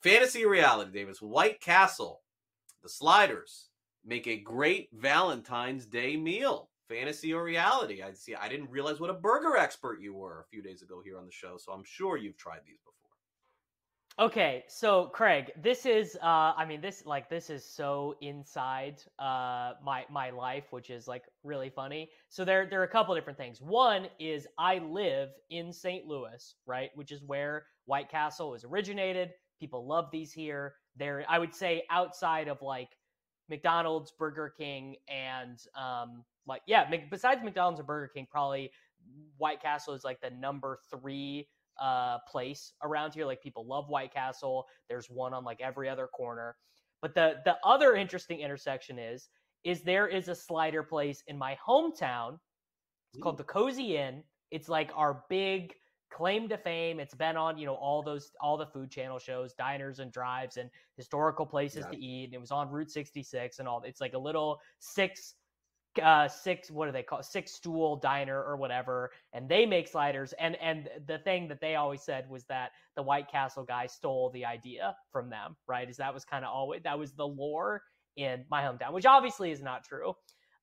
Fantasy 0.02 0.45
reality, 0.45 0.91
Davis. 0.91 1.21
White 1.21 1.60
Castle, 1.60 2.21
the 2.84 2.89
sliders 2.89 3.69
make 4.06 4.28
a 4.28 4.38
great 4.38 4.89
Valentine's 4.93 5.86
Day 5.86 6.15
meal. 6.15 6.69
Fantasy 6.88 7.34
or 7.34 7.43
reality? 7.43 8.02
I 8.02 8.13
see. 8.13 8.34
I 8.34 8.47
didn't 8.47 8.69
realize 8.69 9.00
what 9.00 9.10
a 9.10 9.13
burger 9.13 9.58
expert 9.58 10.00
you 10.02 10.13
were 10.13 10.39
a 10.39 10.50
few 10.50 10.62
days 10.62 10.82
ago 10.82 11.02
here 11.04 11.17
on 11.17 11.26
the 11.26 11.32
show. 11.32 11.58
So 11.58 11.73
I'm 11.73 11.84
sure 11.84 12.15
you've 12.15 12.38
tried 12.38 12.62
these 12.65 12.80
before. 12.80 12.93
Okay, 14.19 14.63
so 14.67 15.12
Craig, 15.13 15.52
this 15.62 15.86
is 15.86 16.17
uh 16.23 16.54
I 16.58 16.65
mean 16.65 16.82
this 16.82 17.06
like 17.06 17.30
this 17.30 17.52
is 17.52 17.63
so 17.63 18.15
inside 18.21 19.04
uh 19.19 19.73
my 19.84 20.06
my 20.10 20.32
life, 20.32 20.63
which 20.71 20.89
is 20.89 21.08
like 21.08 21.26
really 21.43 21.69
funny. 21.69 22.10
So 22.30 22.43
there 22.43 22.65
there 22.67 22.80
are 22.80 22.86
a 22.86 22.89
couple 22.89 23.13
different 23.13 23.38
things. 23.38 23.62
One 23.62 24.08
is 24.17 24.47
I 24.58 24.80
live 24.80 25.30
in 25.52 25.71
St. 25.71 26.08
Louis, 26.08 26.56
right, 26.65 26.90
which 26.96 27.12
is 27.12 27.21
where 27.21 27.65
White 27.85 28.10
Castle 28.10 28.56
is 28.56 28.63
originated. 28.63 29.33
People 29.60 29.87
love 29.87 30.10
these 30.12 30.31
here. 30.31 30.75
They're, 30.95 31.25
I 31.27 31.39
would 31.39 31.53
say, 31.53 31.83
outside 31.89 32.47
of 32.47 32.62
like 32.62 32.89
McDonald's, 33.49 34.12
Burger 34.17 34.53
King, 34.58 34.95
and 35.08 35.60
um, 35.75 36.23
like 36.45 36.62
yeah, 36.67 36.89
besides 37.10 37.43
McDonald's 37.43 37.79
and 37.79 37.87
Burger 37.87 38.12
King, 38.13 38.27
probably 38.29 38.71
White 39.37 39.62
Castle 39.62 39.93
is 39.93 40.03
like 40.03 40.21
the 40.21 40.31
number 40.31 40.79
three 40.89 41.47
uh, 41.81 42.17
place 42.27 42.73
around 42.83 43.13
here. 43.13 43.25
Like 43.25 43.41
people 43.41 43.65
love 43.65 43.89
White 43.89 44.13
Castle. 44.13 44.65
There's 44.89 45.10
one 45.10 45.33
on 45.33 45.43
like 45.43 45.62
every 45.62 45.89
other 45.89 46.08
corner. 46.08 46.55
But 47.01 47.13
the 47.13 47.35
the 47.45 47.58
other 47.63 47.95
interesting 47.95 48.39
intersection 48.39 48.97
is 48.99 49.29
is 49.63 49.81
there 49.81 50.08
is 50.08 50.27
a 50.27 50.35
slider 50.35 50.83
place 50.83 51.23
in 51.27 51.37
my 51.37 51.58
hometown. 51.65 52.39
It's 53.12 53.19
Ooh. 53.19 53.21
called 53.21 53.37
the 53.37 53.43
Cozy 53.43 53.97
Inn 53.97 54.23
It's 54.51 54.69
like 54.69 54.91
our 54.95 55.23
big 55.29 55.73
claim 56.10 56.49
to 56.49 56.58
fame. 56.58 56.99
It's 56.99 57.13
been 57.13 57.37
on, 57.37 57.58
you 57.58 57.65
know, 57.65 57.75
all 57.75 58.01
those 58.01 58.31
all 58.41 58.58
the 58.58 58.65
food 58.65 58.89
channel 58.89 59.19
shows, 59.19 59.53
diners 59.53 59.99
and 59.99 60.12
drives 60.12 60.58
and 60.58 60.69
historical 60.95 61.45
places 61.45 61.85
yeah. 61.85 61.91
to 61.91 62.03
eat. 62.03 62.25
And 62.25 62.33
It 62.35 62.41
was 62.41 62.51
on 62.51 62.69
Route 62.69 62.91
66 62.91 63.60
and 63.60 63.67
all. 63.67 63.81
It's 63.85 64.01
like 64.01 64.13
a 64.13 64.19
little 64.19 64.60
six 64.79 65.35
uh 66.01 66.27
six 66.27 66.69
what 66.69 66.85
do 66.85 66.91
they 66.91 67.03
call 67.03 67.23
six 67.23 67.53
stool 67.53 67.95
diner 67.95 68.43
or 68.43 68.55
whatever 68.55 69.10
and 69.33 69.49
they 69.49 69.65
make 69.65 69.87
sliders 69.87 70.33
and 70.39 70.55
and 70.58 70.89
the 71.08 71.17
thing 71.19 71.47
that 71.47 71.60
they 71.60 71.75
always 71.75 72.01
said 72.03 72.29
was 72.29 72.43
that 72.45 72.71
the 72.95 73.01
white 73.01 73.27
castle 73.29 73.63
guy 73.63 73.87
stole 73.87 74.29
the 74.31 74.45
idea 74.45 74.95
from 75.12 75.29
them 75.29 75.55
right 75.67 75.89
is 75.89 75.97
that 75.97 76.13
was 76.13 76.23
kind 76.23 76.45
of 76.45 76.51
always 76.53 76.81
that 76.83 76.97
was 76.97 77.13
the 77.13 77.25
lore 77.25 77.81
in 78.15 78.45
my 78.49 78.62
hometown 78.62 78.93
which 78.93 79.05
obviously 79.05 79.51
is 79.51 79.62
not 79.62 79.83
true 79.83 80.13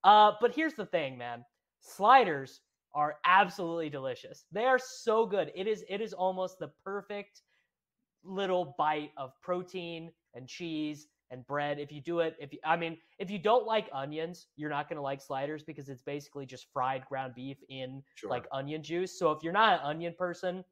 uh 0.04 0.32
but 0.40 0.54
here's 0.54 0.74
the 0.74 0.86
thing 0.86 1.18
man 1.18 1.44
sliders 1.80 2.60
are 2.94 3.16
absolutely 3.26 3.90
delicious. 3.90 4.44
They 4.52 4.64
are 4.64 4.78
so 4.78 5.26
good. 5.26 5.52
It 5.54 5.66
is 5.66 5.84
it 5.88 6.00
is 6.00 6.12
almost 6.12 6.58
the 6.58 6.70
perfect 6.84 7.42
little 8.22 8.74
bite 8.78 9.10
of 9.16 9.32
protein 9.42 10.10
and 10.34 10.48
cheese 10.48 11.08
and 11.30 11.46
bread. 11.46 11.78
If 11.78 11.90
you 11.92 12.00
do 12.00 12.20
it, 12.20 12.36
if 12.38 12.52
you, 12.52 12.58
I 12.64 12.76
mean, 12.76 12.96
if 13.18 13.30
you 13.30 13.38
don't 13.38 13.66
like 13.66 13.88
onions, 13.92 14.46
you're 14.56 14.70
not 14.70 14.88
going 14.88 14.96
to 14.96 15.02
like 15.02 15.20
sliders 15.20 15.62
because 15.62 15.88
it's 15.88 16.02
basically 16.02 16.46
just 16.46 16.66
fried 16.72 17.04
ground 17.06 17.34
beef 17.34 17.58
in 17.68 18.02
sure. 18.14 18.30
like 18.30 18.46
onion 18.52 18.82
juice. 18.82 19.18
So 19.18 19.30
if 19.32 19.42
you're 19.42 19.52
not 19.52 19.80
an 19.80 19.86
onion 19.86 20.14
person, 20.16 20.64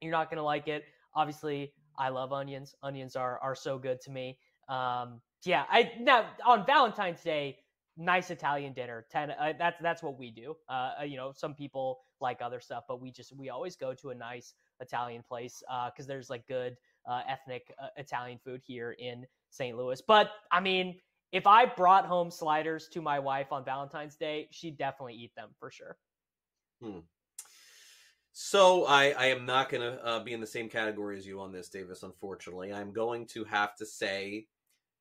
you're 0.00 0.12
not 0.12 0.28
going 0.28 0.38
to 0.38 0.44
like 0.44 0.68
it. 0.68 0.84
Obviously, 1.14 1.72
I 1.98 2.08
love 2.08 2.32
onions. 2.32 2.74
Onions 2.82 3.16
are 3.16 3.38
are 3.40 3.54
so 3.54 3.78
good 3.78 4.00
to 4.02 4.10
me. 4.10 4.38
Um, 4.68 5.20
yeah, 5.44 5.64
I 5.70 5.92
now 6.00 6.26
on 6.44 6.64
Valentine's 6.66 7.22
Day, 7.22 7.58
nice 7.96 8.30
Italian 8.30 8.72
dinner. 8.72 9.06
Ten. 9.10 9.30
Uh, 9.30 9.52
that's 9.58 9.76
that's 9.82 10.02
what 10.02 10.18
we 10.18 10.30
do. 10.30 10.54
Uh, 10.68 10.92
uh, 11.00 11.04
you 11.04 11.16
know, 11.16 11.32
some 11.34 11.54
people 11.54 12.00
like 12.20 12.40
other 12.40 12.60
stuff, 12.60 12.84
but 12.88 13.00
we 13.00 13.10
just 13.10 13.36
we 13.36 13.50
always 13.50 13.76
go 13.76 13.94
to 13.94 14.10
a 14.10 14.14
nice 14.14 14.54
Italian 14.80 15.22
place 15.26 15.62
because 15.86 16.06
uh, 16.06 16.08
there's 16.08 16.30
like 16.30 16.46
good 16.46 16.76
uh, 17.08 17.22
ethnic 17.28 17.72
uh, 17.82 17.88
Italian 17.96 18.38
food 18.44 18.60
here 18.64 18.92
in 18.98 19.26
St. 19.50 19.76
Louis. 19.76 20.00
But 20.06 20.30
I 20.50 20.60
mean, 20.60 20.98
if 21.32 21.46
I 21.46 21.66
brought 21.66 22.06
home 22.06 22.30
sliders 22.30 22.88
to 22.92 23.02
my 23.02 23.18
wife 23.18 23.52
on 23.52 23.64
Valentine's 23.64 24.16
Day, 24.16 24.48
she'd 24.50 24.78
definitely 24.78 25.14
eat 25.14 25.34
them 25.36 25.50
for 25.58 25.70
sure. 25.70 25.96
Hmm. 26.82 27.00
So 28.34 28.86
I, 28.86 29.10
I 29.10 29.26
am 29.26 29.44
not 29.44 29.68
going 29.68 29.82
to 29.82 30.22
be 30.24 30.32
in 30.32 30.40
the 30.40 30.46
same 30.46 30.70
category 30.70 31.18
as 31.18 31.26
you 31.26 31.38
on 31.40 31.52
this, 31.52 31.68
Davis. 31.68 32.02
Unfortunately, 32.02 32.72
I'm 32.72 32.90
going 32.90 33.26
to 33.26 33.44
have 33.44 33.76
to 33.76 33.84
say 33.84 34.46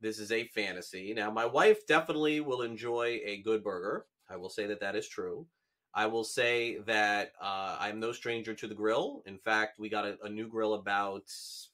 this 0.01 0.19
is 0.19 0.31
a 0.31 0.47
fantasy. 0.47 1.13
Now, 1.13 1.31
my 1.31 1.45
wife 1.45 1.85
definitely 1.87 2.41
will 2.41 2.61
enjoy 2.61 3.21
a 3.23 3.41
good 3.43 3.63
burger. 3.63 4.05
I 4.29 4.37
will 4.37 4.49
say 4.49 4.65
that 4.67 4.79
that 4.79 4.95
is 4.95 5.07
true. 5.07 5.45
I 5.93 6.05
will 6.07 6.23
say 6.23 6.77
that 6.87 7.33
uh, 7.41 7.77
I'm 7.79 7.99
no 7.99 8.11
stranger 8.11 8.53
to 8.53 8.67
the 8.67 8.75
grill. 8.75 9.23
In 9.25 9.37
fact, 9.37 9.77
we 9.77 9.89
got 9.89 10.05
a, 10.05 10.17
a 10.23 10.29
new 10.29 10.47
grill 10.47 10.73
about 10.73 11.23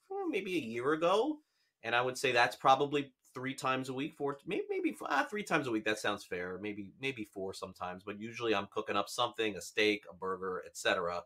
well, 0.10 0.28
maybe 0.28 0.56
a 0.56 0.62
year 0.62 0.94
ago, 0.94 1.38
and 1.84 1.96
I 1.96 2.02
would 2.02 2.18
say 2.18 2.32
that's 2.32 2.56
probably 2.56 3.14
three 3.34 3.54
times 3.54 3.90
a 3.90 3.94
week, 3.94 4.16
four 4.18 4.40
maybe 4.48 4.64
maybe 4.70 4.98
uh, 5.08 5.24
three 5.26 5.44
times 5.44 5.68
a 5.68 5.72
week. 5.72 5.86
That 5.86 6.00
sounds 6.00 6.24
fair. 6.24 6.58
Maybe 6.60 6.90
maybe 7.00 7.26
four 7.26 7.54
sometimes, 7.54 8.04
but 8.04 8.20
usually 8.20 8.56
I'm 8.56 8.68
cooking 8.72 8.98
up 8.98 9.10
something, 9.10 9.56
a 9.56 9.62
steak, 9.62 10.06
a 10.10 10.16
burger, 10.16 10.64
etc. 10.66 11.22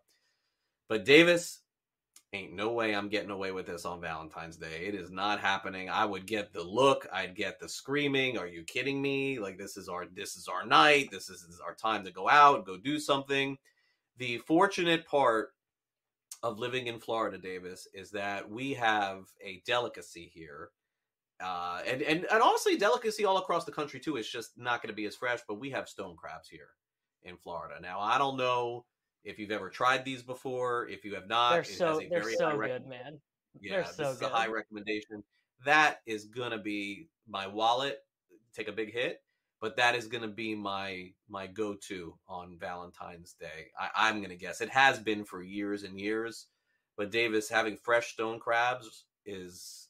But 0.89 1.05
Davis, 1.05 1.61
ain't 2.33 2.53
no 2.53 2.71
way 2.71 2.95
I'm 2.95 3.09
getting 3.09 3.29
away 3.29 3.51
with 3.51 3.65
this 3.65 3.85
on 3.85 3.99
Valentine's 3.99 4.55
Day. 4.55 4.85
It 4.85 4.95
is 4.95 5.11
not 5.11 5.41
happening. 5.41 5.89
I 5.89 6.05
would 6.05 6.25
get 6.25 6.53
the 6.53 6.63
look, 6.63 7.05
I'd 7.11 7.35
get 7.35 7.59
the 7.59 7.67
screaming. 7.67 8.37
Are 8.37 8.47
you 8.47 8.63
kidding 8.63 9.01
me? 9.01 9.37
Like 9.37 9.57
this 9.57 9.75
is 9.75 9.89
our 9.89 10.05
this 10.05 10.37
is 10.37 10.47
our 10.47 10.65
night. 10.65 11.09
This 11.11 11.29
is, 11.29 11.41
this 11.41 11.55
is 11.55 11.59
our 11.59 11.75
time 11.75 12.05
to 12.05 12.11
go 12.11 12.29
out, 12.29 12.65
go 12.65 12.77
do 12.77 12.99
something. 12.99 13.57
The 14.17 14.37
fortunate 14.39 15.05
part 15.05 15.49
of 16.41 16.57
living 16.57 16.87
in 16.87 16.99
Florida, 16.99 17.37
Davis, 17.37 17.87
is 17.93 18.11
that 18.11 18.49
we 18.49 18.73
have 18.75 19.25
a 19.43 19.61
delicacy 19.65 20.31
here. 20.33 20.69
Uh, 21.43 21.81
and, 21.85 22.01
and 22.01 22.25
and 22.31 22.41
honestly, 22.41 22.77
delicacy 22.77 23.25
all 23.25 23.39
across 23.39 23.65
the 23.65 23.71
country 23.73 23.99
too. 23.99 24.15
It's 24.15 24.31
just 24.31 24.57
not 24.57 24.81
going 24.81 24.91
to 24.91 24.95
be 24.95 25.05
as 25.05 25.17
fresh. 25.17 25.39
But 25.47 25.59
we 25.59 25.69
have 25.71 25.89
stone 25.89 26.15
crabs 26.15 26.47
here 26.47 26.69
in 27.23 27.35
Florida. 27.35 27.81
Now 27.81 27.99
I 27.99 28.17
don't 28.17 28.37
know 28.37 28.85
if 29.23 29.39
you've 29.39 29.51
ever 29.51 29.69
tried 29.69 30.05
these 30.05 30.23
before, 30.23 30.87
if 30.87 31.05
you 31.05 31.15
have 31.15 31.27
not, 31.27 31.53
they're 31.53 31.63
so 31.63 32.01
they're 32.09 32.31
so 32.33 32.57
good, 32.57 32.87
man. 32.87 33.19
Yeah, 33.59 33.75
they're 33.75 33.85
so 33.85 33.91
this 33.91 34.19
good. 34.19 34.25
is 34.25 34.31
a 34.31 34.35
high 34.35 34.47
recommendation. 34.47 35.23
That 35.65 36.01
is 36.05 36.25
gonna 36.25 36.57
be 36.57 37.07
my 37.27 37.47
wallet. 37.47 37.99
Take 38.53 38.67
a 38.67 38.73
big 38.73 38.91
hit, 38.91 39.21
but 39.59 39.77
that 39.77 39.95
is 39.95 40.07
gonna 40.07 40.27
be 40.27 40.55
my 40.55 41.11
my 41.29 41.47
go 41.47 41.75
to 41.87 42.15
on 42.27 42.57
Valentine's 42.59 43.33
Day. 43.33 43.71
I, 43.79 43.89
I'm 43.95 44.21
gonna 44.21 44.35
guess 44.35 44.61
it 44.61 44.69
has 44.69 44.99
been 44.99 45.23
for 45.23 45.41
years 45.41 45.83
and 45.83 45.99
years. 45.99 46.47
But 46.97 47.11
Davis 47.11 47.49
having 47.49 47.77
fresh 47.77 48.13
stone 48.13 48.39
crabs 48.39 49.05
is, 49.25 49.87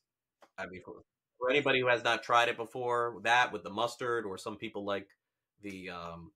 I 0.58 0.68
mean, 0.68 0.82
for, 0.86 0.94
for 1.40 1.50
anybody 1.50 1.80
who 1.80 1.88
has 1.88 2.04
not 2.04 2.24
tried 2.24 2.48
it 2.48 2.58
before, 2.58 3.18
that 3.24 3.52
with 3.52 3.64
the 3.64 3.70
mustard, 3.70 4.26
or 4.26 4.38
some 4.38 4.56
people 4.56 4.86
like 4.86 5.08
the 5.62 5.90
um, 5.90 6.32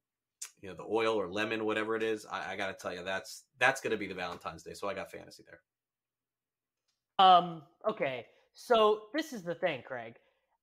you 0.61 0.69
know 0.69 0.75
the 0.75 0.83
oil 0.83 1.15
or 1.15 1.29
lemon, 1.29 1.65
whatever 1.65 1.95
it 1.95 2.03
is. 2.03 2.25
I, 2.25 2.53
I 2.53 2.55
got 2.55 2.67
to 2.67 2.73
tell 2.73 2.93
you, 2.93 3.03
that's 3.03 3.43
that's 3.59 3.81
going 3.81 3.91
to 3.91 3.97
be 3.97 4.07
the 4.07 4.13
Valentine's 4.13 4.63
Day. 4.63 4.73
So 4.73 4.87
I 4.89 4.93
got 4.93 5.11
fantasy 5.11 5.43
there. 5.47 5.59
Um. 7.25 7.61
Okay. 7.87 8.25
So 8.53 9.03
this 9.13 9.33
is 9.33 9.43
the 9.43 9.55
thing, 9.55 9.83
Craig. 9.85 10.15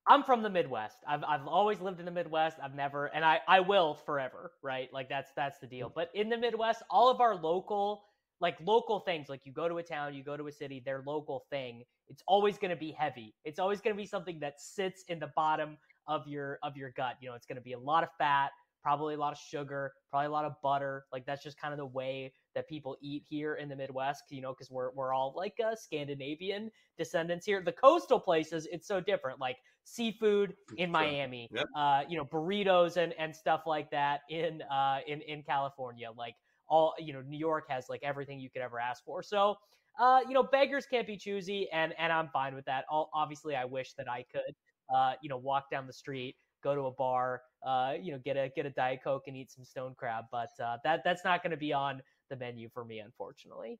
I'm 0.07 0.23
from 0.23 0.41
the 0.41 0.49
Midwest. 0.49 0.97
I've 1.07 1.23
I've 1.23 1.47
always 1.47 1.79
lived 1.79 1.99
in 1.99 2.05
the 2.05 2.11
Midwest. 2.11 2.57
I've 2.63 2.75
never, 2.75 3.07
and 3.07 3.23
I 3.23 3.39
I 3.47 3.59
will 3.59 3.95
forever. 4.05 4.51
Right? 4.61 4.89
Like 4.91 5.09
that's 5.09 5.31
that's 5.35 5.59
the 5.59 5.67
deal. 5.67 5.91
But 5.93 6.09
in 6.13 6.29
the 6.29 6.37
Midwest, 6.37 6.83
all 6.89 7.09
of 7.09 7.21
our 7.21 7.35
local 7.35 8.03
like 8.43 8.57
local 8.65 8.99
things 8.99 9.29
like 9.29 9.41
you 9.45 9.53
go 9.53 9.69
to 9.69 9.77
a 9.77 9.83
town 9.83 10.13
you 10.13 10.21
go 10.23 10.35
to 10.35 10.47
a 10.47 10.51
city 10.51 10.81
their 10.85 11.01
local 11.07 11.45
thing 11.49 11.81
it's 12.09 12.21
always 12.27 12.57
going 12.57 12.69
to 12.69 12.75
be 12.75 12.91
heavy 12.91 13.33
it's 13.45 13.57
always 13.57 13.79
going 13.79 13.95
to 13.95 13.97
be 13.97 14.05
something 14.05 14.39
that 14.39 14.59
sits 14.59 15.05
in 15.07 15.17
the 15.19 15.29
bottom 15.35 15.77
of 16.07 16.27
your 16.27 16.59
of 16.61 16.75
your 16.75 16.91
gut 16.97 17.15
you 17.21 17.29
know 17.29 17.35
it's 17.35 17.45
going 17.45 17.55
to 17.55 17.61
be 17.61 17.73
a 17.73 17.79
lot 17.79 18.03
of 18.03 18.09
fat 18.17 18.49
probably 18.83 19.15
a 19.15 19.17
lot 19.17 19.31
of 19.31 19.39
sugar, 19.39 19.93
probably 20.11 20.27
a 20.27 20.31
lot 20.31 20.45
of 20.45 20.53
butter. 20.61 21.05
Like 21.11 21.25
that's 21.25 21.41
just 21.41 21.59
kind 21.59 21.73
of 21.73 21.79
the 21.79 21.85
way 21.85 22.33
that 22.53 22.67
people 22.67 22.97
eat 23.01 23.23
here 23.27 23.55
in 23.55 23.69
the 23.69 23.75
Midwest, 23.75 24.23
you 24.29 24.41
know, 24.41 24.51
because 24.51 24.69
we're 24.69 24.91
we're 24.91 25.13
all 25.13 25.33
like 25.35 25.53
uh, 25.65 25.75
Scandinavian 25.75 26.69
descendants 26.97 27.45
here. 27.45 27.63
The 27.63 27.71
coastal 27.71 28.19
places, 28.19 28.67
it's 28.71 28.87
so 28.87 28.99
different. 28.99 29.39
Like 29.39 29.57
seafood 29.85 30.53
in 30.77 30.91
Miami, 30.91 31.49
yep. 31.51 31.65
uh, 31.75 32.03
you 32.07 32.17
know, 32.17 32.25
burritos 32.25 32.97
and 32.97 33.13
and 33.17 33.35
stuff 33.35 33.61
like 33.65 33.89
that 33.91 34.21
in 34.29 34.61
uh 34.63 34.99
in 35.07 35.21
in 35.21 35.41
California. 35.43 36.09
Like 36.15 36.35
all 36.67 36.93
you 36.99 37.13
know, 37.13 37.21
New 37.21 37.39
York 37.39 37.65
has 37.69 37.85
like 37.89 38.01
everything 38.03 38.39
you 38.39 38.49
could 38.49 38.61
ever 38.61 38.79
ask 38.79 39.03
for. 39.05 39.23
So. 39.23 39.55
Uh, 39.99 40.21
you 40.27 40.33
know, 40.33 40.41
beggars 40.41 40.87
can't 40.87 41.05
be 41.05 41.15
choosy, 41.15 41.69
and 41.71 41.93
and 41.99 42.11
I'm 42.11 42.27
fine 42.29 42.55
with 42.55 42.65
that. 42.65 42.83
All, 42.89 43.11
obviously, 43.13 43.55
I 43.55 43.65
wish 43.65 43.93
that 43.93 44.09
I 44.09 44.25
could, 44.31 44.55
uh, 44.91 45.13
you 45.21 45.29
know, 45.29 45.37
walk 45.37 45.69
down 45.69 45.85
the 45.85 45.93
street 45.93 46.35
go 46.63 46.75
to 46.75 46.81
a 46.83 46.91
bar, 46.91 47.41
uh, 47.65 47.93
you 48.01 48.11
know, 48.11 48.19
get 48.23 48.37
a 48.37 48.49
get 48.55 48.65
a 48.65 48.69
diet 48.69 49.01
coke 49.03 49.23
and 49.27 49.35
eat 49.35 49.51
some 49.51 49.65
stone 49.65 49.93
crab. 49.97 50.25
But 50.31 50.49
uh, 50.63 50.77
that 50.83 51.01
that's 51.03 51.23
not 51.23 51.43
going 51.43 51.51
to 51.51 51.57
be 51.57 51.73
on 51.73 52.01
the 52.29 52.35
menu 52.35 52.69
for 52.73 52.85
me, 52.85 52.99
unfortunately. 52.99 53.79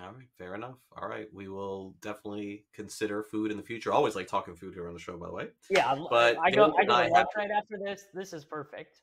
All 0.00 0.12
right, 0.12 0.28
fair 0.36 0.54
enough. 0.54 0.76
All 0.96 1.08
right, 1.08 1.26
we 1.32 1.48
will 1.48 1.94
definitely 2.00 2.64
consider 2.72 3.24
food 3.24 3.50
in 3.50 3.56
the 3.56 3.62
future. 3.62 3.92
always 3.92 4.14
like 4.14 4.28
talking 4.28 4.54
food 4.54 4.72
here 4.74 4.86
on 4.86 4.94
the 4.94 5.00
show, 5.00 5.16
by 5.16 5.26
the 5.26 5.32
way. 5.32 5.48
Yeah, 5.70 5.96
but 6.08 6.38
I 6.38 6.50
go 6.50 6.72
I 6.78 6.84
go 6.84 7.02
to 7.02 7.08
lunch 7.08 7.28
right 7.36 7.50
after 7.50 7.78
this. 7.84 8.04
This 8.14 8.32
is 8.32 8.44
perfect. 8.44 9.00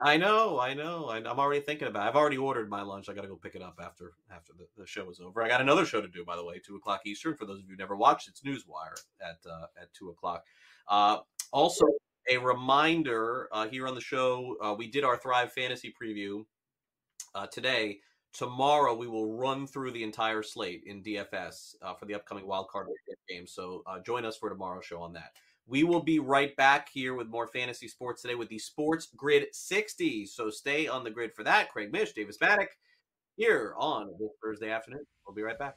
I 0.00 0.16
know, 0.16 0.60
I 0.60 0.74
know. 0.74 1.06
I, 1.06 1.18
am 1.18 1.40
already 1.40 1.60
thinking 1.60 1.88
about. 1.88 2.04
It. 2.04 2.08
I've 2.08 2.16
already 2.16 2.36
ordered 2.36 2.70
my 2.70 2.82
lunch. 2.82 3.08
I 3.08 3.14
got 3.14 3.22
to 3.22 3.28
go 3.28 3.34
pick 3.34 3.56
it 3.56 3.62
up 3.62 3.80
after 3.82 4.12
after 4.30 4.52
the, 4.52 4.66
the, 4.76 4.86
show 4.86 5.10
is 5.10 5.18
over. 5.18 5.42
I 5.42 5.48
got 5.48 5.60
another 5.60 5.84
show 5.84 6.00
to 6.00 6.06
do, 6.06 6.24
by 6.24 6.36
the 6.36 6.44
way, 6.44 6.60
two 6.64 6.76
o'clock 6.76 7.00
Eastern. 7.04 7.34
For 7.34 7.46
those 7.46 7.58
of 7.58 7.64
you 7.64 7.70
who 7.70 7.76
never 7.76 7.96
watched, 7.96 8.28
it's 8.28 8.42
Newswire 8.42 8.94
at 9.20 9.38
uh, 9.50 9.66
at 9.80 9.92
two 9.94 10.10
o'clock. 10.10 10.44
Uh, 10.86 11.18
also, 11.52 11.84
a 12.28 12.38
reminder 12.38 13.48
uh, 13.52 13.66
here 13.68 13.86
on 13.86 13.94
the 13.94 14.00
show, 14.00 14.56
uh, 14.62 14.74
we 14.76 14.86
did 14.86 15.04
our 15.04 15.16
Thrive 15.16 15.52
Fantasy 15.52 15.92
preview 16.00 16.44
uh, 17.34 17.46
today. 17.46 17.98
Tomorrow 18.34 18.94
we 18.94 19.08
will 19.08 19.36
run 19.36 19.66
through 19.66 19.92
the 19.92 20.02
entire 20.02 20.42
slate 20.42 20.82
in 20.86 21.02
DFS 21.02 21.74
uh, 21.82 21.94
for 21.94 22.04
the 22.04 22.14
upcoming 22.14 22.46
Wild 22.46 22.68
Card 22.68 22.88
game. 23.28 23.46
So 23.46 23.82
uh, 23.86 24.00
join 24.00 24.24
us 24.24 24.36
for 24.36 24.50
tomorrow's 24.50 24.84
show 24.84 25.00
on 25.00 25.14
that. 25.14 25.32
We 25.66 25.84
will 25.84 26.02
be 26.02 26.18
right 26.18 26.54
back 26.56 26.88
here 26.90 27.14
with 27.14 27.28
more 27.28 27.46
fantasy 27.46 27.88
sports 27.88 28.22
today 28.22 28.34
with 28.34 28.48
the 28.48 28.58
Sports 28.58 29.08
Grid 29.16 29.46
60. 29.52 30.26
So 30.26 30.50
stay 30.50 30.88
on 30.88 31.04
the 31.04 31.10
grid 31.10 31.34
for 31.34 31.44
that. 31.44 31.70
Craig 31.70 31.92
Mish, 31.92 32.12
Davis 32.12 32.38
Mattek, 32.38 32.68
here 33.36 33.74
on 33.78 34.10
this 34.18 34.30
Thursday 34.42 34.70
afternoon. 34.70 35.04
We'll 35.26 35.34
be 35.34 35.42
right 35.42 35.58
back. 35.58 35.76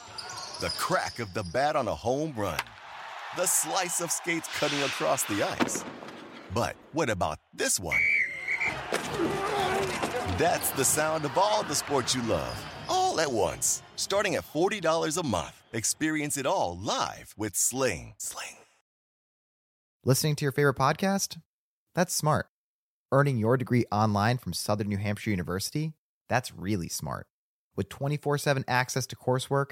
The 0.61 0.69
crack 0.77 1.17
of 1.17 1.33
the 1.33 1.41
bat 1.41 1.75
on 1.75 1.87
a 1.87 1.95
home 1.95 2.35
run. 2.37 2.59
The 3.35 3.47
slice 3.47 3.99
of 3.99 4.11
skates 4.11 4.47
cutting 4.59 4.79
across 4.83 5.23
the 5.23 5.41
ice. 5.41 5.83
But 6.53 6.75
what 6.91 7.09
about 7.09 7.39
this 7.51 7.79
one? 7.79 7.99
That's 10.37 10.69
the 10.69 10.85
sound 10.85 11.25
of 11.25 11.35
all 11.35 11.63
the 11.63 11.73
sports 11.73 12.13
you 12.13 12.21
love, 12.21 12.63
all 12.87 13.19
at 13.19 13.31
once. 13.31 13.81
Starting 13.95 14.35
at 14.35 14.43
$40 14.43 15.17
a 15.17 15.25
month. 15.25 15.63
Experience 15.73 16.37
it 16.37 16.45
all 16.45 16.77
live 16.79 17.33
with 17.35 17.55
Sling. 17.55 18.13
Sling. 18.19 18.57
Listening 20.05 20.35
to 20.35 20.45
your 20.45 20.51
favorite 20.51 20.77
podcast? 20.77 21.39
That's 21.95 22.15
smart. 22.15 22.45
Earning 23.11 23.39
your 23.39 23.57
degree 23.57 23.85
online 23.91 24.37
from 24.37 24.53
Southern 24.53 24.89
New 24.89 24.97
Hampshire 24.97 25.31
University? 25.31 25.93
That's 26.29 26.53
really 26.53 26.87
smart. 26.87 27.25
With 27.75 27.89
24 27.89 28.37
7 28.37 28.63
access 28.67 29.07
to 29.07 29.15
coursework, 29.15 29.71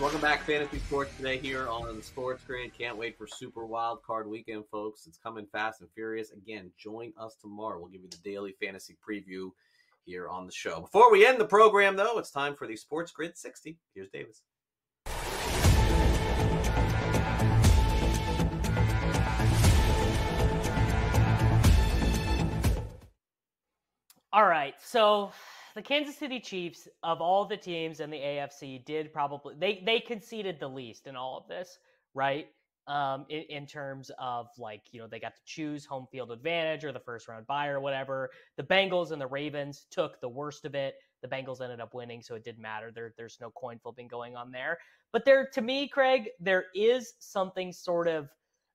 Welcome 0.00 0.20
back, 0.20 0.44
Fantasy 0.44 0.78
Sports 0.78 1.16
today 1.16 1.38
here 1.38 1.66
on 1.66 2.00
Sports 2.02 2.44
Grid. 2.46 2.72
Can't 2.72 2.96
wait 2.96 3.18
for 3.18 3.26
Super 3.26 3.66
Wild 3.66 4.00
Card 4.04 4.28
Weekend, 4.28 4.62
folks. 4.70 5.08
It's 5.08 5.18
coming 5.18 5.44
fast 5.50 5.80
and 5.80 5.90
furious. 5.92 6.30
Again, 6.30 6.70
join 6.78 7.12
us 7.18 7.34
tomorrow. 7.34 7.80
We'll 7.80 7.88
give 7.88 8.02
you 8.02 8.08
the 8.08 8.18
daily 8.18 8.54
fantasy 8.62 8.96
preview 9.06 9.50
here 10.04 10.28
on 10.28 10.46
the 10.46 10.52
show. 10.52 10.80
Before 10.80 11.10
we 11.10 11.26
end 11.26 11.40
the 11.40 11.44
program, 11.44 11.96
though, 11.96 12.16
it's 12.16 12.30
time 12.30 12.54
for 12.54 12.68
the 12.68 12.76
Sports 12.76 13.10
Grid 13.10 13.36
60. 13.36 13.76
Here's 13.92 14.08
Davis. 14.10 14.42
All 24.32 24.46
right, 24.46 24.74
so 24.80 25.32
the 25.78 25.82
Kansas 25.82 26.16
City 26.16 26.40
Chiefs, 26.40 26.88
of 27.04 27.20
all 27.20 27.44
the 27.44 27.56
teams 27.56 28.00
in 28.00 28.10
the 28.10 28.16
AFC, 28.16 28.84
did 28.84 29.12
probably 29.12 29.54
they 29.60 29.80
they 29.86 30.00
conceded 30.00 30.58
the 30.58 30.66
least 30.66 31.06
in 31.06 31.14
all 31.14 31.38
of 31.38 31.46
this, 31.46 31.78
right? 32.14 32.48
Um, 32.88 33.26
in, 33.28 33.42
in 33.48 33.66
terms 33.66 34.10
of 34.18 34.48
like 34.58 34.82
you 34.90 35.00
know 35.00 35.06
they 35.06 35.20
got 35.20 35.36
to 35.36 35.40
choose 35.46 35.84
home 35.84 36.08
field 36.10 36.32
advantage 36.32 36.84
or 36.84 36.90
the 36.90 36.98
first 36.98 37.28
round 37.28 37.46
bye 37.46 37.68
or 37.68 37.78
whatever. 37.78 38.28
The 38.56 38.64
Bengals 38.64 39.12
and 39.12 39.22
the 39.22 39.28
Ravens 39.28 39.86
took 39.88 40.20
the 40.20 40.28
worst 40.28 40.64
of 40.64 40.74
it. 40.74 40.96
The 41.22 41.28
Bengals 41.28 41.60
ended 41.60 41.80
up 41.80 41.94
winning, 41.94 42.22
so 42.22 42.34
it 42.34 42.42
didn't 42.42 42.62
matter. 42.62 42.90
There, 42.92 43.14
there's 43.16 43.38
no 43.40 43.50
coin 43.50 43.78
flipping 43.80 44.08
going 44.08 44.34
on 44.34 44.50
there. 44.50 44.78
But 45.12 45.24
there, 45.24 45.48
to 45.52 45.62
me, 45.62 45.86
Craig, 45.86 46.30
there 46.40 46.64
is 46.74 47.14
something 47.20 47.72
sort 47.72 48.08
of 48.08 48.30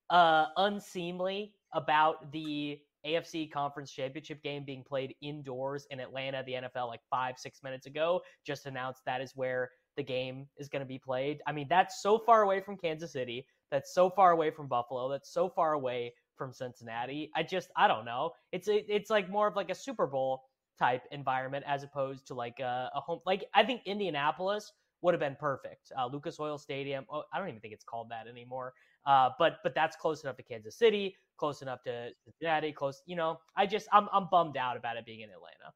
uh, 0.10 0.46
unseemly 0.56 1.54
about 1.74 2.32
the 2.32 2.80
AFC 3.06 3.52
Conference 3.52 3.92
Championship 3.92 4.42
game 4.44 4.64
being 4.66 4.84
played 4.84 5.16
indoors 5.22 5.88
in 5.92 6.00
Atlanta. 6.00 6.44
The 6.46 6.54
NFL, 6.54 6.88
like 6.88 7.02
five, 7.10 7.38
six 7.38 7.62
minutes 7.64 7.86
ago, 7.86 8.22
just 8.46 8.66
announced 8.66 9.02
that 9.06 9.22
is 9.22 9.34
where 9.36 9.70
the 9.96 10.04
game 10.04 10.48
is 10.58 10.70
going 10.70 10.82
to 10.82 10.88
be 10.88 11.00
played. 11.00 11.42
I 11.48 11.52
mean, 11.52 11.68
that's 11.70 12.02
so 12.02 12.18
far 12.18 12.44
away 12.44 12.62
from 12.62 12.78
Kansas 12.78 13.14
City. 13.14 13.46
That's 13.72 13.94
so 13.94 14.10
far 14.10 14.32
away 14.32 14.52
from 14.52 14.68
Buffalo. 14.68 15.10
That's 15.10 15.32
so 15.32 15.50
far 15.50 15.74
away 15.74 16.14
from 16.36 16.54
Cincinnati. 16.54 17.32
I 17.36 17.44
just, 17.44 17.70
I 17.78 17.88
don't 17.88 18.06
know. 18.06 18.32
It's 18.52 18.68
a, 18.68 18.94
it's 18.94 19.10
like 19.10 19.30
more 19.30 19.48
of 19.48 19.56
like 19.56 19.70
a 19.70 19.76
Super 19.76 20.08
Bowl 20.08 20.44
type 20.80 21.04
environment 21.12 21.64
as 21.68 21.84
opposed 21.84 22.28
to 22.28 22.34
like 22.34 22.60
a, 22.60 22.90
a 22.96 23.00
home. 23.00 23.20
Like 23.26 23.46
I 23.54 23.64
think 23.64 23.82
Indianapolis 23.86 24.72
would 25.02 25.14
have 25.14 25.22
been 25.22 25.38
perfect. 25.40 25.92
Uh, 25.98 26.08
Lucas 26.08 26.40
Oil 26.40 26.58
Stadium. 26.58 27.06
Oh, 27.12 27.24
I 27.34 27.40
don't 27.40 27.50
even 27.50 27.60
think 27.60 27.74
it's 27.74 27.84
called 27.84 28.10
that 28.10 28.28
anymore. 28.28 28.74
Uh, 29.06 29.30
but 29.38 29.58
but 29.64 29.76
that's 29.76 29.96
close 29.96 30.24
enough 30.24 30.38
to 30.38 30.44
Kansas 30.44 30.78
City, 30.78 31.16
close 31.38 31.62
enough 31.62 31.84
to 31.84 32.10
Cincinnati, 32.24 32.72
close. 32.72 33.02
You 33.06 33.16
know, 33.16 33.40
I 33.56 33.66
just 33.66 33.88
I'm 33.92 34.08
I'm 34.14 34.28
bummed 34.32 34.58
out 34.58 34.78
about 34.78 34.98
it 34.98 35.06
being 35.06 35.22
in 35.22 35.30
Atlanta. 35.30 35.74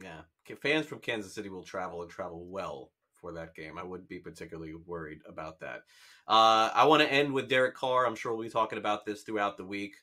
Yeah, 0.00 0.56
fans 0.56 0.86
from 0.86 0.98
Kansas 0.98 1.32
City 1.34 1.48
will 1.48 1.62
travel 1.62 2.02
and 2.02 2.10
travel 2.10 2.44
well 2.46 2.90
for 3.12 3.32
that 3.32 3.54
game. 3.54 3.78
I 3.78 3.84
wouldn't 3.84 4.08
be 4.08 4.18
particularly 4.18 4.74
worried 4.74 5.20
about 5.28 5.60
that. 5.60 5.82
Uh, 6.26 6.70
I 6.74 6.84
want 6.86 7.02
to 7.02 7.12
end 7.12 7.32
with 7.32 7.48
Derek 7.48 7.74
Carr. 7.74 8.06
I'm 8.06 8.16
sure 8.16 8.34
we'll 8.34 8.42
be 8.42 8.50
talking 8.50 8.78
about 8.78 9.06
this 9.06 9.22
throughout 9.22 9.56
the 9.56 9.64
week. 9.64 9.94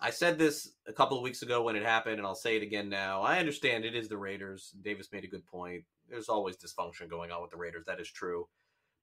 I 0.00 0.10
said 0.10 0.38
this 0.38 0.70
a 0.86 0.92
couple 0.92 1.16
of 1.16 1.22
weeks 1.22 1.42
ago 1.42 1.62
when 1.62 1.76
it 1.76 1.82
happened, 1.82 2.18
and 2.18 2.26
I'll 2.26 2.34
say 2.34 2.56
it 2.56 2.62
again 2.62 2.88
now. 2.88 3.22
I 3.22 3.38
understand 3.38 3.84
it 3.84 3.94
is 3.94 4.08
the 4.08 4.18
Raiders. 4.18 4.74
Davis 4.82 5.08
made 5.12 5.24
a 5.24 5.28
good 5.28 5.46
point. 5.46 5.84
There's 6.08 6.28
always 6.28 6.56
dysfunction 6.56 7.08
going 7.08 7.30
on 7.30 7.40
with 7.40 7.50
the 7.50 7.56
Raiders. 7.56 7.86
That 7.86 8.00
is 8.00 8.10
true. 8.10 8.46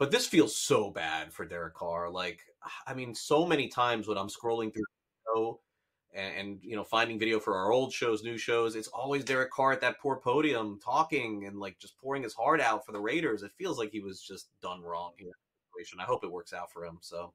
But 0.01 0.09
this 0.09 0.25
feels 0.25 0.55
so 0.55 0.89
bad 0.89 1.31
for 1.31 1.45
Derek 1.45 1.75
Carr. 1.75 2.09
Like, 2.09 2.39
I 2.87 2.95
mean, 2.95 3.13
so 3.13 3.45
many 3.45 3.67
times 3.67 4.07
when 4.07 4.17
I'm 4.17 4.29
scrolling 4.29 4.73
through 4.73 4.83
show 5.27 5.59
and, 6.15 6.35
and, 6.35 6.59
you 6.63 6.75
know 6.75 6.83
finding 6.83 7.19
video 7.19 7.39
for 7.39 7.55
our 7.55 7.71
old 7.71 7.93
shows, 7.93 8.23
new 8.23 8.35
shows, 8.35 8.75
it's 8.75 8.87
always 8.87 9.23
Derek 9.23 9.51
Carr 9.51 9.73
at 9.73 9.81
that 9.81 9.99
poor 9.99 10.15
podium 10.15 10.79
talking 10.83 11.45
and 11.45 11.59
like 11.59 11.77
just 11.77 11.95
pouring 11.99 12.23
his 12.23 12.33
heart 12.33 12.59
out 12.59 12.83
for 12.83 12.93
the 12.93 12.99
Raiders. 12.99 13.43
It 13.43 13.51
feels 13.59 13.77
like 13.77 13.91
he 13.91 13.99
was 13.99 14.23
just 14.23 14.47
done 14.59 14.81
wrong 14.81 15.11
in 15.19 15.27
that 15.27 15.35
situation. 15.69 15.99
I 15.99 16.05
hope 16.05 16.23
it 16.23 16.31
works 16.31 16.51
out 16.51 16.71
for 16.71 16.83
him. 16.83 16.97
So 17.01 17.31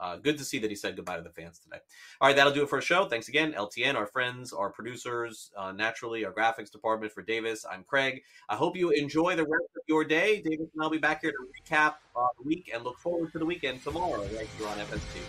uh, 0.00 0.16
good 0.16 0.38
to 0.38 0.44
see 0.44 0.58
that 0.58 0.70
he 0.70 0.76
said 0.76 0.96
goodbye 0.96 1.16
to 1.16 1.22
the 1.22 1.30
fans 1.30 1.58
today. 1.58 1.78
All 2.20 2.28
right, 2.28 2.36
that'll 2.36 2.52
do 2.52 2.62
it 2.62 2.68
for 2.68 2.76
our 2.76 2.82
show. 2.82 3.06
Thanks 3.06 3.28
again, 3.28 3.52
LTN, 3.52 3.94
our 3.94 4.06
friends, 4.06 4.52
our 4.52 4.70
producers, 4.70 5.50
uh, 5.56 5.72
naturally, 5.72 6.24
our 6.24 6.32
graphics 6.32 6.70
department 6.70 7.12
for 7.12 7.22
Davis. 7.22 7.66
I'm 7.70 7.84
Craig. 7.84 8.22
I 8.48 8.56
hope 8.56 8.76
you 8.76 8.90
enjoy 8.90 9.34
the 9.34 9.44
rest 9.44 9.70
of 9.76 9.82
your 9.86 10.04
day. 10.04 10.40
Davis 10.40 10.68
and 10.72 10.82
I'll 10.82 10.90
be 10.90 10.98
back 10.98 11.22
here 11.22 11.32
to 11.32 11.38
recap 11.38 11.94
uh, 12.14 12.26
the 12.38 12.46
week 12.46 12.70
and 12.72 12.84
look 12.84 12.98
forward 12.98 13.32
to 13.32 13.38
the 13.38 13.46
weekend 13.46 13.82
tomorrow 13.82 14.20
right 14.36 14.48
here 14.56 14.68
on 14.68 14.76
FS2. 14.78 15.20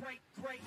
Great, 0.00 0.20
great. 0.42 0.60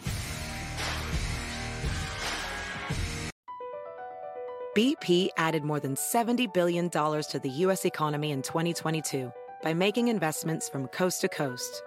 BP 4.76 5.30
added 5.36 5.66
more 5.66 5.82
than 5.82 5.96
$70 5.96 6.54
billion 6.54 6.90
to 6.90 7.40
the 7.44 7.50
U.S. 7.50 7.84
economy 7.84 8.32
in 8.32 8.42
2022 8.42 9.32
by 9.64 9.74
making 9.74 10.08
investments 10.08 10.70
from 10.70 10.88
coast 10.88 11.22
to 11.22 11.28
coast 11.28 11.84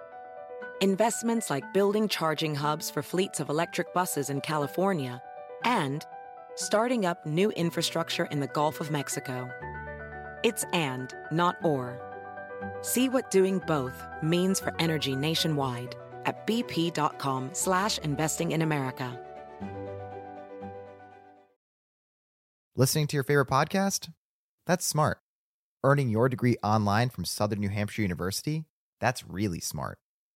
investments 0.81 1.49
like 1.49 1.73
building 1.73 2.07
charging 2.07 2.55
hubs 2.55 2.89
for 2.89 3.01
fleets 3.01 3.39
of 3.39 3.49
electric 3.49 3.93
buses 3.93 4.29
in 4.29 4.41
California, 4.41 5.21
and 5.63 6.05
starting 6.55 7.05
up 7.05 7.25
new 7.25 7.51
infrastructure 7.51 8.25
in 8.25 8.39
the 8.39 8.47
Gulf 8.47 8.81
of 8.81 8.91
Mexico. 8.91 9.49
It's 10.43 10.63
and, 10.73 11.13
not 11.31 11.55
or. 11.63 12.01
See 12.81 13.09
what 13.09 13.31
doing 13.31 13.61
both 13.67 14.01
means 14.21 14.59
for 14.59 14.73
energy 14.79 15.15
nationwide 15.15 15.95
at 16.25 16.45
bp.com 16.47 17.49
slash 17.53 17.97
investing 17.99 18.51
in 18.51 18.61
America. 18.61 19.19
Listening 22.75 23.07
to 23.07 23.15
your 23.15 23.23
favorite 23.23 23.47
podcast? 23.47 24.11
That's 24.67 24.85
smart. 24.85 25.19
Earning 25.83 26.09
your 26.09 26.27
degree 26.27 26.57
online 26.61 27.09
from 27.09 27.23
Southern 27.23 27.59
New 27.59 27.69
Hampshire 27.69 28.01
University? 28.01 28.65
That's 28.99 29.25
really 29.25 29.59
smart. 29.61 29.97